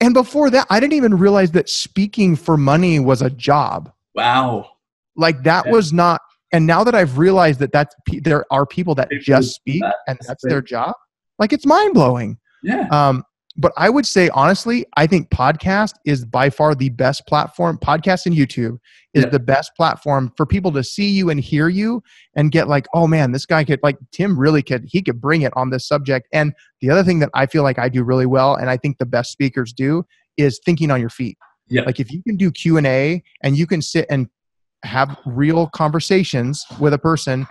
And 0.03 0.13
before 0.13 0.49
that, 0.49 0.67
I 0.69 0.81
didn't 0.81 0.93
even 0.93 1.17
realize 1.17 1.51
that 1.51 1.69
speaking 1.69 2.35
for 2.35 2.57
money 2.57 2.99
was 2.99 3.21
a 3.21 3.29
job. 3.29 3.89
Wow. 4.13 4.71
Like 5.15 5.43
that 5.43 5.65
yeah. 5.65 5.71
was 5.71 5.93
not. 5.93 6.19
And 6.51 6.67
now 6.67 6.83
that 6.83 6.93
I've 6.93 7.17
realized 7.17 7.61
that 7.61 7.71
that's 7.71 7.95
there 8.21 8.43
are 8.51 8.65
people 8.65 8.95
that 8.95 9.09
just 9.21 9.55
speak 9.55 9.81
and 10.07 10.19
that's 10.27 10.43
their 10.43 10.61
job, 10.61 10.93
like 11.39 11.53
it's 11.53 11.65
mind 11.65 11.93
blowing. 11.93 12.37
Yeah. 12.63 12.85
Um, 12.91 13.23
but 13.55 13.71
I 13.77 13.89
would 13.89 14.05
say 14.05 14.29
honestly, 14.29 14.85
I 14.97 15.05
think 15.05 15.29
podcast 15.29 15.93
is 16.05 16.25
by 16.25 16.49
far 16.49 16.73
the 16.73 16.89
best 16.89 17.27
platform. 17.27 17.77
Podcast 17.77 18.25
and 18.25 18.35
YouTube 18.35 18.79
is 19.13 19.23
yeah. 19.23 19.29
the 19.29 19.39
best 19.39 19.71
platform 19.75 20.33
for 20.35 20.45
people 20.45 20.71
to 20.71 20.83
see 20.83 21.09
you 21.09 21.29
and 21.29 21.39
hear 21.39 21.69
you 21.69 22.01
and 22.35 22.51
get 22.51 22.67
like, 22.67 22.87
oh 22.95 23.05
man, 23.05 23.31
this 23.31 23.45
guy 23.45 23.63
could 23.63 23.79
like 23.83 23.97
Tim 24.11 24.37
really 24.37 24.63
could 24.63 24.85
he 24.87 25.01
could 25.01 25.21
bring 25.21 25.43
it 25.43 25.53
on 25.55 25.69
this 25.69 25.87
subject. 25.87 26.27
And 26.33 26.53
the 26.81 26.89
other 26.89 27.03
thing 27.03 27.19
that 27.19 27.29
I 27.33 27.45
feel 27.45 27.63
like 27.63 27.77
I 27.77 27.89
do 27.89 28.03
really 28.03 28.25
well, 28.25 28.55
and 28.55 28.69
I 28.69 28.77
think 28.77 28.97
the 28.97 29.05
best 29.05 29.31
speakers 29.31 29.71
do, 29.71 30.03
is 30.37 30.59
thinking 30.65 30.89
on 30.89 30.99
your 30.99 31.11
feet. 31.11 31.37
Yeah. 31.67 31.83
Like 31.83 31.99
if 31.99 32.11
you 32.11 32.23
can 32.23 32.37
do 32.37 32.51
Q 32.51 32.77
and 32.77 32.87
A 32.87 33.23
and 33.41 33.55
you 33.55 33.67
can 33.67 33.81
sit 33.81 34.07
and 34.09 34.29
have 34.83 35.17
real 35.25 35.67
conversations 35.67 36.65
with 36.79 36.93
a 36.93 36.97
person 36.97 37.47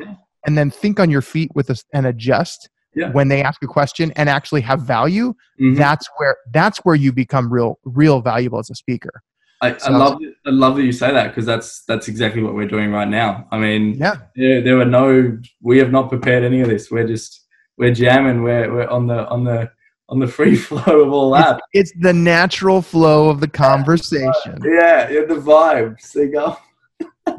and 0.47 0.59
then 0.59 0.71
think 0.71 1.01
on 1.01 1.11
your 1.11 1.23
feet 1.23 1.51
with 1.55 1.71
us 1.71 1.85
and 1.95 2.07
adjust 2.07 2.69
yeah. 2.95 3.11
when 3.13 3.29
they 3.29 3.43
ask 3.43 3.63
a 3.63 3.67
question 3.67 4.13
and 4.17 4.29
actually 4.29 4.61
have 4.61 4.83
value 4.83 5.33
mm-hmm. 5.61 5.75
that's 5.75 6.09
where 6.17 6.37
that's 6.53 6.79
where 6.79 6.95
you 6.95 7.13
become 7.13 7.53
real 7.53 7.79
real 7.85 8.21
valuable 8.21 8.59
as 8.59 8.71
a 8.71 8.75
speaker 8.75 9.23
I, 9.63 9.77
so, 9.77 9.93
I 9.93 9.97
love 9.97 10.19
I 10.45 10.51
love 10.51 10.75
that 10.77 10.83
you 10.83 10.91
say 10.91 11.13
that 11.13 11.29
because 11.29 11.47
that's 11.47 11.85
that's 11.85 12.09
exactly 12.09 12.43
what 12.43 12.55
we're 12.55 12.67
doing 12.67 12.91
right 12.91 13.07
now. 13.07 13.47
I 13.53 13.59
mean, 13.61 13.95
yeah, 13.95 14.17
there, 14.35 14.61
there 14.61 14.77
were 14.77 14.85
no, 14.85 15.39
we 15.61 15.79
have 15.79 15.93
not 15.93 16.09
prepared 16.09 16.43
any 16.43 16.63
of 16.63 16.69
this. 16.69 16.91
We're 16.91 17.07
just 17.07 17.47
we're 17.79 17.95
jamming. 17.95 18.43
We're 18.43 18.73
we're 18.73 18.89
on 18.89 19.07
the 19.07 19.25
on 19.29 19.45
the 19.45 19.71
on 20.09 20.19
the 20.19 20.27
free 20.27 20.57
flow 20.69 21.03
of 21.03 21.13
all 21.13 21.31
that. 21.33 21.61
It's, 21.73 21.93
it's 21.93 22.03
the 22.03 22.13
natural 22.13 22.83
flow 22.83 23.29
of 23.29 23.39
the 23.39 23.47
conversation. 23.47 24.59
Yeah, 24.65 25.09
yeah, 25.09 25.25
the 25.27 25.41
vibes. 25.41 26.13
They 26.13 26.27
go. 26.27 26.59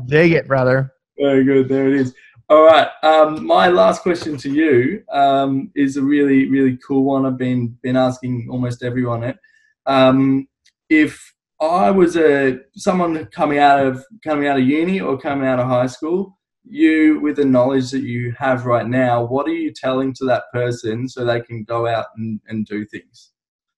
Dig 0.06 0.32
it, 0.32 0.48
brother. 0.48 0.94
Very 1.20 1.44
good. 1.44 1.68
There 1.68 1.88
it 1.88 1.94
is. 1.94 2.16
All 2.50 2.64
right. 2.64 2.88
Um, 3.04 3.46
my 3.46 3.68
last 3.68 4.02
question 4.02 4.38
to 4.38 4.50
you 4.50 5.04
um, 5.12 5.72
is 5.76 5.98
a 5.98 6.02
really, 6.02 6.50
really 6.50 6.78
cool 6.86 7.04
one. 7.04 7.26
I've 7.26 7.38
been 7.38 7.78
been 7.82 7.96
asking 7.96 8.48
almost 8.52 8.84
everyone 8.84 9.24
it. 9.24 9.38
Um, 9.86 10.48
if 10.90 11.34
I 11.62 11.90
was 11.90 12.18
a 12.18 12.60
someone 12.76 13.26
coming 13.28 13.60
out 13.60 13.80
of 13.86 14.06
coming 14.24 14.48
out 14.48 14.58
of 14.58 14.68
uni 14.68 15.00
or 15.00 15.18
coming 15.18 15.48
out 15.48 15.60
of 15.60 15.68
high 15.68 15.88
school, 15.88 16.38
you 16.66 17.20
with 17.22 17.38
the 17.38 17.46
knowledge 17.46 17.92
that 17.92 18.04
you 18.04 18.34
have 18.38 18.66
right 18.66 18.88
now, 18.88 19.24
what 19.24 19.48
are 19.48 19.54
you 19.54 19.72
telling 19.74 20.14
to 20.16 20.26
that 20.26 20.44
person 20.52 21.08
so 21.08 21.24
they 21.24 21.42
can 21.42 21.64
go 21.64 21.88
out 21.88 22.08
and, 22.18 22.42
and 22.48 22.66
do 22.66 22.86
things 22.86 23.32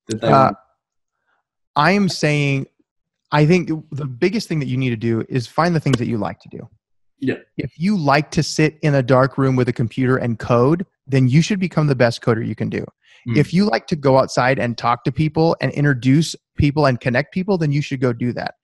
that 0.08 0.22
they? 0.22 0.28
Uh, 0.28 0.52
I 1.76 1.92
am 1.92 2.10
saying, 2.10 2.68
I 3.32 3.46
think 3.46 3.70
the 3.92 4.06
biggest 4.06 4.48
thing 4.48 4.60
that 4.60 4.68
you 4.68 4.78
need 4.78 4.92
to 4.92 4.96
do 4.96 5.24
is 5.30 5.46
find 5.46 5.76
the 5.76 5.80
things 5.80 5.98
that 5.98 6.08
you 6.08 6.18
like 6.18 6.40
to 6.40 6.50
do. 6.50 6.70
Yeah. 7.20 7.36
If 7.58 7.74
you 7.78 7.98
like 7.98 8.32
to 8.32 8.44
sit 8.44 8.78
in 8.82 8.96
a 8.96 9.04
dark 9.04 9.38
room 9.38 9.56
with 9.56 9.70
a 9.70 9.74
computer 9.74 10.18
and 10.18 10.38
code, 10.38 10.86
then 11.08 11.28
you 11.28 11.42
should 11.42 11.60
become 11.60 11.88
the 11.88 11.96
best 11.96 12.22
coder 12.22 12.46
you 12.46 12.56
can 12.56 12.70
do. 12.70 12.86
Mm. 13.28 13.38
If 13.38 13.54
you 13.54 13.66
like 13.66 13.88
to 13.88 13.96
go 13.96 14.20
outside 14.20 14.60
and 14.60 14.78
talk 14.78 15.04
to 15.06 15.12
people 15.12 15.56
and 15.62 15.72
introduce 15.72 16.36
people 16.58 16.86
and 16.86 17.00
connect 17.00 17.34
people, 17.34 17.58
then 17.58 17.72
you 17.72 17.82
should 17.82 18.02
go 18.02 18.14
do 18.14 18.34
that. 18.34 18.56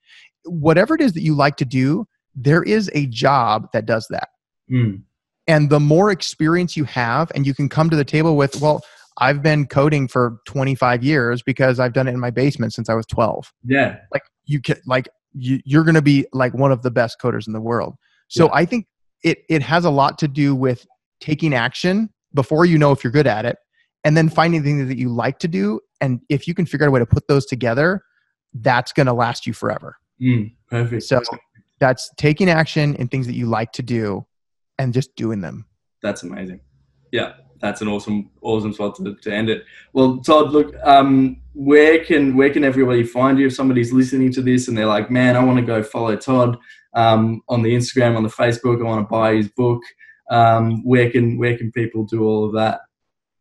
Whatever 0.44 0.94
it 0.94 1.00
is 1.00 1.12
that 1.14 1.22
you 1.22 1.34
like 1.34 1.56
to 1.56 1.64
do, 1.64 2.06
there 2.34 2.62
is 2.62 2.90
a 2.94 3.06
job 3.06 3.68
that 3.72 3.86
does 3.86 4.06
that. 4.10 4.28
Mm. 4.70 5.02
And 5.46 5.70
the 5.70 5.80
more 5.80 6.10
experience 6.10 6.76
you 6.76 6.84
have, 6.84 7.32
and 7.34 7.46
you 7.46 7.54
can 7.54 7.68
come 7.68 7.90
to 7.90 7.96
the 7.96 8.04
table 8.04 8.36
with, 8.36 8.60
well, 8.60 8.82
I've 9.18 9.42
been 9.42 9.66
coding 9.66 10.08
for 10.08 10.38
25 10.46 11.02
years 11.02 11.42
because 11.42 11.78
I've 11.78 11.92
done 11.92 12.08
it 12.08 12.12
in 12.12 12.20
my 12.20 12.30
basement 12.30 12.72
since 12.72 12.88
I 12.88 12.94
was 12.94 13.06
12. 13.06 13.52
Yeah. 13.64 13.98
Like 14.12 14.22
you 14.44 14.60
can, 14.60 14.76
like 14.86 15.08
you, 15.34 15.60
you're 15.64 15.84
going 15.84 15.96
to 15.96 16.02
be 16.02 16.26
like 16.32 16.54
one 16.54 16.72
of 16.72 16.82
the 16.82 16.90
best 16.90 17.18
coders 17.20 17.46
in 17.46 17.52
the 17.52 17.60
world. 17.60 17.94
So 18.32 18.46
yeah. 18.46 18.50
I 18.54 18.64
think 18.64 18.86
it 19.22 19.44
it 19.50 19.62
has 19.62 19.84
a 19.84 19.90
lot 19.90 20.18
to 20.18 20.28
do 20.28 20.54
with 20.54 20.86
taking 21.20 21.52
action 21.52 22.08
before 22.32 22.64
you 22.64 22.78
know 22.78 22.90
if 22.90 23.04
you're 23.04 23.12
good 23.12 23.26
at 23.26 23.44
it, 23.44 23.58
and 24.04 24.16
then 24.16 24.30
finding 24.30 24.62
things 24.62 24.88
that 24.88 24.96
you 24.96 25.10
like 25.10 25.38
to 25.40 25.48
do. 25.48 25.80
And 26.00 26.20
if 26.30 26.48
you 26.48 26.54
can 26.54 26.64
figure 26.64 26.86
out 26.86 26.88
a 26.88 26.92
way 26.92 27.00
to 27.00 27.06
put 27.06 27.28
those 27.28 27.44
together, 27.44 28.02
that's 28.54 28.90
going 28.92 29.06
to 29.06 29.12
last 29.12 29.46
you 29.46 29.52
forever. 29.52 29.98
Mm, 30.20 30.54
perfect. 30.70 31.02
So 31.02 31.20
that's 31.78 32.10
taking 32.16 32.48
action 32.48 32.94
in 32.96 33.08
things 33.08 33.26
that 33.26 33.34
you 33.34 33.46
like 33.46 33.70
to 33.72 33.82
do, 33.82 34.26
and 34.78 34.94
just 34.94 35.14
doing 35.14 35.42
them. 35.42 35.66
That's 36.02 36.22
amazing. 36.22 36.60
Yeah, 37.12 37.34
that's 37.60 37.82
an 37.82 37.88
awesome, 37.88 38.30
awesome 38.40 38.72
spot 38.72 38.94
to, 38.96 39.14
to 39.14 39.30
end 39.30 39.50
it. 39.50 39.66
Well, 39.92 40.20
Todd, 40.20 40.52
look, 40.52 40.74
um, 40.84 41.42
where 41.52 42.02
can 42.02 42.34
where 42.34 42.48
can 42.48 42.64
everybody 42.64 43.04
find 43.04 43.38
you 43.38 43.48
if 43.48 43.54
somebody's 43.54 43.92
listening 43.92 44.32
to 44.32 44.40
this 44.40 44.68
and 44.68 44.78
they're 44.78 44.86
like, 44.86 45.10
man, 45.10 45.36
I 45.36 45.44
want 45.44 45.58
to 45.58 45.66
go 45.66 45.82
follow 45.82 46.16
Todd 46.16 46.56
um, 46.94 47.40
on 47.48 47.62
the 47.62 47.74
Instagram, 47.74 48.16
on 48.16 48.22
the 48.22 48.28
Facebook, 48.28 48.80
I 48.80 48.84
want 48.84 49.06
to 49.06 49.10
buy 49.10 49.34
his 49.34 49.48
book. 49.48 49.82
Um, 50.30 50.84
where 50.84 51.10
can 51.10 51.38
where 51.38 51.56
can 51.56 51.72
people 51.72 52.04
do 52.04 52.24
all 52.24 52.44
of 52.44 52.52
that? 52.54 52.80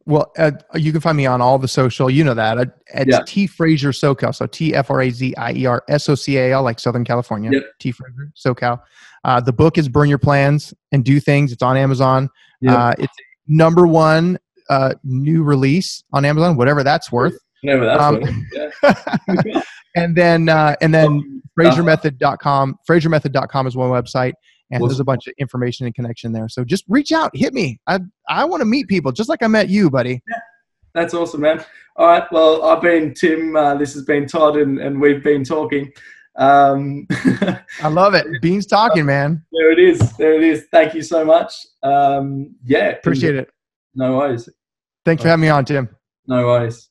Well, 0.06 0.32
uh, 0.38 0.52
you 0.76 0.92
can 0.92 1.00
find 1.00 1.16
me 1.16 1.26
on 1.26 1.42
all 1.42 1.60
the 1.60 1.68
social. 1.68 2.10
You 2.10 2.24
know 2.24 2.34
that. 2.34 2.58
Uh, 2.58 2.66
it's 2.94 3.12
yeah. 3.12 3.22
T 3.26 3.48
Frazier 3.48 3.92
SoCal. 3.92 4.34
So 4.34 4.48
T 4.48 4.74
F 4.74 4.90
R 4.90 5.02
A 5.02 5.10
Z 5.10 5.36
I 5.38 5.54
E 5.54 5.66
R 5.66 5.84
S 5.88 6.10
O 6.10 6.16
C 6.16 6.38
A 6.38 6.54
L, 6.54 6.64
like 6.64 6.80
Southern 6.80 7.06
California. 7.06 7.52
Yep. 7.52 7.64
T 7.80 7.92
Frazier 7.92 8.32
SoCal. 8.36 8.82
Uh, 9.24 9.40
the 9.40 9.54
book 9.54 9.78
is 9.78 9.88
Burn 9.88 10.10
Your 10.10 10.18
Plans 10.18 10.74
and 10.92 11.06
Do 11.06 11.20
Things. 11.20 11.52
It's 11.52 11.62
on 11.62 11.78
Amazon. 11.78 12.30
Yep. 12.62 12.78
Uh, 12.78 12.94
it's 12.98 13.14
number 13.48 13.86
one 13.86 14.40
uh, 14.70 14.96
new 15.04 15.44
release 15.44 16.04
on 16.14 16.26
Amazon, 16.26 16.56
whatever 16.56 16.84
that's 16.84 17.12
worth. 17.12 17.38
Whatever 17.62 17.86
that's 17.86 18.02
um, 18.02 18.22
worth. 18.22 19.04
Yeah. 19.44 19.62
and 19.96 20.16
then 20.16 20.50
uh, 20.50 20.76
and 20.82 20.94
then 20.94 21.31
FrazierMethod.com. 21.66 22.80
FrazierMethod.com 22.90 23.68
is 23.68 23.76
one 23.76 23.90
website, 23.90 24.34
and 24.72 24.84
there's 24.84 25.00
a 25.00 25.04
bunch 25.04 25.28
of 25.28 25.34
information 25.38 25.86
and 25.86 25.96
connection 25.96 26.32
there. 26.32 26.50
So 26.50 26.64
just 26.64 26.86
reach 26.88 27.12
out, 27.12 27.36
hit 27.36 27.54
me. 27.54 27.80
I 27.88 28.00
I 28.30 28.46
want 28.46 28.62
to 28.62 28.66
meet 28.66 28.88
people, 28.88 29.12
just 29.12 29.30
like 29.30 29.44
I 29.44 29.48
met 29.48 29.70
you, 29.70 29.90
buddy. 29.90 30.22
Yeah. 30.28 30.40
That's 30.94 31.14
awesome, 31.14 31.42
man. 31.42 31.64
All 31.96 32.08
right. 32.08 32.30
Well, 32.32 32.64
I've 32.64 32.82
been 32.82 33.14
Tim. 33.14 33.56
Uh, 33.56 33.76
this 33.76 33.94
has 33.94 34.04
been 34.04 34.28
Todd, 34.28 34.58
and, 34.58 34.80
and 34.80 35.00
we've 35.00 35.24
been 35.24 35.44
talking. 35.44 35.92
Um, 36.36 37.08
I 37.82 37.88
love 37.90 38.14
it. 38.14 38.26
Beans 38.42 38.66
talking, 38.66 39.06
man. 39.06 39.44
There 39.52 39.72
it 39.72 39.80
is. 39.80 40.00
There 40.18 40.34
it 40.34 40.44
is. 40.44 40.66
Thank 40.72 40.94
you 40.94 41.02
so 41.02 41.26
much. 41.26 41.66
Um, 41.84 42.56
yeah. 42.64 42.90
Appreciate 42.90 43.36
it. 43.36 43.50
No 43.96 44.18
worries. 44.18 44.50
Thanks 45.06 45.24
for 45.24 45.30
having 45.30 45.42
me 45.42 45.50
on, 45.50 45.66
Tim. 45.66 45.90
No 46.28 46.46
worries. 46.46 46.90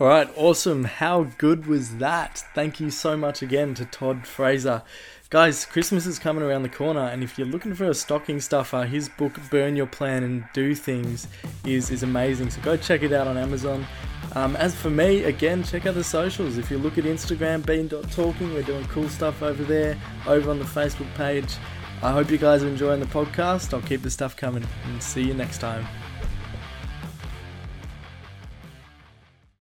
All 0.00 0.06
right, 0.06 0.30
awesome. 0.36 0.84
How 0.84 1.24
good 1.38 1.66
was 1.66 1.96
that? 1.96 2.44
Thank 2.54 2.78
you 2.78 2.88
so 2.88 3.16
much 3.16 3.42
again 3.42 3.74
to 3.74 3.84
Todd 3.84 4.28
Frazier. 4.28 4.82
Guys, 5.28 5.64
Christmas 5.64 6.06
is 6.06 6.20
coming 6.20 6.44
around 6.44 6.62
the 6.62 6.68
corner, 6.68 7.00
and 7.00 7.24
if 7.24 7.36
you're 7.36 7.48
looking 7.48 7.74
for 7.74 7.86
a 7.86 7.94
stocking 7.94 8.40
stuffer, 8.40 8.84
his 8.84 9.08
book 9.08 9.40
"Burn 9.50 9.74
Your 9.74 9.88
Plan 9.88 10.22
and 10.22 10.44
Do 10.54 10.76
Things" 10.76 11.26
is 11.64 11.90
is 11.90 12.04
amazing. 12.04 12.50
So 12.50 12.60
go 12.60 12.76
check 12.76 13.02
it 13.02 13.12
out 13.12 13.26
on 13.26 13.36
Amazon. 13.36 13.84
Um, 14.36 14.54
as 14.54 14.72
for 14.72 14.88
me, 14.88 15.24
again, 15.24 15.64
check 15.64 15.84
out 15.84 15.94
the 15.94 16.04
socials. 16.04 16.58
If 16.58 16.70
you 16.70 16.78
look 16.78 16.96
at 16.96 17.02
Instagram, 17.02 17.66
bean.talking, 17.66 18.54
we're 18.54 18.62
doing 18.62 18.84
cool 18.84 19.08
stuff 19.08 19.42
over 19.42 19.64
there. 19.64 19.98
Over 20.28 20.52
on 20.52 20.60
the 20.60 20.64
Facebook 20.64 21.12
page. 21.16 21.56
I 22.04 22.12
hope 22.12 22.30
you 22.30 22.38
guys 22.38 22.62
are 22.62 22.68
enjoying 22.68 23.00
the 23.00 23.06
podcast. 23.06 23.74
I'll 23.74 23.82
keep 23.82 24.02
the 24.02 24.12
stuff 24.12 24.36
coming, 24.36 24.64
and 24.84 25.02
see 25.02 25.24
you 25.24 25.34
next 25.34 25.58
time. 25.58 25.88